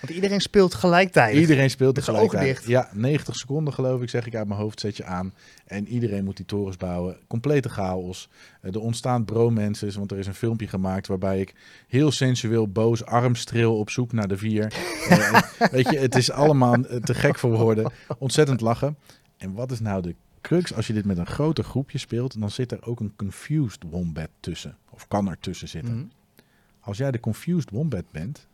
[0.03, 1.39] Want iedereen speelt gelijktijdig.
[1.39, 2.63] Iedereen speelt tegelijkertijd.
[2.65, 5.33] Ja, 90 seconden geloof ik, zeg ik uit mijn hoofd, zet je aan.
[5.65, 7.17] En iedereen moet die torens bouwen.
[7.27, 8.29] Complete chaos.
[8.61, 11.53] Uh, er ontstaan bromances, want er is een filmpje gemaakt waarbij ik
[11.87, 14.63] heel sensueel boos armstreel op zoek naar de vier.
[15.09, 17.91] uh, weet je, het is allemaal te gek voor woorden.
[18.17, 18.97] Ontzettend lachen.
[19.37, 20.73] En wat is nou de crux?
[20.73, 24.29] Als je dit met een groter groepje speelt, dan zit er ook een confused wombat
[24.39, 24.77] tussen.
[24.89, 25.95] Of kan er tussen zitten.
[25.95, 26.11] Mm.
[26.79, 28.47] Als jij de confused wombat bent,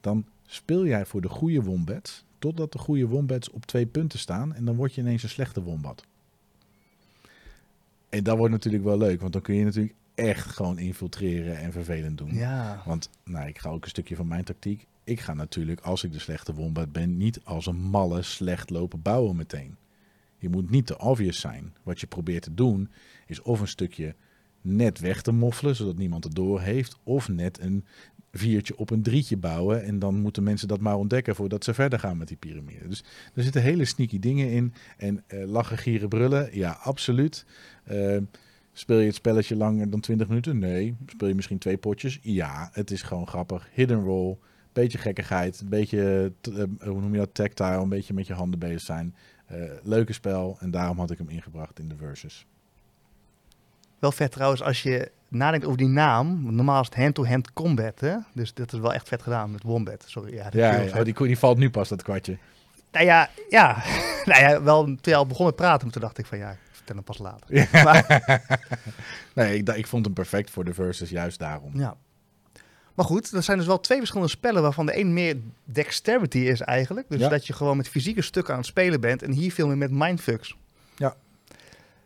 [0.00, 4.54] dan speel jij voor de goede wombats, totdat de goede wombats op twee punten staan
[4.54, 6.04] en dan word je ineens een slechte wombat.
[8.08, 11.72] En dat wordt natuurlijk wel leuk, want dan kun je natuurlijk echt gewoon infiltreren en
[11.72, 12.34] vervelend doen.
[12.34, 12.82] Ja.
[12.86, 14.86] Want, nou, ik ga ook een stukje van mijn tactiek.
[15.04, 19.02] Ik ga natuurlijk, als ik de slechte wombat ben, niet als een malle slecht lopen
[19.02, 19.76] bouwen meteen.
[20.38, 21.74] Je moet niet te obvious zijn.
[21.82, 22.90] Wat je probeert te doen,
[23.26, 24.14] is of een stukje
[24.60, 27.84] net weg te moffelen, zodat niemand het door heeft, of net een
[28.38, 29.84] viertje op een drietje bouwen.
[29.84, 32.88] En dan moeten mensen dat maar ontdekken voordat ze verder gaan met die piramide.
[32.88, 33.04] Dus
[33.34, 34.74] er zitten hele sneaky dingen in.
[34.96, 37.44] En uh, lachen, gieren, brullen, ja, absoluut.
[37.90, 38.16] Uh,
[38.72, 40.58] speel je het spelletje langer dan 20 minuten?
[40.58, 40.96] Nee.
[41.06, 42.18] Speel je misschien twee potjes?
[42.22, 43.68] Ja, het is gewoon grappig.
[43.72, 44.36] Hidden roll,
[44.72, 48.58] beetje gekkigheid, een beetje, uh, hoe noem je dat, tactile, een beetje met je handen
[48.58, 49.14] bezig zijn.
[49.82, 52.46] leuke spel en daarom had ik hem ingebracht in de versus.
[54.04, 56.54] Wel vet trouwens als je nadenkt over die naam.
[56.54, 58.16] Normaal is het hand-to-hand combat, hè?
[58.32, 60.04] Dus dat is wel echt vet gedaan met Wombat.
[60.06, 62.38] Sorry, ja, ja, ja oh, die, die valt nu pas, dat kwartje.
[62.92, 63.82] Nou ja, ja.
[64.24, 66.58] nou ja, wel toen je al begon met praten, toen dacht ik van ja, ik
[66.70, 67.54] vertel hem pas later.
[67.54, 67.66] Ja.
[67.84, 68.22] Maar,
[69.34, 71.78] nee, ik, ik vond hem perfect voor de versus, juist daarom.
[71.78, 71.96] Ja.
[72.94, 76.60] Maar goed, er zijn dus wel twee verschillende spellen waarvan de een meer dexterity is
[76.60, 77.06] eigenlijk.
[77.08, 77.28] Dus ja.
[77.28, 79.90] dat je gewoon met fysieke stukken aan het spelen bent en hier veel meer met
[79.90, 80.56] mindfucks.
[80.96, 81.14] Ja.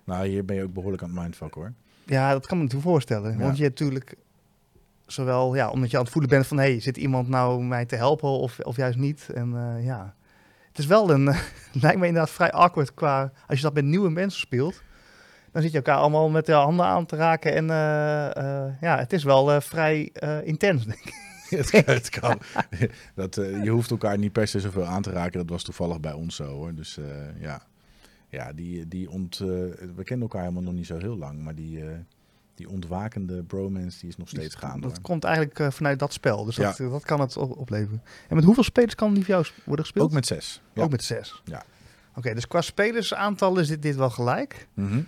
[0.05, 1.73] Nou, hier ben je ook behoorlijk aan het mindfuck hoor.
[2.09, 3.33] Ja, dat kan me natuurlijk voorstellen.
[3.33, 3.39] Ja.
[3.39, 4.17] Want je hebt natuurlijk
[5.07, 7.97] zowel, ja, omdat je aan het voelen bent van, hey, zit iemand nou mij te
[7.97, 9.29] helpen of, of juist niet?
[9.35, 10.15] En uh, ja,
[10.69, 11.25] het is wel een,
[11.83, 14.83] lijkt me inderdaad vrij awkward qua, als je dat met nieuwe mensen speelt,
[15.53, 18.99] dan zit je elkaar allemaal met de handen aan te raken en uh, uh, ja,
[18.99, 20.13] het is wel vrij
[20.45, 21.15] intens, denk ik.
[21.49, 22.39] het, het kan.
[23.15, 25.39] dat, je hoeft elkaar niet per se zoveel aan te raken.
[25.39, 26.75] Dat was toevallig bij ons zo hoor.
[26.75, 26.99] Dus
[27.39, 27.63] ja.
[28.29, 29.47] Ja, die, die ont, uh,
[29.95, 31.91] we kennen elkaar helemaal nog niet zo heel lang, maar die, uh,
[32.55, 34.89] die ontwakende bromance die is nog steeds gaande.
[34.89, 36.89] Dat komt eigenlijk uh, vanuit dat spel, dus dat, ja.
[36.89, 38.03] dat kan het op opleveren.
[38.29, 40.07] En met hoeveel spelers kan die voor jou worden gespeeld?
[40.07, 40.63] Ook met zes.
[40.73, 40.83] Ja.
[40.83, 41.43] Ook met zes?
[41.45, 41.59] Ja.
[42.09, 44.69] Oké, okay, dus qua spelersaantal is dit, dit wel gelijk.
[44.75, 45.07] Mm -hmm.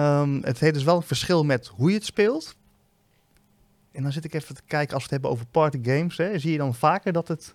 [0.00, 2.56] um, het heeft dus wel een verschil met hoe je het speelt.
[3.92, 6.38] En dan zit ik even te kijken, als we het hebben over party games, hè,
[6.38, 7.54] zie je dan vaker dat het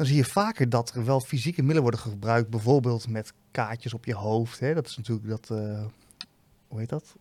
[0.00, 2.50] dan zie je vaker dat er wel fysieke middelen worden gebruikt.
[2.50, 4.60] Bijvoorbeeld met kaartjes op je hoofd.
[4.60, 4.74] Hè?
[4.74, 5.48] Dat is natuurlijk dat.
[5.52, 5.84] Uh,
[6.68, 7.16] hoe heet dat?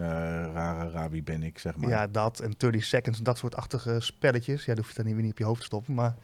[0.00, 0.04] Uh,
[0.52, 1.88] rare Rabi ben ik, zeg maar.
[1.88, 4.64] Ja, dat en 30 seconds, dat soort achtige spelletjes.
[4.64, 5.94] Ja, dat hoef je dan niet, weer niet op je hoofd te stoppen.
[5.94, 6.14] Maar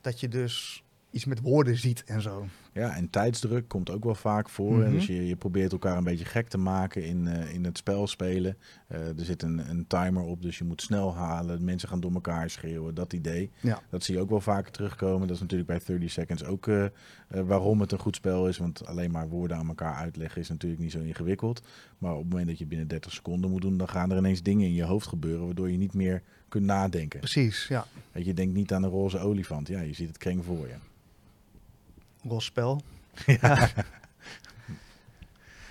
[0.00, 0.81] dat je dus
[1.12, 2.46] iets met woorden ziet en zo.
[2.72, 4.72] Ja, en tijdsdruk komt ook wel vaak voor.
[4.72, 4.92] Mm -hmm.
[4.92, 8.06] Dus je, je probeert elkaar een beetje gek te maken in, uh, in het spel
[8.06, 8.56] spelen.
[8.92, 11.64] Uh, er zit een, een timer op, dus je moet snel halen.
[11.64, 13.50] Mensen gaan door elkaar schreeuwen, dat idee.
[13.60, 13.82] Ja.
[13.90, 15.26] Dat zie je ook wel vaker terugkomen.
[15.26, 16.84] Dat is natuurlijk bij 30 Seconds ook uh,
[17.28, 18.58] waarom het een goed spel is.
[18.58, 21.62] Want alleen maar woorden aan elkaar uitleggen is natuurlijk niet zo ingewikkeld.
[21.98, 24.42] Maar op het moment dat je binnen 30 seconden moet doen, dan gaan er ineens
[24.42, 25.46] dingen in je hoofd gebeuren...
[25.46, 27.20] waardoor je niet meer kunt nadenken.
[27.20, 27.86] Precies, ja.
[28.12, 29.68] Weet je, denkt niet aan een roze olifant.
[29.68, 30.74] Ja, je ziet het kring voor je.
[32.22, 32.80] Rolspel.
[33.26, 33.68] Ja.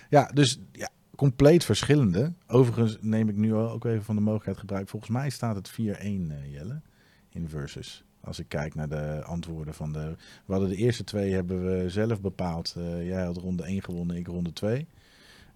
[0.09, 2.33] ja, dus ja, compleet verschillende.
[2.47, 4.89] Overigens neem ik nu ook even van de mogelijkheid gebruik.
[4.89, 6.81] Volgens mij staat het 4-1, uh, Jelle,
[7.29, 8.03] in Versus.
[8.23, 10.15] Als ik kijk naar de antwoorden van de...
[10.45, 12.75] We hadden de eerste twee hebben we zelf bepaald.
[12.77, 14.87] Uh, jij had ronde 1 gewonnen, ik ronde 2.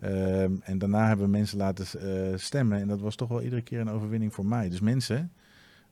[0.03, 1.85] Um, en daarna hebben we mensen laten
[2.31, 2.79] uh, stemmen.
[2.79, 4.69] En dat was toch wel iedere keer een overwinning voor mij.
[4.69, 5.31] Dus mensen,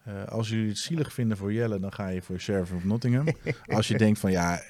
[0.08, 3.28] uh, als jullie het zielig vinden voor Jelle, dan ga je voor Sheriff of Nottingham.
[3.78, 4.62] als je denkt van ja,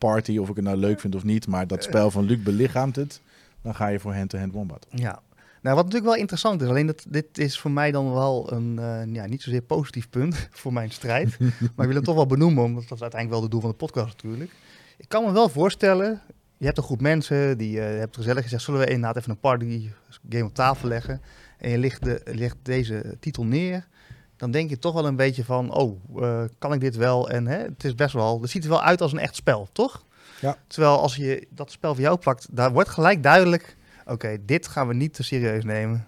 [0.00, 2.96] party, of ik het nou leuk vind of niet, maar dat spel van Luc belichaamt
[2.96, 3.20] het,
[3.62, 4.86] dan ga je voor hand-to-hand wombat.
[4.90, 5.22] Ja,
[5.62, 8.76] Nou, wat natuurlijk wel interessant is, alleen dat, dit is voor mij dan wel een
[8.80, 11.38] uh, ja, niet zozeer positief punt voor mijn strijd.
[11.74, 13.70] maar ik wil het toch wel benoemen, omdat dat is uiteindelijk wel de doel van
[13.70, 14.50] de podcast natuurlijk.
[14.96, 16.20] Ik kan me wel voorstellen,
[16.56, 19.40] je hebt een groep mensen, die uh, hebt gezellig gezegd, zullen we inderdaad even een
[19.40, 19.90] party
[20.28, 21.20] game op tafel leggen.
[21.58, 23.88] En je legt, de, legt deze titel neer
[24.40, 27.30] dan denk je toch wel een beetje van, oh, uh, kan ik dit wel?
[27.30, 29.68] En hè, het is best wel, het ziet er wel uit als een echt spel,
[29.72, 30.04] toch?
[30.40, 30.56] Ja.
[30.66, 33.76] Terwijl als je dat spel voor jou pakt, daar wordt gelijk duidelijk,
[34.06, 36.06] oké, dit gaan we niet te serieus nemen.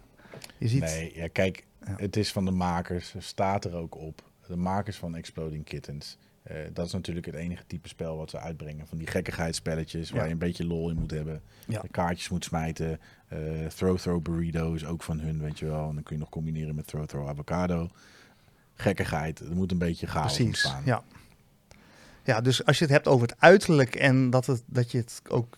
[0.59, 0.81] Je ziet...
[0.81, 1.95] Nee, ja, kijk, Ja.
[1.97, 4.23] het is van de makers, staat er ook op.
[4.47, 6.19] De makers van Exploding Kittens.
[6.43, 8.87] Eh, dat is natuurlijk het enige type spel wat ze uitbrengen.
[8.87, 10.27] Van die gekkigheidspelletjes waar Ja.
[10.27, 11.43] je een beetje lol in moet hebben.
[11.67, 11.81] Ja.
[11.81, 13.01] De kaartjes moet smijten.
[13.29, 13.39] Eh,
[13.77, 15.89] throw Throw Burrito is ook van hun, weet je wel.
[15.89, 17.89] En dan kun je nog combineren met Throw Throw Avocado.
[18.75, 20.83] Gekkigheid, er moet een beetje chaos Precies, ontstaan.
[20.85, 21.03] ja.
[22.25, 25.23] Ja, dus als je het hebt over het uiterlijk en dat, het, dat je het
[25.29, 25.57] ook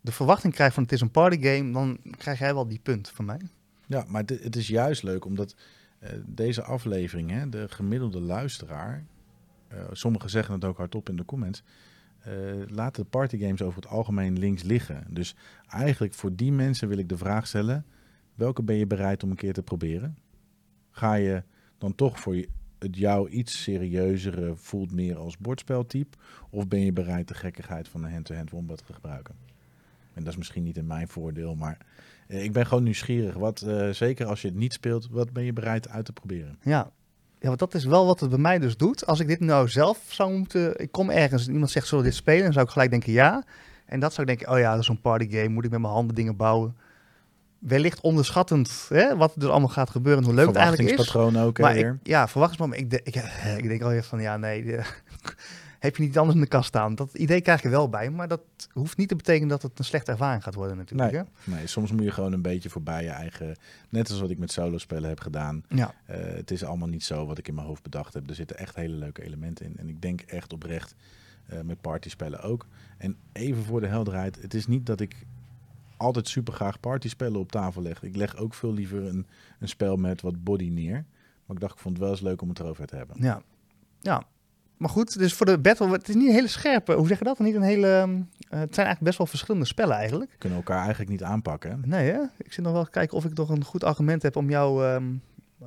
[0.00, 3.24] de verwachting krijgt van het is een partygame, dan krijg jij wel die punt van
[3.24, 3.40] mij.
[3.86, 5.54] Ja, maar het, het is juist leuk omdat
[5.98, 9.04] eh, deze aflevering, hè, de gemiddelde luisteraar,
[9.68, 11.62] eh, sommigen zeggen het ook hardop in de comments,
[12.18, 12.32] eh,
[12.66, 15.06] laten de partygames over het algemeen links liggen.
[15.08, 15.34] Dus
[15.68, 17.84] eigenlijk voor die mensen wil ik de vraag stellen,
[18.34, 20.18] welke ben je bereid om een keer te proberen?
[20.90, 21.42] Ga je
[21.78, 22.44] dan toch voor
[22.78, 26.16] het jou iets serieuzere voelt meer als bordspeltype?
[26.50, 29.34] Of ben je bereid de gekkigheid van een hand-to-hand wombat te gebruiken?
[30.12, 31.78] En dat is misschien niet in mijn voordeel, maar
[32.26, 33.34] eh, ik ben gewoon nieuwsgierig.
[33.34, 36.58] Wat, eh, zeker als je het niet speelt, wat ben je bereid uit te proberen?
[36.62, 36.90] Ja.
[37.38, 39.06] ja, want dat is wel wat het bij mij dus doet.
[39.06, 40.80] Als ik dit nou zelf zou moeten...
[40.80, 42.42] Ik kom ergens en iemand zegt, zullen we dit spelen?
[42.44, 43.44] Dan zou ik gelijk denken ja.
[43.86, 45.48] En dat zou ik denken, oh ja, dat is zo'n partygame.
[45.48, 46.76] Moet ik met mijn handen dingen bouwen?
[47.68, 50.94] Wellicht onderschattend hè, wat er dus allemaal gaat gebeuren en hoe leuk het eigenlijk is.
[50.94, 52.92] Verwachtingspatroon ook hè, Maar ik, ja, verwachtingsmoment.
[52.92, 53.14] Ik, ik,
[53.56, 54.84] ik denk alweer van, ja, nee, de-
[55.78, 56.94] heb je niet anders in de kast staan.
[56.94, 58.40] Dat idee krijg je wel bij, maar dat
[58.72, 61.12] hoeft niet te betekenen dat het een slechte ervaring gaat worden natuurlijk.
[61.12, 61.22] Nee.
[61.56, 63.56] Nee, soms moet je gewoon een beetje voorbij je eigen...
[63.88, 65.62] Net als wat ik met solo spellen heb gedaan.
[65.68, 65.76] hè?
[65.76, 68.28] Ja, Eh, het is allemaal niet zo wat ik in mijn hoofd bedacht heb.
[68.28, 69.76] Er zitten echt hele leuke elementen in.
[69.78, 70.94] En ik denk echt oprecht
[71.46, 72.66] eh, met partyspellen ook.
[72.98, 74.38] En even voor de helderheid.
[74.42, 75.16] Het is niet dat ik
[75.96, 78.02] altijd super graag partyspellen op tafel leg.
[78.02, 79.26] Ik leg ook veel liever een,
[79.60, 81.04] een spel met wat body neer.
[81.46, 83.16] Maar ik dacht, ik vond het wel eens leuk om het erover te hebben.
[83.18, 83.42] ja,
[84.00, 84.22] ja.
[84.76, 87.24] Maar goed, dus voor de battle, het is niet een hele scherpe, hoe zeg je
[87.24, 87.38] dat?
[87.38, 90.30] Niet een hele, ehm, eh, het zijn eigenlijk best wel verschillende spellen eigenlijk.
[90.30, 91.70] We kunnen elkaar eigenlijk niet aanpakken.
[91.70, 91.76] Hè?
[91.86, 92.20] Nee, hè?
[92.36, 94.84] Ik zit nog wel te kijken of ik nog een goed argument heb om jou...
[94.84, 95.14] ehm,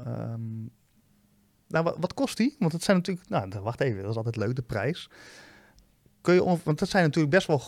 [0.06, 0.60] ehm,
[1.68, 2.56] nou, wat, wat kost die?
[2.60, 3.30] Want het zijn natuurlijk...
[3.30, 5.10] Nou, wacht even, dat is altijd leuk, de prijs.
[6.22, 6.44] Kun je...
[6.64, 7.62] Want dat zijn natuurlijk best wel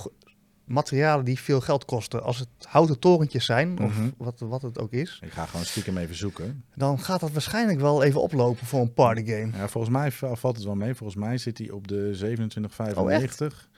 [0.71, 2.23] materialen die veel geld kosten.
[2.23, 4.09] Als het houten torentjes zijn, of Mhm.
[4.17, 5.19] wat, wat het ook is...
[5.23, 6.63] Ik ga gewoon stiekem even zoeken.
[6.75, 9.51] dan gaat dat waarschijnlijk wel even oplopen voor een partygame.
[9.57, 10.93] Ja, volgens mij va- valt het wel mee.
[10.95, 13.69] Volgens mij zit hij op de 27,95.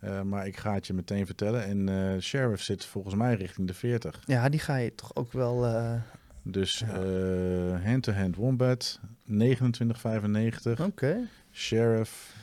[0.00, 1.64] Eh, maar ik ga het je meteen vertellen.
[1.64, 4.20] En eh, Sheriff zit volgens mij richting de 40.
[4.26, 5.66] Ja, die ga je toch ook wel...
[5.66, 5.92] eh,
[6.42, 6.86] Dus Ja.
[6.94, 10.80] eh, hand-to-hand wombat 29,95.
[10.80, 11.16] Oké.
[11.52, 12.34] Sheriff.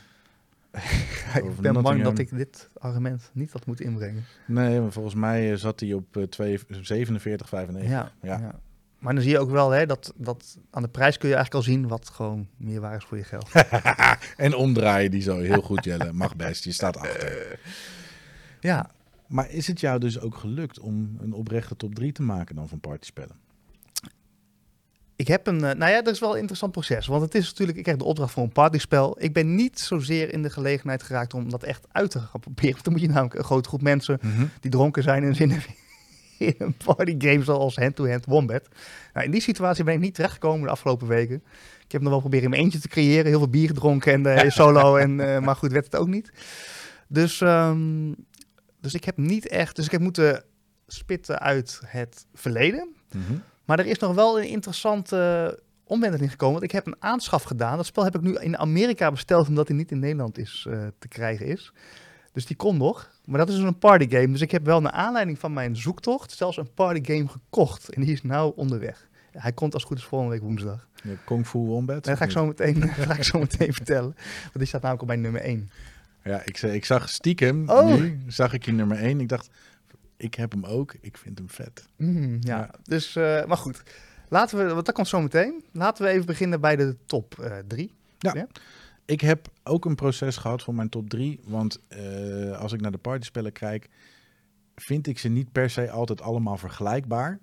[1.44, 4.24] ik ben bang dat ik dit argument niet had moeten inbrengen.
[4.46, 6.66] Nee, maar volgens mij eh, zat hij op eh, twee- 47,95.
[7.82, 8.12] Ja, Ja.
[8.22, 8.60] ja.
[9.00, 11.66] Maar dan zie je ook wel hè, dat, dat aan de prijs kun je eigenlijk
[11.66, 13.52] al zien wat gewoon meer waar is voor je geld.
[14.38, 16.14] en omdraaien die zo heel goed, Jelle.
[16.14, 17.60] Mag best, je staat achter.
[18.60, 18.90] ja,
[19.28, 22.68] Maar is het jou dus ook gelukt om een oprechte top 3 te maken dan
[22.68, 23.36] van partyspellen?
[25.18, 25.64] Ik heb een.
[25.64, 27.08] eh, nou ja, dat is wel een interessant proces.
[27.08, 29.16] Want het is natuurlijk, ik krijg de opdracht voor een partyspel.
[29.20, 32.72] Ik ben niet zozeer in de gelegenheid geraakt om dat echt uit te gaan proberen.
[32.72, 34.20] Want dan moet je namelijk een grote groep mensen
[34.60, 35.76] die dronken zijn en zin hebben
[36.38, 38.68] in een partygame zoals hand-to-hand wombat.
[39.14, 41.44] Nou, in die situatie ben ik niet terechtgekomen de afgelopen weken.
[41.86, 44.26] Ik heb nog wel proberen in mijn eentje te creëren, heel veel bier gedronken en
[44.36, 46.32] eh, solo, en, eh, maar goed, werd het ook niet.
[47.08, 48.14] Dus, ehm,
[48.82, 50.44] dus ik heb niet echt, dus ik heb moeten
[50.88, 52.96] spitten uit het verleden.
[53.12, 53.34] Mhm.
[53.68, 56.54] Maar er is nog wel een interessante omwenteling gekomen.
[56.60, 57.78] Want ik heb een aanschaf gedaan.
[57.78, 60.80] Dat spel heb ik nu in Amerika besteld, omdat hij niet in Nederland is, eh,
[61.00, 61.74] te krijgen is.
[62.32, 63.10] Dus die komt nog.
[63.26, 64.32] Maar dat is dus een partygame.
[64.32, 67.90] Dus ik heb wel naar aanleiding van mijn zoektocht zelfs een partygame gekocht.
[67.90, 69.08] En die is nou onderweg.
[69.32, 70.88] Hij komt als het goed is volgende week woensdag.
[71.04, 72.04] De Kung Fu Wombat?
[72.04, 74.14] Dat ga ik zo meteen, ga ik zo meteen vertellen.
[74.42, 75.58] Want die staat namelijk op mijn nummer 1.
[75.60, 75.72] niet?
[76.24, 77.86] Ja, ik, ze- ik zag stiekem, Oh.
[77.96, 79.20] nu zag ik je nummer 1.
[79.20, 79.50] Ik dacht,
[80.18, 81.86] ik heb hem ook, ik vind hem vet.
[81.96, 82.58] Mm, ja.
[82.58, 82.72] Ja.
[82.84, 83.84] dus, eh, maar goed.
[84.30, 85.64] Laten we, want dat komt zo meteen.
[85.72, 87.92] Laten we even beginnen bij de top 3.
[89.06, 91.40] Ik heb ook een proces gehad voor mijn top 3.
[91.44, 93.90] Want eh, als ik naar de partyspellen kijk,
[94.76, 97.40] vind ik ze niet per se altijd allemaal vergelijkbaar.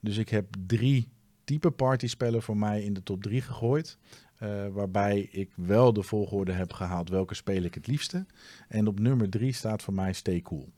[0.00, 1.08] Dus ik heb drie
[1.44, 3.98] type partyspellen voor mij in de top 3 gegooid.
[4.38, 8.26] eh, waarbij ik wel de volgorde heb gehaald welke speel ik het liefste.
[8.68, 10.72] En op nummer 3 staat voor mij Stay Cool.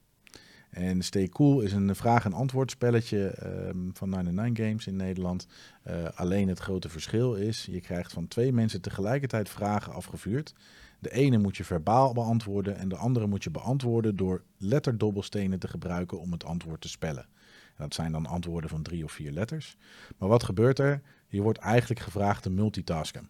[0.77, 5.47] En Stay Cool is een vraag- en antwoord spelletje ehm, van 99 Games in Nederland.
[5.87, 10.55] Uh, alleen het grote verschil is, je krijgt van twee mensen tegelijkertijd vragen afgevuurd.
[10.99, 15.69] De ene moet je verbaal beantwoorden en de andere moet je beantwoorden door letterdobbelstenen te
[15.69, 17.27] gebruiken om het antwoord te spellen.
[17.77, 19.77] dat zijn dan antwoorden van drie of vier letters.
[20.19, 21.03] Maar wat gebeurt er?
[21.29, 23.29] Je wordt eigenlijk gevraagd te multitasken.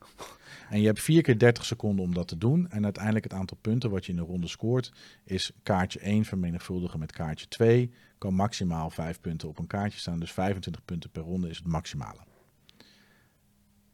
[0.71, 2.69] En je hebt vier keer 30 seconden om dat te doen.
[2.71, 4.93] En uiteindelijk het aantal punten wat je in de ronde scoort
[5.25, 7.91] is kaartje 1 vermenigvuldigen met kaartje 2.
[8.19, 10.19] Kan maximaal 5 punten op een kaartje staan.
[10.19, 12.21] Dus 25 punten per ronde is het maximale.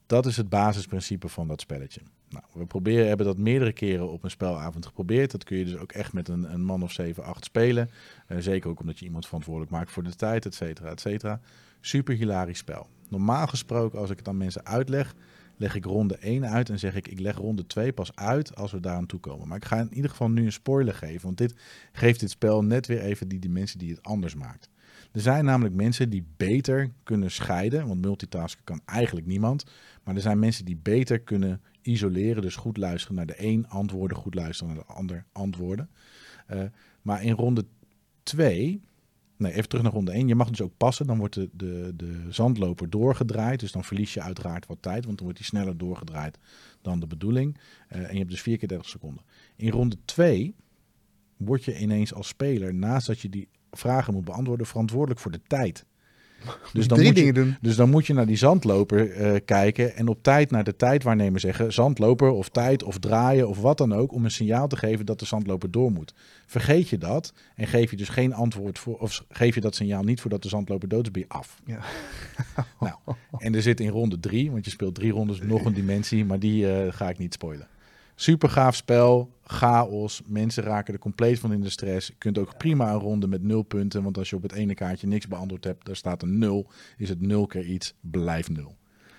[0.07, 2.01] Dat is het basisprincipe van dat spelletje.
[2.29, 5.31] Nou, we proberen, hebben dat meerdere keren op een spelavond geprobeerd.
[5.31, 7.91] Dat kun je dus ook echt met een, een man of 7, 8 spelen.
[8.29, 11.41] Uh, zeker ook omdat je iemand verantwoordelijk maakt voor de tijd, et cetera, et cetera.
[11.84, 12.88] Super hilarisch spel.
[13.09, 15.14] Normaal gesproken, als ik het aan mensen uitleg,
[15.56, 18.72] leg ik ronde 1 uit en zeg ik, ik leg ronde 2 pas uit als
[18.72, 19.48] we daar aan toe komen.
[19.48, 21.54] Maar ik ga in ieder geval nu een spoiler geven, want dit
[21.92, 24.70] geeft dit spel net weer even die dimensie die het anders maakt.
[25.12, 29.64] Er zijn namelijk mensen die beter kunnen scheiden, want multitasken kan eigenlijk niemand.
[30.04, 34.16] Maar er zijn mensen die beter kunnen isoleren, dus goed luisteren naar de een antwoorden,
[34.16, 35.90] goed luisteren naar de ander antwoorden.
[36.52, 36.62] Uh,
[37.02, 37.64] maar in ronde
[38.22, 38.80] 2
[39.43, 40.28] Nee, even terug naar ronde 1.
[40.28, 41.06] Je mag dus ook passen.
[41.06, 43.60] Dan wordt de, de, de zandloper doorgedraaid.
[43.60, 45.05] Dus dan verlies je uiteraard wat tijd.
[45.05, 46.39] Want dan wordt hij sneller doorgedraaid
[46.82, 47.59] dan de bedoeling.
[47.93, 49.24] Uh, en je hebt dus 4 keer 30 seconden.
[49.56, 50.55] In ronde 2
[51.36, 55.43] word je ineens als speler, naast dat je die vragen moet beantwoorden, verantwoordelijk voor de
[55.47, 55.85] tijd.
[56.73, 60.23] Dus dan, moet je, dus dan moet je naar die zandloper uh, kijken en op
[60.23, 64.24] tijd naar de tijdwaarnemer zeggen: zandloper of tijd of draaien of wat dan ook, om
[64.24, 66.14] een signaal te geven dat de zandloper door moet.
[66.47, 70.02] Vergeet je dat en geef je dus geen antwoord voor, of geef je dat signaal
[70.02, 71.60] niet voordat de zandloper dood is, ben je af.
[71.66, 71.81] Ja.
[72.81, 72.94] nou,
[73.39, 76.39] en er zit in ronde drie, want je speelt drie rondes nog een dimensie, maar
[76.39, 77.66] die uh, ga ik niet spoilen.
[78.14, 82.06] Super gaaf spel, chaos, mensen raken er compleet van in de stress.
[82.06, 84.74] Je kunt ook prima een ronde met nul punten, want als je op het ene
[84.74, 86.66] kaartje niks beantwoord hebt, daar staat een nul,
[86.97, 88.76] is het nul keer iets, blijft nul.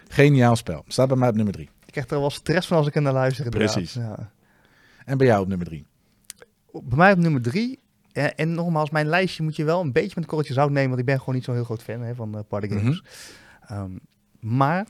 [0.07, 0.84] Geniaal spel.
[0.88, 1.70] Staat bij mij op nummer drie.
[1.86, 3.49] Ik krijg er wel stress van als ik er naar luister.
[3.49, 3.94] Precies.
[3.94, 4.32] Ja.
[5.06, 5.86] En bij jou op nummer drie?
[6.72, 7.80] Bij mij op nummer drie.
[8.11, 10.88] Ja, en nogmaals, mijn lijstje moet je wel een beetje met een korreltje zout nemen,
[10.88, 13.02] want ik ben gewoon niet zo'n heel groot fan hè, van uh, party games.
[13.02, 13.02] Mm
[13.61, 13.78] -hmm.
[13.78, 13.99] um,
[14.40, 14.88] maar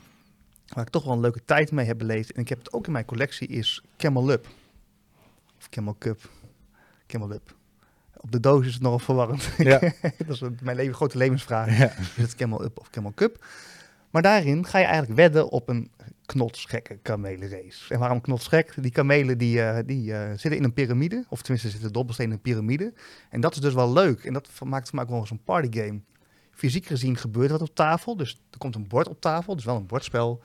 [0.73, 2.85] waar ik toch wel een leuke tijd mee heb beleefd, en ik heb het ook
[2.85, 4.47] in mijn collectie, is Camel Up.
[5.57, 6.29] Of Camel Cup.
[7.07, 7.55] Camel Up.
[8.17, 9.49] Op de doos is het nogal verwarrend.
[9.57, 9.79] Ja.
[10.27, 11.77] dat is mijn leven, grote levensvraag.
[11.77, 11.91] Ja.
[12.15, 13.45] Is het Camel Up of Camel Cup?
[14.09, 15.91] Maar daarin ga je eigenlijk wedden op een
[16.25, 17.93] knotsgekke kamelenrace.
[17.93, 18.73] En waarom knotsgek?
[18.81, 22.37] Die kamelen die, uh, die uh, zitten in een piramide, of tenminste zitten dobbelstenen in
[22.37, 22.93] een piramide.
[23.29, 24.23] En dat is dus wel leuk.
[24.23, 25.99] En dat maakt het ook wel eens een partygame
[26.53, 28.17] fysiek gezien gebeurt wat op tafel.
[28.17, 30.41] Dus er komt een bord op tafel, dus wel een bordspel.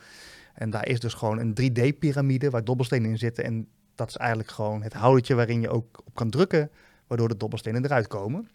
[0.54, 3.44] En daar is dus gewoon een 3D-pyramide waar dobbelstenen in zitten.
[3.44, 6.70] En dat is eigenlijk gewoon het houdertje waarin je ook op kan drukken,
[7.06, 8.48] waardoor de dobbelstenen eruit komen.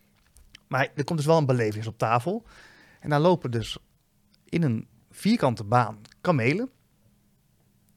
[0.67, 2.45] Maar er komt dus wel een belevenis op tafel.
[2.99, 3.77] En daar lopen dus
[4.45, 6.69] in een vierkante baan kamelen.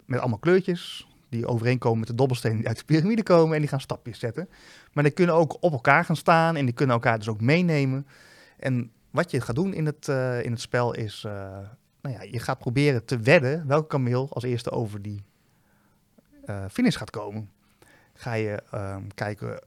[0.05, 3.55] Met allemaal kleurtjes die overeenkomen met de dobbelstenen die uit de piramide komen.
[3.55, 4.49] En die gaan stapjes zetten.
[4.93, 8.07] Maar die kunnen ook op elkaar gaan staan en die kunnen elkaar dus ook meenemen.
[8.59, 11.33] En wat je gaat doen in het, uh, in het spel is, uh,
[12.01, 15.25] nou ja, je gaat proberen te wedden welke kameel als eerste over die
[16.47, 17.51] uh, finish gaat komen.
[18.15, 19.63] Ga je um, kijken,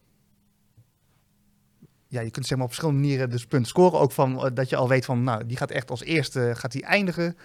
[2.07, 3.99] ja, je kunt zeg maar op verschillende manieren dus punten scoren.
[3.99, 6.83] Ook van dat je al weet van, nou, die gaat echt als eerste gaat die
[6.83, 7.37] eindigen.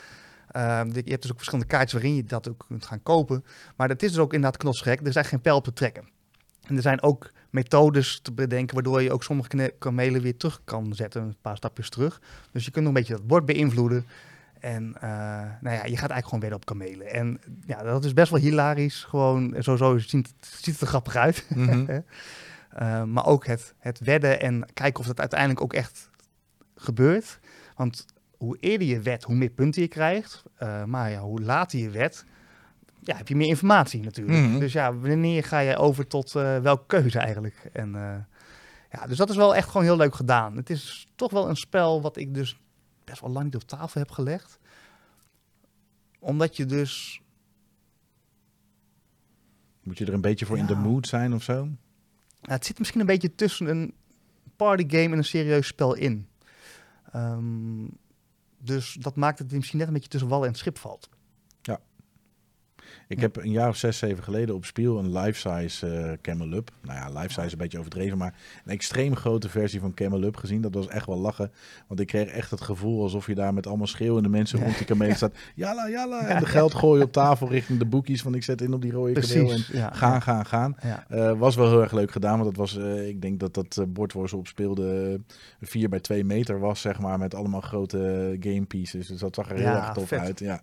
[0.56, 3.44] Uh, je hebt dus ook verschillende kaartjes waarin je dat ook kunt gaan kopen.
[3.76, 4.98] Maar dat is dus ook inderdaad knotsgek.
[4.98, 6.09] Er eigenlijk geen pijl op te trekken.
[6.66, 10.94] En er zijn ook methodes te bedenken waardoor je ook sommige kamelen weer terug kan
[10.94, 12.20] zetten, een paar stapjes terug.
[12.52, 14.06] Dus je kunt nog een beetje dat bord beïnvloeden.
[14.60, 15.01] En uh,
[15.60, 17.10] nou ja, je gaat eigenlijk gewoon weer op kamelen.
[17.10, 19.05] En ja, dat is best wel hilarisch.
[19.05, 21.47] Gewoon, sowieso ziet, ziet het er grappig uit.
[21.48, 22.05] Mm -hmm.
[22.78, 26.10] uh, maar ook het, het wedden en kijken of dat uiteindelijk ook echt
[26.76, 27.39] gebeurt.
[27.76, 28.06] Want
[28.36, 30.43] hoe eerder je wet, hoe meer punten je krijgt.
[30.62, 32.24] Uh, maar ja, hoe later je wet,
[33.05, 34.39] ja, heb je meer informatie natuurlijk.
[34.39, 34.59] Mm -hmm.
[34.59, 37.70] Dus ja, wanneer ga je over tot uh, welke keuze eigenlijk?
[37.72, 38.16] En uh,
[38.90, 40.56] ja, dus dat is wel echt gewoon heel leuk gedaan.
[40.56, 42.59] Het is toch wel een spel wat ik dus
[43.05, 44.59] best wel lang niet op tafel heb gelegd.
[46.18, 47.22] Omdat je dus...
[49.82, 50.62] Moet je er een beetje voor ja.
[50.62, 51.68] in de mood zijn of zo?
[52.40, 53.94] Ja, het zit misschien een beetje tussen een
[54.56, 56.28] partygame en een serieus spel in.
[57.14, 57.98] Um,
[58.59, 61.09] dus dat maakt het misschien net een beetje tussen wal en schip valt.
[63.09, 66.70] Ik heb een jaar of zes, zeven geleden op Spiel een life-size eh Camel Up.
[66.82, 70.60] Nou ja, life-size een beetje overdreven, maar een extreem grote versie van Camel Up gezien.
[70.60, 71.52] Dat was echt wel lachen,
[71.89, 74.86] want ik kreeg echt het gevoel alsof je daar met allemaal schreeuwende mensen rond die
[74.86, 75.35] kameel staat.
[75.55, 78.74] Jalla, jalla, en de geld gooien op tafel richting de boekies van ik zet in
[78.74, 79.64] op die rode kameel en.
[79.72, 80.76] Ja, gaan, gaan, gaan.
[80.82, 81.05] Ja.
[81.09, 83.85] Eh, was wel heel erg leuk gedaan, want dat was, eh, ik denk dat dat
[83.89, 85.20] bord waar ze op speelde
[85.60, 89.06] eh, 4 bij 2 meter was, zeg maar, met allemaal grote game pieces.
[89.06, 90.18] Dus dat zag er heel erg tof vet.
[90.18, 90.39] uit.
[90.39, 90.60] Ja.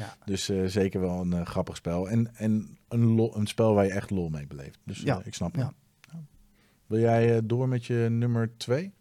[0.00, 0.16] Ja.
[0.24, 2.08] Dus eh, zeker wel een eh, grappig spel.
[2.10, 4.78] En, en een, lol- een spel waar je echt lol mee beleeft.
[4.84, 5.62] Dus Ja, ja, ik snap het.
[5.62, 5.72] Ja.
[6.86, 8.92] Wil jij eh, door met je nummer 2?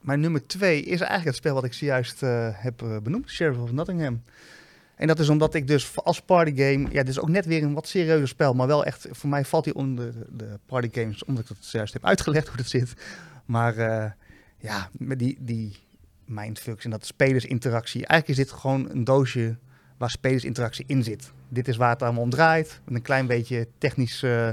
[0.00, 3.58] Mijn nummer twee is eigenlijk het spel wat ik zojuist eh, heb eh, benoemd, Sheriff
[3.58, 4.22] of Nottingham.
[4.96, 7.72] En dat is omdat ik dus als partygame, ja, dit is ook net weer een
[7.74, 11.48] wat serieuzer spel, maar wel echt, voor mij valt hij onder de, partygames, omdat ik
[11.48, 12.94] dat zojuist heb uitgelegd hoe dat zit.
[13.44, 14.10] Maar eh,
[14.58, 15.76] ja, met die, die
[16.24, 19.56] mindfucks en dat spelersinteractie, eigenlijk is dit gewoon een doosje
[20.02, 21.32] waar spelersinteractie in zit.
[21.48, 24.48] Dit is waar het allemaal om draait, met een klein beetje technisch eh,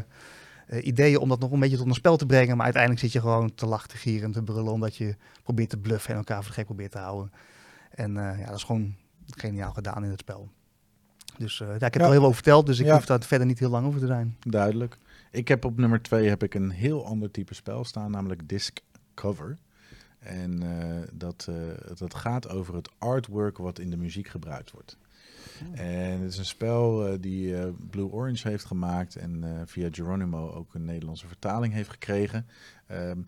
[0.82, 3.20] ideeën om dat nog een beetje tot een spel te brengen, maar uiteindelijk zit je
[3.20, 6.38] gewoon te lachen, te gieren en te brullen, omdat je probeert te bluffen en elkaar
[6.38, 7.32] voor de gek probeert te houden.
[7.90, 8.96] En eh, ja, dat is gewoon
[9.30, 10.50] geniaal gedaan in het spel.
[11.38, 12.06] Dus ja, ik heb er Ja.
[12.06, 12.94] al heel veel over verteld, dus ik Ja.
[12.94, 14.36] hoef daar verder niet heel lang over te zijn.
[14.40, 14.98] Duidelijk.
[15.32, 18.78] Ik heb op nummer 2 heb ik een heel ander type spel staan, namelijk Disc
[19.14, 19.58] Cover.
[20.20, 20.64] En
[21.14, 21.48] dat,
[21.98, 24.98] dat gaat over het artwork wat in de muziek gebruikt wordt.
[25.74, 29.88] En het is een spel eh, die eh, Blue Orange heeft gemaakt en eh, via
[29.92, 32.46] Geronimo ook een Nederlandse vertaling heeft gekregen.
[32.88, 33.20] Ehm,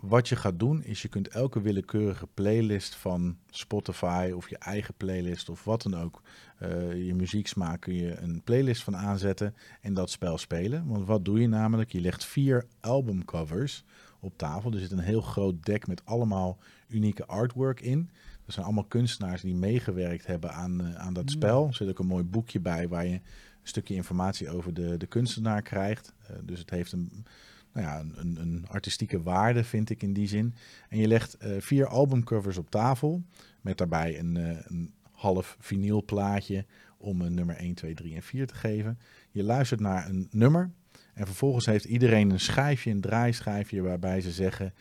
[0.00, 4.94] wat je gaat doen is je kunt elke willekeurige playlist van Spotify of je eigen
[4.96, 6.22] playlist of wat dan ook,
[6.58, 10.86] eh, je muzieksmaak kun je een playlist van aanzetten en dat spel spelen.
[10.86, 11.92] Want wat doe je namelijk?
[11.92, 13.84] Je legt vier albumcovers
[14.20, 14.72] op tafel.
[14.72, 18.10] Er zit een heel groot dek met allemaal unieke artwork in.
[18.48, 21.30] Er zijn allemaal kunstenaars die meegewerkt hebben aan, eh, aan dat Mm.
[21.30, 21.66] spel.
[21.66, 23.20] Er zit ook een mooi boekje bij waar je een
[23.62, 26.12] stukje informatie over de, de kunstenaar krijgt.
[26.26, 27.24] Eh, dus het heeft een,
[27.72, 30.54] nou ja, een, een, een artistieke waarde, vind ik in die zin.
[30.88, 33.22] En je legt eh, vier albumcovers op tafel
[33.60, 34.34] met daarbij een,
[34.66, 36.66] een half vinylplaatje
[36.98, 38.98] om een nummer 1, 2, 3 en 4 te geven.
[39.30, 40.70] Je luistert naar een nummer
[41.14, 44.74] en vervolgens heeft iedereen een schijfje, een draaischijfje waarbij ze zeggen...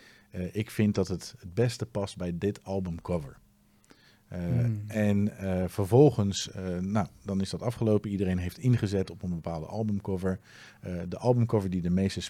[0.51, 3.37] ik vind dat het het beste past bij dit albumcover.
[4.27, 4.83] Eh, Hmm.
[4.87, 8.09] En eh, vervolgens, eh, nou, dan is dat afgelopen.
[8.09, 10.39] Iedereen heeft ingezet op een bepaalde albumcover.
[11.07, 12.21] De albumcover die de meeste,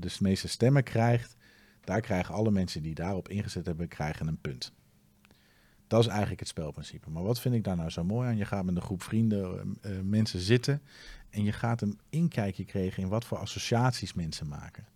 [0.00, 1.36] de meeste stemmen krijgt,
[1.80, 4.72] daar krijgen alle mensen die daarop ingezet hebben, krijgen een punt.
[5.86, 7.10] Dat is eigenlijk het spelprincipe.
[7.10, 8.36] Maar wat vind ik daar nou zo mooi aan?
[8.36, 10.82] Je gaat met een groep vrienden, mensen zitten
[11.30, 14.86] en je gaat een inkijkje krijgen in wat voor associaties mensen maken.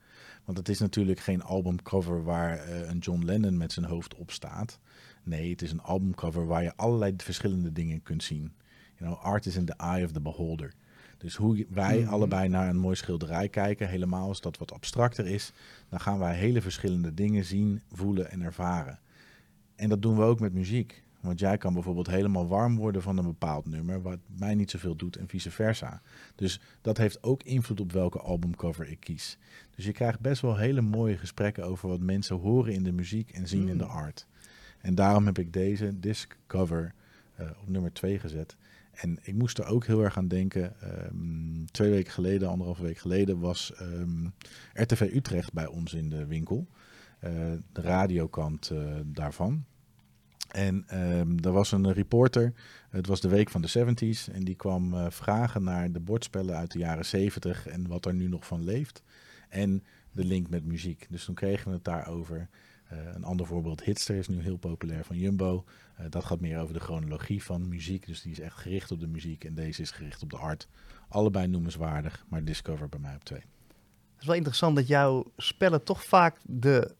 [0.45, 4.79] Want het is natuurlijk geen albumcover waar een John Lennon met zijn hoofd op staat.
[5.23, 8.53] Nee, het is een albumcover waar je allerlei verschillende dingen kunt zien.
[8.97, 10.73] You know, art is in the eye of the beholder.
[11.19, 12.09] Dus hoe wij Mhm.
[12.13, 15.53] allebei naar een mooi schilderij kijken, helemaal als dat wat abstracter is,
[15.89, 18.99] dan gaan wij hele verschillende dingen zien, voelen en ervaren.
[19.77, 21.03] En dat doen we ook met muziek.
[21.21, 24.97] Want jij kan bijvoorbeeld helemaal warm worden van een bepaald nummer, wat mij niet zoveel
[24.97, 26.03] doet en vice versa.
[26.35, 29.39] Dus dat heeft ook invloed op welke albumcover ik kies.
[29.77, 33.31] Dus je krijgt best wel hele mooie gesprekken over wat mensen horen in de muziek
[33.31, 33.91] en zien in de Mm.
[33.91, 34.27] art.
[34.81, 36.93] En daarom heb ik deze disc cover
[37.35, 38.57] eh, op nummer 2 gezet.
[38.91, 40.81] En ik moest er ook heel erg aan denken.
[40.81, 44.27] ehm, twee weken geleden, anderhalve week geleden, was ehm,
[44.73, 46.67] RTV Utrecht bij ons in de winkel.
[47.19, 47.33] Eh,
[47.73, 49.65] de radiokant eh, daarvan.
[50.51, 52.53] En ehm er was een reporter,
[52.91, 56.73] het was de week van de 70s, en die kwam vragen naar de bordspellen uit
[56.73, 59.03] de jaren 70 en wat er nu nog van leeft.
[59.49, 59.83] En
[60.13, 61.07] de link met muziek.
[61.11, 62.49] Dus toen kregen we het daarover.
[62.91, 65.65] Eh, een ander voorbeeld, Hitster is nu heel populair van Jumbo.
[65.97, 68.07] Eh, dat gaat meer over de chronologie van muziek.
[68.07, 70.69] Dus die is echt gericht op de muziek en deze is gericht op de art.
[71.09, 73.41] Allebei noemenswaardig, maar Discover bij mij op twee.
[73.41, 76.95] Het is wel interessant dat jouw spellen toch vaak de.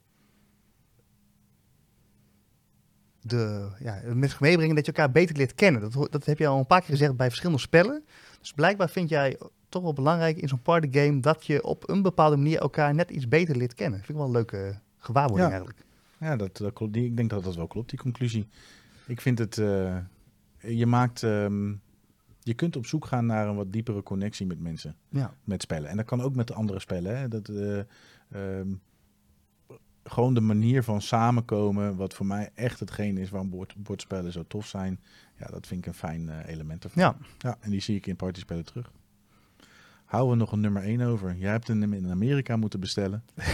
[3.21, 5.81] de ja, met zich meebrengen dat je elkaar beter leert kennen.
[5.81, 8.05] Dat, dat heb je al een paar keer gezegd bij verschillende spellen.
[8.39, 9.39] Dus blijkbaar vind jij
[9.69, 13.27] toch wel belangrijk in zo'n partygame dat je op een bepaalde manier elkaar net iets
[13.27, 13.99] beter leert kennen.
[13.99, 15.55] Vind ik wel een leuke gewaarwording Ja.
[15.55, 15.85] eigenlijk.
[16.19, 16.95] Ja, dat, dat klopt.
[16.95, 18.47] Ik denk dat dat wel klopt, die conclusie.
[19.07, 19.57] Ik vind het.
[19.57, 19.97] eh,
[20.57, 21.23] je maakt.
[21.23, 21.73] ehm,
[22.43, 24.95] je kunt op zoek gaan naar een wat diepere connectie met mensen.
[25.09, 25.33] Ja.
[25.43, 25.89] Met spellen.
[25.89, 27.17] En dat kan ook met de andere spellen.
[27.17, 27.27] Hè?
[27.27, 27.79] Dat, eh,
[28.31, 28.67] ehm,
[30.03, 31.95] gewoon de manier van samenkomen.
[31.95, 34.99] Wat voor mij echt hetgeen is waarom bord, bordspellen zo tof zijn.
[35.37, 37.03] Ja, dat vind ik een fijn eh, element ervan.
[37.03, 37.15] Ja.
[37.37, 38.91] Ja, en die zie ik in partyspellen terug.
[40.11, 41.35] Houden we nog een nummer 1 over?
[41.35, 43.23] Jij hebt hem in Amerika moeten bestellen.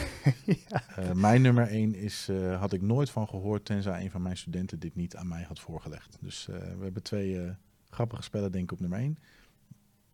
[0.96, 4.38] Eh, mijn nummer 1 is, eh, had ik nooit van gehoord, tenzij een van mijn
[4.38, 6.18] studenten dit niet aan mij had voorgelegd.
[6.22, 7.56] Dus eh, we hebben twee
[7.90, 9.18] grappige spellen, denk ik, op nummer 1.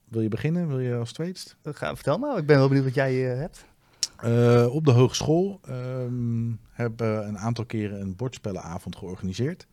[0.08, 0.68] Wil je beginnen?
[0.68, 1.58] Wil je als tweetst?
[1.64, 3.66] Ga, vertel maar, ik ben wel benieuwd wat jij hebt.
[4.72, 9.68] Op de hogeschool um, hebben we een aantal keren een bordspellenavond georganiseerd.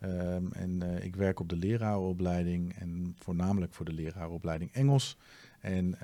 [0.00, 5.16] Um, en ik werk op de lerarenopleiding en voornamelijk voor de lerarenopleiding Engels.
[5.60, 5.98] En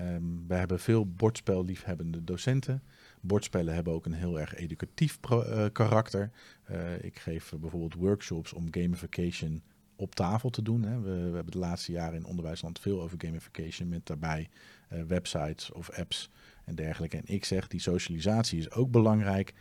[0.47, 2.83] wij hebben veel bordspelliefhebbende docenten.
[3.21, 6.31] Bordspellen hebben ook een heel erg educatief uh, karakter.
[6.71, 9.63] Uh, ik geef bijvoorbeeld workshops om gamification
[9.97, 10.83] op tafel te doen.
[10.83, 11.01] Hè.
[11.01, 14.49] We, we, hebben de laatste jaren in onderwijsland veel over gamification met daarbij
[14.93, 16.31] uh, websites of apps
[16.65, 17.17] en dergelijke.
[17.17, 19.55] En ik zeg, die socialisatie is ook belangrijk.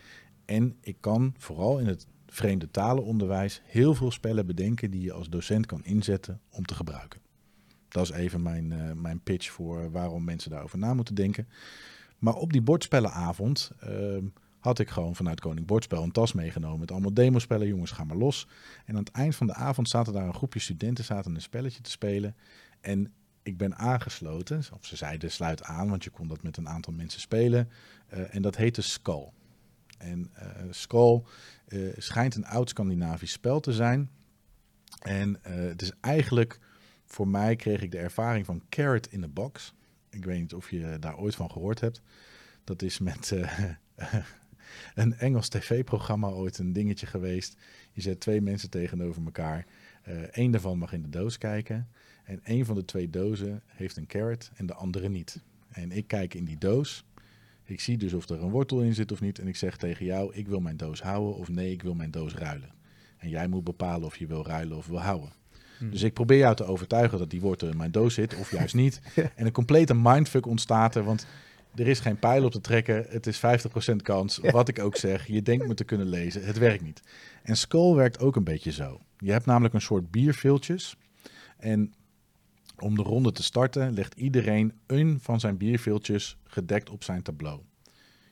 [0.45, 5.29] En ik kan vooral in het vreemde talenonderwijs heel veel spellen bedenken die je als
[5.29, 7.19] docent kan inzetten om te gebruiken.
[7.91, 11.47] Dat is even mijn, uh, mijn pitch voor waarom mensen daarover na moeten denken.
[12.19, 14.17] Maar op die bordspellenavond uh,
[14.59, 17.67] had ik gewoon vanuit Koning Bordspel een tas meegenomen met allemaal demospellen.
[17.67, 18.47] Jongens, ga maar los.
[18.85, 21.81] En aan het eind van de avond zaten daar een groepje studenten zaten een spelletje
[21.81, 22.35] te spelen.
[22.81, 23.13] En
[23.43, 26.93] ik ben aangesloten, of ze zeiden sluit aan, want je kon dat met een aantal
[26.93, 27.69] mensen spelen.
[28.13, 29.29] Uh, en dat heette Skull.
[29.97, 31.21] En uh, Skull
[31.97, 34.09] schijnt een oud Scandinavisch spel te zijn.
[35.01, 36.59] En het is eigenlijk,
[37.11, 39.73] voor mij kreeg ik de ervaring van Carrot in the Box.
[40.09, 42.01] Ik weet niet of je daar ooit van gehoord hebt.
[42.63, 43.31] Dat is met
[44.95, 47.57] een Engels tv-programma ooit een dingetje geweest.
[47.91, 49.65] Je zet twee mensen tegenover elkaar.
[50.31, 51.87] Eén uh, daarvan mag in de doos kijken.
[52.23, 55.41] En een van de twee dozen heeft een carrot en de andere niet.
[55.69, 57.05] En ik kijk in die doos.
[57.63, 59.39] Ik zie dus of er een wortel in zit of niet.
[59.39, 62.11] En ik zeg tegen jou, ik wil mijn doos houden of nee, ik wil mijn
[62.11, 62.73] doos ruilen.
[63.17, 65.40] En jij moet bepalen of je wil ruilen of wil houden.
[65.81, 65.91] Hmm.
[65.91, 68.75] Dus ik probeer jou te overtuigen dat die wortel in mijn doos zit of juist
[68.75, 69.01] niet.
[69.35, 71.25] En een complete mindfuck ontstaat er, want
[71.75, 73.05] er is geen pijl op te trekken.
[73.09, 73.41] Het is
[73.91, 74.37] 50% kans.
[74.37, 76.45] Wat ik ook zeg, je denkt me te kunnen lezen.
[76.45, 77.01] Het werkt niet.
[77.43, 79.01] En Skull werkt ook een beetje zo.
[79.17, 80.97] Je hebt namelijk een soort bierviltjes.
[81.57, 81.93] En
[82.77, 87.61] om de ronde te starten legt iedereen een van zijn bierviltjes gedekt op zijn tableau.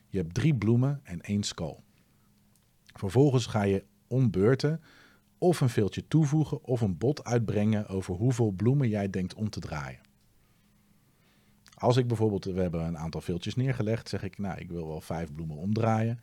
[0.08, 1.76] Je hebt drie bloemen en één skull.
[2.84, 4.80] Vervolgens ga je om beurten
[5.40, 9.60] of een viltje toevoegen of een bod uitbrengen over hoeveel bloemen jij denkt om te
[9.60, 10.00] draaien.
[11.74, 15.00] Als ik bijvoorbeeld, we hebben een aantal viltjes neergelegd, zeg ik, nou, ik wil wel
[15.00, 16.20] vijf bloemen omdraaien.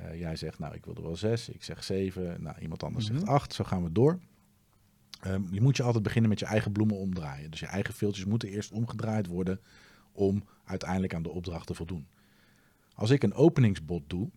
[0.00, 1.48] Uh, jij zegt, nou, ik wil er wel zes.
[1.48, 2.42] Ik zeg zeven.
[2.42, 3.20] Nou, iemand anders mm -hmm.
[3.20, 3.52] zegt acht.
[3.52, 4.18] Zo gaan we door.
[5.26, 7.50] Um, je moet je altijd beginnen met je eigen bloemen omdraaien.
[7.50, 9.60] Dus je eigen viltjes moeten eerst omgedraaid worden
[10.12, 12.06] om uiteindelijk aan de opdracht te voldoen.
[12.94, 14.30] Als ik een openingsbod doe,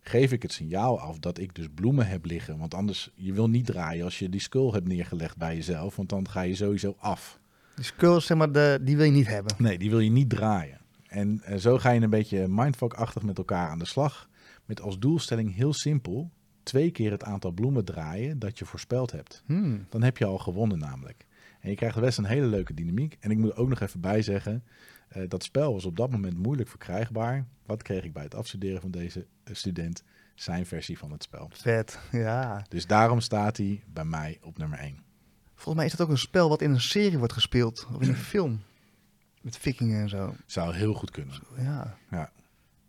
[0.00, 2.58] geef ik het signaal af dat ik dus bloemen heb liggen.
[2.58, 6.08] Want anders, je wil niet draaien als je die skull hebt neergelegd bij jezelf, want
[6.08, 7.38] dan ga je sowieso af.
[7.74, 9.54] Die skull, zeg maar, de, die wil je niet hebben?
[9.58, 10.80] Nee, die wil je niet draaien.
[11.06, 14.28] En uh, zo ga je een beetje mindfuck-achtig met elkaar aan de slag.
[14.64, 16.30] Met als doelstelling heel simpel,
[16.62, 19.42] twee keer het aantal bloemen draaien dat je voorspeld hebt.
[19.46, 19.86] Hmm.
[19.88, 21.26] Dan heb je al gewonnen namelijk.
[21.60, 23.16] En je krijgt best een hele leuke dynamiek.
[23.20, 24.64] En ik moet er ook nog even bij zeggen,
[25.16, 27.46] uh, dat spel was op dat moment moeilijk verkrijgbaar.
[27.66, 30.02] Wat kreeg ik bij het afstuderen van deze uh, student?
[30.34, 31.50] Zijn versie van het spel.
[31.52, 32.64] Vet, ja.
[32.68, 34.98] Dus daarom staat hij bij mij op nummer 1.
[35.54, 37.86] Volgens mij is dat ook een spel wat in een serie wordt gespeeld.
[37.94, 38.60] Of in een film.
[39.40, 40.34] Met vikingen en zo.
[40.46, 41.34] Zou heel goed kunnen.
[41.56, 41.96] Ja.
[42.10, 42.30] ja.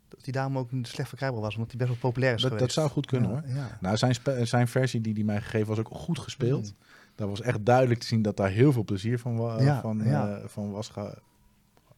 [0.08, 2.76] Dat die daarom ook slecht verkrijgbaar was, omdat hij best wel populair is dat, geweest.
[2.76, 3.56] Dat zou goed kunnen ja, hoor.
[3.56, 3.78] Ja.
[3.82, 4.16] Nou, zijn,
[4.48, 6.66] zijn versie die hij mij gegeven was ook goed gespeeld.
[6.66, 6.76] Mm.
[7.16, 10.02] Daar was echt duidelijk te zien dat daar heel veel plezier van, wa ja, van,
[10.02, 10.92] uh, van was.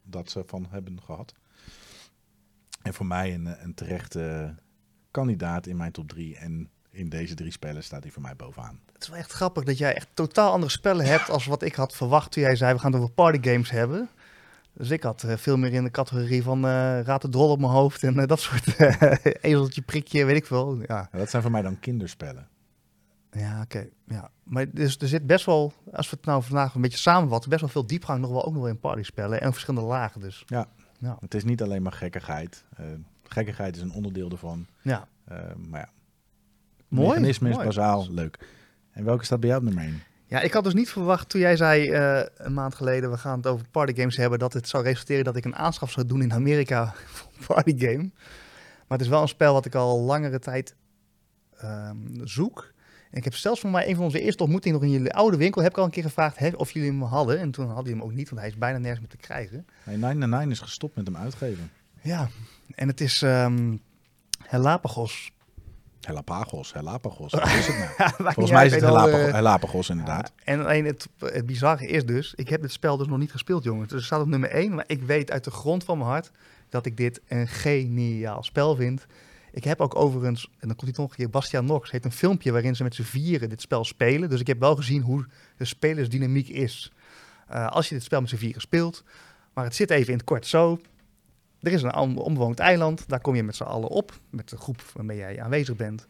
[0.03, 1.33] Dat ze van hebben gehad.
[2.81, 4.55] En voor mij een, een terechte
[5.11, 6.37] kandidaat in mijn top 3.
[6.37, 8.79] En in deze drie spellen staat hij voor mij bovenaan.
[8.93, 11.75] Het is wel echt grappig dat jij echt totaal andere spellen hebt als wat ik
[11.75, 14.09] had verwacht toen jij zei we gaan het over partygames hebben.
[14.73, 17.59] Dus ik had uh, veel meer in de categorie van uh, raad de drol op
[17.59, 18.75] mijn hoofd en uh, dat soort
[19.41, 20.75] ezeltje, prikje, weet ik veel.
[20.75, 21.09] Ja.
[21.11, 22.47] ja dat zijn voor mij dan kinderspellen.
[23.33, 23.77] Ja, oké.
[23.77, 23.91] Okay.
[24.07, 24.29] Ja.
[24.43, 27.61] Maar dus, er zit best wel, als we het nou vandaag een beetje samenvatten, best
[27.61, 30.43] wel veel diepgang nog wel ook nog wel in partyspellen en verschillende lagen dus.
[30.45, 31.17] Ja, ja.
[31.19, 32.65] het is niet alleen maar gekkigheid.
[33.23, 34.67] gekkigheid is een onderdeel ervan.
[34.81, 35.07] Ja.
[35.69, 35.89] maar ja,
[36.87, 37.07] Mooi.
[37.07, 38.39] mechanisme is bazaal, leuk.
[38.91, 40.03] En welke staat bij jou op nummer 1?
[40.25, 43.37] Ja, ik had dus niet verwacht toen jij zei uh, een maand geleden, we gaan
[43.37, 46.33] het over partygames hebben, dat het zou resulteren dat ik een aanschaf zou doen in
[46.33, 48.11] Amerika voor een partygame.
[48.87, 50.75] Maar het is wel een spel wat ik al langere tijd
[51.63, 52.72] um, zoek.
[53.13, 55.37] En ik heb zelfs van mij een van onze eerste ontmoetingen nog in jullie oude
[55.37, 57.39] winkel, heb ik al een keer gevraagd hè, of jullie hem hadden.
[57.39, 59.65] En toen hadden jullie hem ook niet, want hij is bijna nergens meer te krijgen.
[59.83, 61.71] Nee, Nine Nine is gestopt met hem uitgeven.
[62.01, 62.29] Ja,
[62.75, 63.81] en het is um,
[64.43, 65.31] Helapagos.
[66.01, 67.31] Helapagos, Helapagos.
[67.31, 67.89] Wat is het nou?
[67.97, 70.31] ja, Volgens mij is het Helapagos, Helapagos inderdaad.
[70.35, 73.31] Ja, en alleen het, het bizarre is dus, ik heb dit spel dus nog niet
[73.31, 73.87] gespeeld, jongens.
[73.87, 76.31] Dus het staat op nummer 1, maar ik weet uit de grond van mijn hart
[76.69, 79.05] dat ik dit een geniaal spel vind.
[79.53, 82.11] Ik heb ook overigens, en dan komt hij nog een keer, Bastiaan Nox heeft een
[82.11, 84.29] filmpje waarin ze met z'n vieren dit spel spelen.
[84.29, 85.25] Dus ik heb wel gezien hoe
[85.57, 86.91] de spelersdynamiek is.
[87.47, 89.03] eh, als je dit spel met z'n vieren speelt.
[89.53, 90.79] Maar het zit even in het kort zo.
[91.61, 93.09] Er is een on- onbewoond eiland.
[93.09, 94.19] Daar kom je met z'n allen op.
[94.29, 96.05] Met de groep waarmee jij aanwezig bent.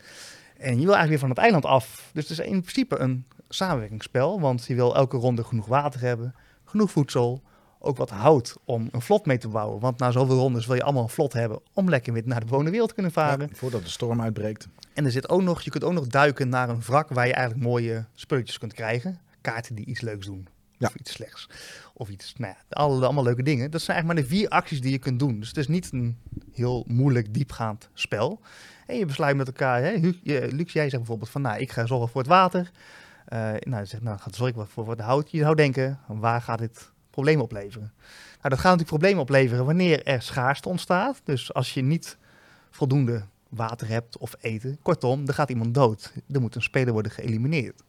[0.57, 2.09] En je wil eigenlijk weer van het eiland af.
[2.13, 4.39] Dus het is in principe een samenwerkingsspel.
[4.39, 6.35] Want je wil elke ronde genoeg water hebben.
[6.63, 7.41] Genoeg voedsel.
[7.85, 9.79] Ook wat hout om een vlot mee te bouwen.
[9.79, 11.59] Want na zoveel rondes wil je allemaal een vlot hebben.
[11.73, 13.47] Om lekker weer naar de bewoonde wereld te kunnen varen.
[13.49, 14.67] Ja, voordat de storm uitbreekt.
[14.93, 17.33] En er zit ook nog, je kunt ook nog duiken naar een wrak waar je
[17.33, 19.19] eigenlijk mooie spulletjes kunt krijgen.
[19.41, 20.47] Kaarten die iets leuks doen.
[20.77, 20.87] Ja.
[20.87, 21.49] Of iets slechts.
[21.93, 23.71] Of iets, nou ja, alle, allemaal leuke dingen.
[23.71, 25.39] Dat zijn eigenlijk maar de vier acties die je kunt doen.
[25.39, 26.17] Dus het is niet een
[26.53, 28.39] heel moeilijk, diepgaand spel.
[28.87, 29.91] En je besluit met elkaar, hè,
[30.23, 32.71] Luc, jij zegt bijvoorbeeld van, nou, ik ga zorgen voor het water.
[33.25, 35.31] Eh nou, je zegt, nou, gaat zorg ik wat voor, voor het hout.
[35.31, 37.91] Je zou denken, waar gaat dit probleem opleveren?
[37.97, 41.21] Nou, dat gaat natuurlijk problemen opleveren wanneer er schaarste ontstaat.
[41.23, 42.17] Dus als je niet
[42.71, 44.77] voldoende water hebt of eten.
[44.81, 46.13] Kortom, er gaat iemand dood.
[46.31, 47.83] Er moet een speler worden geëlimineerd.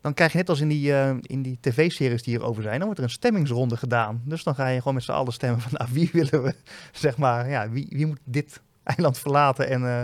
[0.00, 2.84] Dan krijg je net als in die, eh, in die tv-series die hierover zijn, dan
[2.84, 4.22] wordt er een stemmingsronde gedaan.
[4.24, 6.54] Dus dan ga je gewoon met z'n allen stemmen van, nou, wie willen we,
[6.92, 10.02] zeg maar, ja, wie, wie moet dit eiland verlaten en eh,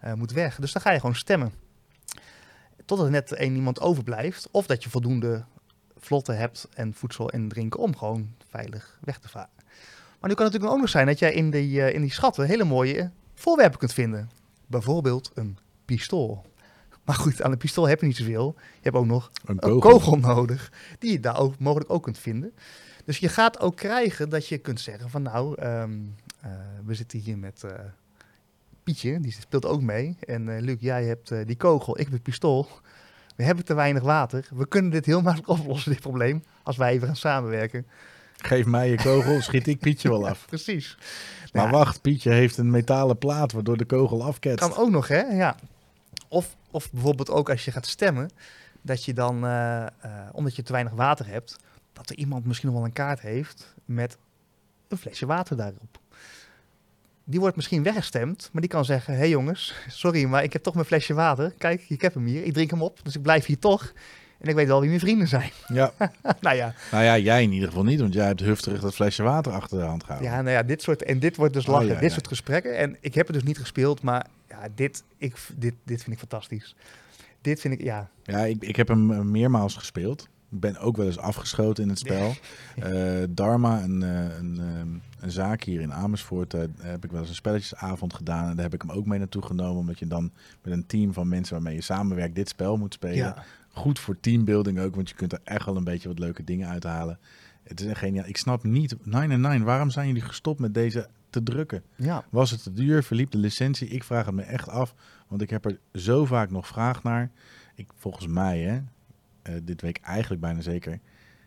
[0.00, 0.56] eh, moet weg.
[0.56, 1.52] Dus dan ga je gewoon stemmen.
[2.84, 5.44] Totdat er net één iemand overblijft, of dat je voldoende
[6.00, 9.50] vlotten hebt en voedsel en drinken om gewoon veilig weg te varen.
[10.20, 12.12] Maar nu kan het natuurlijk ook nog zijn dat jij in die, eh, in die
[12.12, 14.30] schatten hele mooie voorwerpen kunt vinden.
[14.66, 16.46] Bijvoorbeeld een pistool.
[17.04, 18.54] Maar goed, aan een pistool heb je niet zoveel.
[18.56, 20.16] Je hebt ook nog Een een kogel.
[20.16, 22.52] nodig, die je daar ook mogelijk ook kunt vinden.
[23.04, 25.98] Dus je gaat ook krijgen dat je kunt zeggen van nou, ehm,
[26.40, 26.50] eh,
[26.84, 27.72] we zitten hier met eh,
[28.82, 30.16] Pietje, die speelt ook mee.
[30.26, 32.68] En Luc, jij hebt die kogel, ik heb het pistool.
[33.36, 34.48] We hebben te weinig water.
[34.54, 37.86] We kunnen dit heel makkelijk oplossen, dit probleem, als wij even gaan samenwerken.
[38.36, 40.46] Geef mij je kogel, schiet ik Pietje wel af.
[40.48, 40.98] Precies.
[41.52, 44.68] Maar Ja, wacht, Pietje heeft een metalen plaat waardoor de kogel afketst.
[44.68, 45.20] Kan ook nog, hè?
[45.20, 45.56] Ja.
[46.28, 48.30] Of, of bijvoorbeeld ook als je gaat stemmen,
[48.82, 49.90] dat je dan, eh, eh,
[50.32, 51.56] omdat je te weinig water hebt,
[51.92, 54.16] dat er iemand misschien nog wel een kaart heeft met
[54.88, 55.99] een flesje water daarop.
[57.30, 60.62] Die wordt misschien weggestemd, maar die kan zeggen: Hé hey jongens, sorry, maar ik heb
[60.62, 61.54] toch mijn flesje water.
[61.58, 63.92] Kijk, ik heb hem hier, ik drink hem op, dus ik blijf hier toch.
[64.38, 65.50] En ik weet wel wie mijn vrienden zijn.
[65.72, 65.92] Ja,
[66.40, 69.22] nou ja, nou ja, jij in ieder geval niet, want jij hebt hufterig dat flesje
[69.22, 70.30] water achter de hand gehouden.
[70.30, 72.14] Ja, nou ja, dit soort, en dit wordt dus Oh, lachen, ja, dit ja.
[72.14, 72.76] soort gesprekken.
[72.76, 76.18] En ik heb het dus niet gespeeld, maar ja, dit, ik, dit, dit vind ik
[76.18, 76.76] fantastisch.
[77.40, 80.28] Dit vind ik, ja, Ja, ik, ik heb hem meermaals gespeeld.
[80.50, 82.34] Ik ben ook wel eens afgeschoten in het spel.
[82.76, 84.88] Eh, Dharma, een, eh, een, ehm,
[85.24, 88.48] een zaak hier in Amersfoort, eh, heb ik wel eens een spelletjesavond gedaan.
[88.48, 89.76] En daar heb ik hem ook mee naartoe genomen.
[89.76, 90.32] Omdat je dan
[90.62, 93.16] met een team van mensen waarmee je samenwerkt dit spel moet spelen.
[93.16, 96.44] ja, Goed voor teambuilding ook, want je kunt er echt wel een beetje wat leuke
[96.44, 97.18] dingen uithalen.
[97.62, 98.26] Het is een geniaal.
[98.26, 101.82] Ik snap niet, 9 waarom zijn jullie gestopt met deze te drukken?
[101.96, 103.02] ja, Was het te duur?
[103.02, 103.88] Verliep de licentie?
[103.88, 104.94] Ik vraag het me echt af,
[105.28, 107.30] want ik heb er zo vaak nog vraag naar.
[107.74, 108.80] Ik, volgens mij, hè,
[109.42, 110.98] eh, dit week eigenlijk bijna zeker,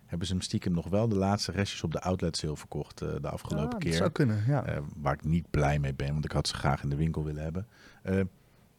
[0.06, 3.10] hebben ze hem stiekem nog wel de laatste restjes op de outlet sale verkocht eh,
[3.22, 3.94] de afgelopen Ah, dat keer.
[3.94, 4.66] zou kunnen, ja.
[4.66, 7.24] Eh, waar ik niet blij mee ben, want ik had ze graag in de winkel
[7.24, 7.68] willen hebben.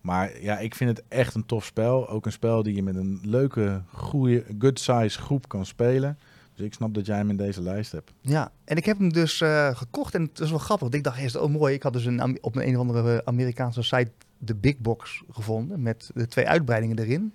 [0.01, 2.09] Maar ja, ik vind het echt een tof spel.
[2.09, 6.19] Ook een spel die je met een leuke, goede, good size groep kan spelen.
[6.55, 8.12] Dus ik snap dat jij hem in deze lijst hebt.
[8.20, 8.53] ja.
[8.65, 9.43] En ik heb hem dus
[9.73, 10.81] gekocht en het is wel grappig.
[10.82, 13.24] want Ik dacht eerst, oh mooi, ik had dus een, op een, een of andere
[13.24, 17.35] Amerikaanse site de Big Box gevonden met de twee uitbreidingen erin.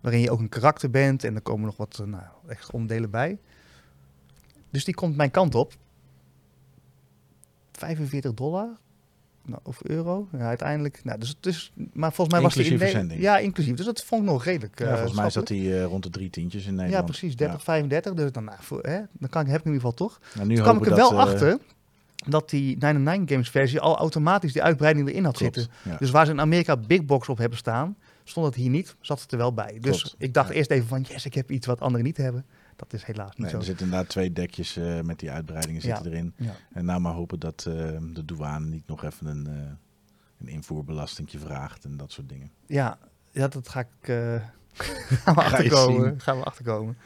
[0.00, 3.10] Waarin je ook een karakter bent en er komen nog wat eh, nou, extra onderdelen
[3.10, 3.38] bij.
[4.70, 5.74] Dus die komt mijn kant op.
[7.72, 8.68] 45 dollar
[9.48, 10.28] nou, of euro.
[10.32, 11.00] Ja, uiteindelijk.
[11.04, 13.20] Nou, dus maar volgens mij was die in verzending.
[13.20, 13.74] Ja, inclusief.
[13.76, 14.78] Dus dat vond ik nog redelijk.
[14.78, 17.04] Ja, eh, volgens mij zat hij eh, rond de drie tientjes in Ja, Nederland.
[17.04, 17.36] precies.
[17.36, 18.14] 30, 35.
[18.14, 20.20] Dus dan, nou, voor, hè, dan kan ik, heb ik in ieder geval toch.
[20.34, 21.58] Nou, nu Toen kwam ik er wel dat, achter
[22.26, 25.72] dat die 99 Games versie al automatisch die uitbreiding erin had klopt, zitten.
[25.82, 25.96] ja.
[25.96, 27.96] Dus waar ze in Amerika Big Box op hebben staan,
[28.28, 29.78] stond het hier niet, zat het er wel bij.
[29.80, 30.54] Dus Klopt, ik dacht ja.
[30.54, 32.46] eerst even van, yes, ik heb iets wat anderen niet hebben.
[32.76, 33.56] Dat is helaas niet Nee, zo.
[33.56, 35.94] er zitten inderdaad twee dekjes eh, met die uitbreidingen Ja.
[35.94, 36.32] zitten erin.
[36.36, 36.52] Ja.
[36.72, 37.74] En nou maar hopen dat eh,
[38.12, 39.52] de douane niet nog even een, eh
[40.40, 42.50] een invoerbelastingje vraagt en dat soort dingen.
[42.66, 42.98] Ja,
[43.30, 43.88] ja, dat ga ik
[45.24, 46.20] gaan we achterkomen.
[46.20, 46.96] Gaan we achterkomen.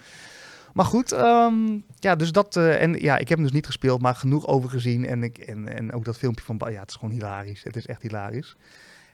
[0.73, 4.15] Maar goed, ehm, ja, dus dat en ja, ik heb hem dus niet gespeeld, maar
[4.15, 7.15] genoeg over gezien en ik en, en ook dat filmpje van, ja, het is gewoon
[7.15, 7.63] hilarisch.
[7.63, 8.57] Het is echt hilarisch.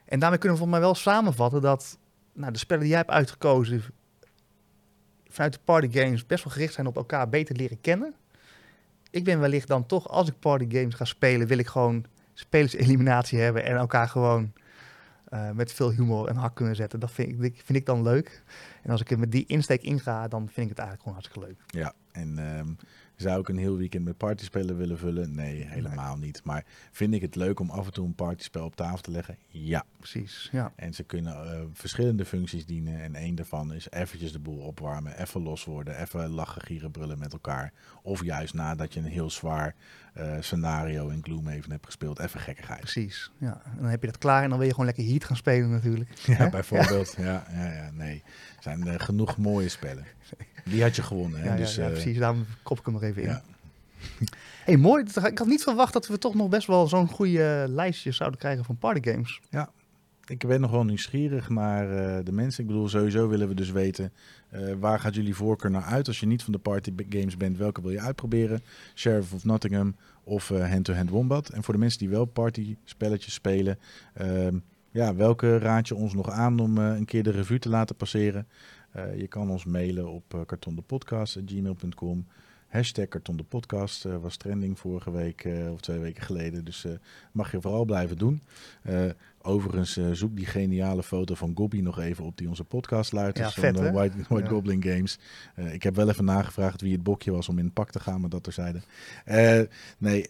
[0.09, 1.97] En daarmee kunnen we volgens mij wel samenvatten dat,
[2.33, 3.83] nou, de spellen die jij hebt uitgekozen
[5.27, 8.13] vanuit de party games best wel gericht zijn op elkaar beter leren kennen.
[9.09, 13.39] Ik ben wellicht dan toch, als ik party games ga spelen, wil ik gewoon spelerseliminatie
[13.45, 14.53] hebben en elkaar gewoon
[15.25, 16.99] eh, met veel humor en hak kunnen zetten.
[16.99, 18.43] Dat vind ik, vind ik dan leuk.
[18.83, 21.47] En als ik er met die insteek inga, dan vind ik het eigenlijk gewoon hartstikke
[21.47, 21.83] leuk.
[21.83, 22.67] Ja, en ehm,
[23.19, 25.35] Zou ik een heel weekend met partyspellen willen vullen?
[25.35, 26.41] Nee, helemaal niet.
[26.43, 29.37] Maar vind ik het leuk om af en toe een partyspel op tafel te leggen?
[29.47, 29.85] Ja.
[29.97, 30.73] Precies, ja.
[30.75, 33.01] En ze kunnen eh, verschillende functies dienen.
[33.01, 37.19] En één daarvan is eventjes de boel opwarmen, even los worden, even lachen, gieren, brullen
[37.19, 37.73] met elkaar.
[38.01, 39.75] Of juist nadat je een heel zwaar
[40.39, 42.79] scenario in Gloomhaven hebt gespeeld, even gekkigheid.
[42.79, 43.61] Precies, ja.
[43.65, 45.69] En dan heb je dat klaar en dan wil je gewoon lekker Heat gaan spelen
[45.69, 46.09] natuurlijk.
[46.25, 47.15] Ja, bijvoorbeeld.
[47.17, 48.23] Ja, ja, ja, nee.
[48.55, 50.05] Er zijn eh, genoeg mooie spellen.
[50.65, 51.39] Die had je gewonnen.
[51.39, 51.45] Hè?
[51.45, 52.17] Ja, ja, dus, ja, eh, precies.
[52.17, 53.27] Daarom kop ik hem er even in.
[53.27, 53.41] ja.
[54.65, 55.03] hey, mooi.
[55.23, 58.65] Ik had niet verwacht dat we toch nog best wel zo'n goede lijstje zouden krijgen
[58.65, 59.39] van partygames.
[60.29, 62.63] Ik ben nog wel nieuwsgierig naar eh, de mensen.
[62.63, 64.13] Ik bedoel, sowieso willen we dus weten
[64.49, 67.57] eh, waar gaat jullie voorkeur naar uit als je niet van de party games bent.
[67.57, 68.61] Welke wil je uitproberen?
[68.95, 69.95] Sheriff of Nottingham
[70.29, 71.49] of eh, Hand-to-Hand Wombat.
[71.49, 73.79] En voor de mensen die wel party spelletjes spelen,
[74.13, 74.57] ehm,
[74.91, 77.95] ja, welke raad je ons nog aan om eh, een keer de revue te laten
[77.95, 78.47] passeren?
[78.91, 82.27] Eh, je kan ons mailen op kartondepodcast.gmail.com.
[82.67, 86.65] Hashtag kartondepodcast was trending vorige week of twee weken geleden.
[86.65, 86.85] Dus
[87.31, 88.41] mag je vooral blijven doen.
[89.49, 93.45] Overigens, eh, zoek die geniale foto van Gobby nog even op die onze podcast luistert.
[93.47, 93.91] Ja, van vet, de?
[93.91, 94.49] White, White Ja.
[94.49, 95.19] Goblin Games.
[95.55, 98.21] Eh, ik heb wel even nagevraagd wie het bokje was om in pak te gaan,
[98.21, 98.79] maar dat terzijde.
[99.25, 99.61] Eh
[99.97, 100.27] nee,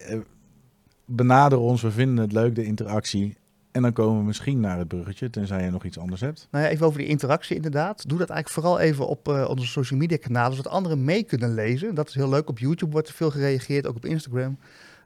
[1.05, 1.81] benader ons.
[1.81, 3.37] We vinden het leuk, de interactie.
[3.71, 6.47] En dan komen we misschien naar het bruggetje, tenzij je nog iets anders hebt.
[6.51, 8.09] Nou ja, even over die interactie inderdaad.
[8.09, 11.95] Doe dat eigenlijk vooral even op onze social media kanalen, zodat anderen mee kunnen lezen.
[11.95, 12.49] Dat is heel leuk.
[12.49, 14.57] Op YouTube wordt er veel gereageerd, ook op Instagram.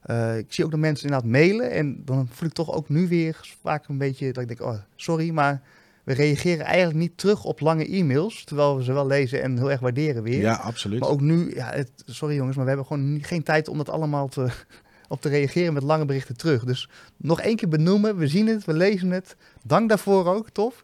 [0.04, 3.08] Eh, ik zie ook dat mensen inderdaad mailen en dan voel ik toch ook nu
[3.08, 5.62] weer vaak een beetje dat ik denk, oh, sorry, maar
[6.04, 9.72] we reageren eigenlijk niet terug op lange e-mails, terwijl we ze wel lezen en heel
[9.72, 10.42] erg waarderen weer.
[10.42, 11.00] Ja, absoluut.
[11.00, 13.90] Maar ook nu, ja, het, sorry jongens, maar we hebben gewoon geen tijd om dat
[13.90, 14.48] allemaal te,
[15.08, 16.64] op te reageren met lange berichten terug.
[16.64, 19.36] Dus nog één keer benoemen, we zien het, we lezen het.
[19.64, 20.84] Dank daarvoor ook, tof.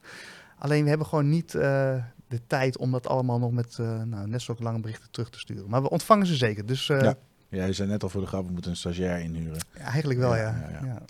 [0.57, 1.95] Alleen we hebben gewoon niet eh,
[2.27, 5.39] de tijd om dat allemaal nog met eh, nou, net zulke lange berichten terug te
[5.39, 5.69] sturen.
[5.69, 7.17] Maar we ontvangen ze zeker, dus Ja.
[7.49, 9.59] Jij zei net al voor de grap, we moeten een stagiair inhuren.
[9.75, 10.69] ja, eigenlijk wel, Ja, ja.
[10.71, 10.85] ja, ja.
[10.85, 11.01] ja.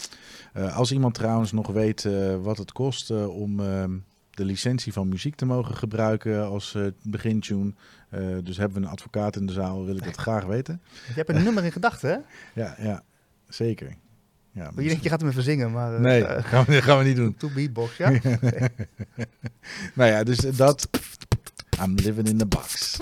[0.53, 3.98] Eh, als iemand trouwens nog weet eh, wat het kost eh, om ehm,
[4.30, 7.74] de licentie van muziek te mogen gebruiken als begintune.
[8.44, 10.82] dus hebben we een advocaat in de zaal, wil ik dat graag weten.
[11.07, 12.18] Je hebt een nummer in gedachten, hè?
[12.61, 13.03] Ja, ja
[13.48, 13.95] zeker.
[14.52, 16.02] Ja, Je denkt, je gaat hem even zingen, maar...
[16.02, 17.36] Nee, gaan, we, gaan we niet doen.
[17.38, 18.11] to beatbox, ja?
[19.95, 20.90] Nou ja, dus dat.
[21.84, 22.99] I'm living in the box.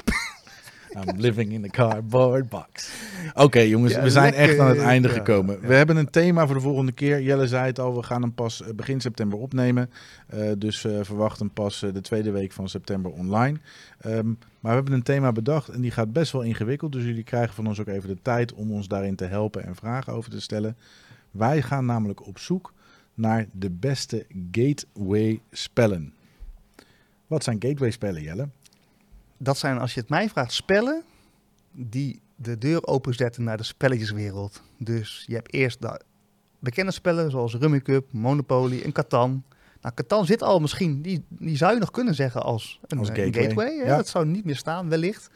[1.05, 2.91] I'm living in a cardboard box.
[3.33, 4.49] Oké jongens, Ja, we zijn lekker.
[4.49, 5.57] echt aan het einde gekomen.
[5.61, 5.67] ja.
[5.67, 7.21] We hebben een thema voor de volgende keer.
[7.21, 9.89] Jelle zei het al, we gaan hem pas eh, begin september opnemen.
[10.27, 13.57] Eh, dus eh, verwacht hem pas de tweede week van september online.
[13.99, 16.91] Ehm, maar we hebben een thema bedacht en die gaat best wel ingewikkeld.
[16.91, 19.75] Dus jullie krijgen van ons ook even de tijd om ons daarin te helpen en
[19.75, 20.77] vragen over te stellen.
[21.31, 22.73] Wij gaan namelijk op zoek
[23.13, 26.13] naar de beste gateway spellen.
[27.27, 28.47] Wat zijn gateway spellen, Jelle?
[29.37, 31.03] Dat zijn, als je het mij vraagt, spellen
[31.71, 34.61] die de deur openzetten naar de spelletjeswereld.
[34.77, 36.01] Dus je hebt eerst de
[36.59, 39.43] bekende spellen zoals Rummy Cup, Monopoly en Catan.
[39.81, 43.09] Nou, Catan zit al misschien, die, die zou je nog kunnen zeggen als een, Als
[43.09, 43.83] eh, een gateway, hè?
[43.83, 43.95] ja.
[43.95, 45.29] Dat zou niet meer staan, wellicht.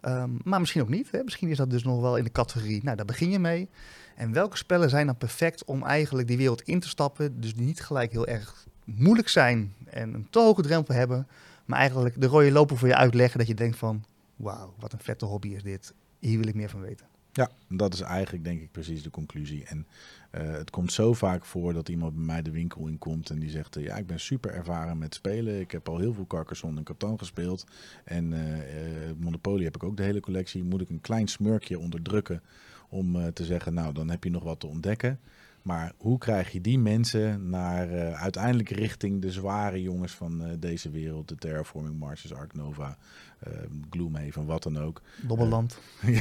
[0.00, 1.10] Ehm, maar misschien ook niet.
[1.10, 1.22] Hè?
[1.24, 2.84] Misschien is dat dus nog wel in de categorie.
[2.84, 3.68] Nou, daar begin je mee.
[4.16, 7.40] En welke spellen zijn dan perfect om eigenlijk die wereld in te stappen?
[7.40, 11.26] Dus die niet gelijk heel erg moeilijk zijn en een te hoge drempel hebben.
[11.68, 14.04] Maar eigenlijk de rode loper voor je uitleggen dat je denkt van...
[14.36, 15.94] Wauw, wat een vette hobby is dit.
[16.18, 17.06] Hier wil ik meer van weten.
[17.32, 19.64] Ja, dat is eigenlijk denk ik precies de conclusie.
[19.64, 19.86] En
[20.30, 23.38] eh, het komt zo vaak voor dat iemand bij mij de winkel in komt en
[23.38, 23.76] die zegt...
[23.76, 25.60] eh, ja, ik ben super ervaren met spelen.
[25.60, 27.66] Ik heb al heel veel Carcassonne en Catan gespeeld.
[28.04, 30.64] En eh, Monopoly heb ik ook de hele collectie.
[30.64, 32.42] Moet ik een klein smurkje onderdrukken
[32.88, 33.74] om te zeggen...
[33.74, 35.20] nou, dan heb je nog wat te ontdekken.
[35.68, 40.52] Maar hoe krijg je die mensen naar eh, uiteindelijk richting de zware jongens van eh,
[40.58, 41.28] deze wereld...
[41.28, 42.98] de Terraforming Marches, Ark Nova,
[43.38, 43.52] eh,
[43.90, 45.02] Gloomhaven, wat dan ook...
[45.26, 45.78] Dobbelland.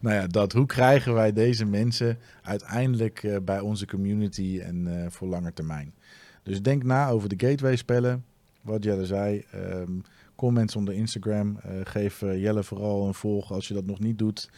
[0.00, 0.52] Nou ja, dat.
[0.52, 5.94] Hoe krijgen wij deze mensen uiteindelijk bij onze community en voor langer termijn?
[6.42, 8.24] Dus denk na over de gateway spellen.
[8.60, 9.44] Wat Jelle zei.
[9.50, 9.92] ehm
[10.34, 11.58] comments onder Instagram.
[11.84, 14.50] geef Jelle vooral een volg als je dat nog niet doet.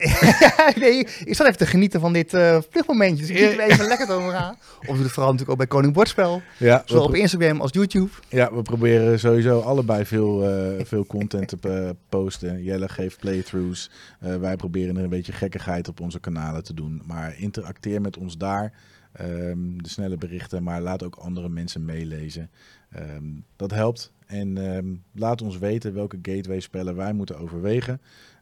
[0.82, 3.26] nee, ik zat even te genieten van dit eh vluchtmomentje.
[3.26, 4.56] Dus ik er even lekker door gaan.
[4.80, 6.42] Of doe het vooral natuurlijk ook bij Koning Bordspel.
[6.56, 8.10] Ja, Zowel we, op Instagram als YouTube.
[8.28, 12.62] ja, we proberen sowieso allebei veel, eh, veel content te eh, posten.
[12.62, 13.90] Jelle geeft playthroughs.
[14.18, 17.02] Wij proberen er een beetje gekkigheid op onze kanalen te doen.
[17.06, 18.72] Maar interacteer met ons daar.
[19.12, 22.50] Ehm, de snelle berichten, maar laat ook andere mensen meelezen.
[22.90, 23.24] Ehm,
[23.56, 24.12] dat helpt.
[24.26, 28.00] En ehm, laat ons weten welke gateway spellen wij moeten overwegen.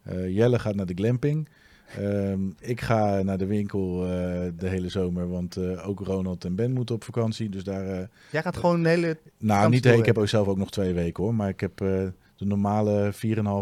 [0.09, 1.49] Eh, Jelle gaat naar de glamping.
[1.97, 4.11] Ehm, ik ga naar de winkel eh,
[4.59, 7.49] de hele zomer, want eh, ook Ronald en Ben moeten op vakantie.
[7.49, 9.19] Dus daar, Jij gaat gewoon een hele...
[9.39, 12.45] nou niet, ik heb ook zelf ook nog twee weken hoor, maar ik heb De
[12.45, 13.13] normale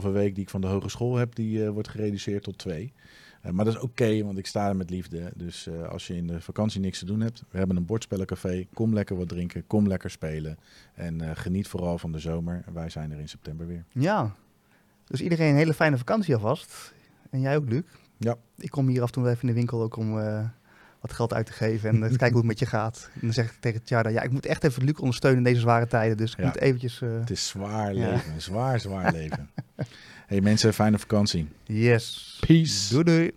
[0.04, 2.92] 4,5 week die ik van de hogeschool heb, die wordt gereduceerd tot twee.
[3.50, 5.32] Maar dat is oké, want ik sta er met liefde.
[5.34, 8.66] Dus als je in de vakantie niks te doen hebt, we hebben een bordspellencafé.
[8.74, 10.58] Kom lekker wat drinken, kom lekker spelen.
[10.94, 12.64] En geniet vooral van de zomer.
[12.72, 13.84] Wij zijn er in september weer.
[13.92, 14.34] Ja.
[15.06, 16.94] Dus iedereen een hele fijne vakantie alvast.
[17.30, 17.82] En jij ook, Luc?
[18.18, 18.36] Ja.
[18.58, 20.44] Ik kom hier af en toe even in de winkel ook om eh,
[21.00, 23.10] wat geld uit te geven en eh, te kijken hoe het met je gaat.
[23.14, 25.60] En dan zeg ik tegen Tjada, ja, ik moet echt even Luc ondersteunen in deze
[25.60, 26.16] zware tijden.
[26.16, 26.44] Dus ik Ja.
[26.46, 27.02] moet eventjes...
[27.02, 29.50] eh, Het is zwaar leven, zwaar, zwaar leven.
[30.26, 31.48] hey mensen, fijne vakantie.
[31.64, 32.36] yes.
[32.46, 32.88] Peace.
[32.92, 33.30] Doei doei.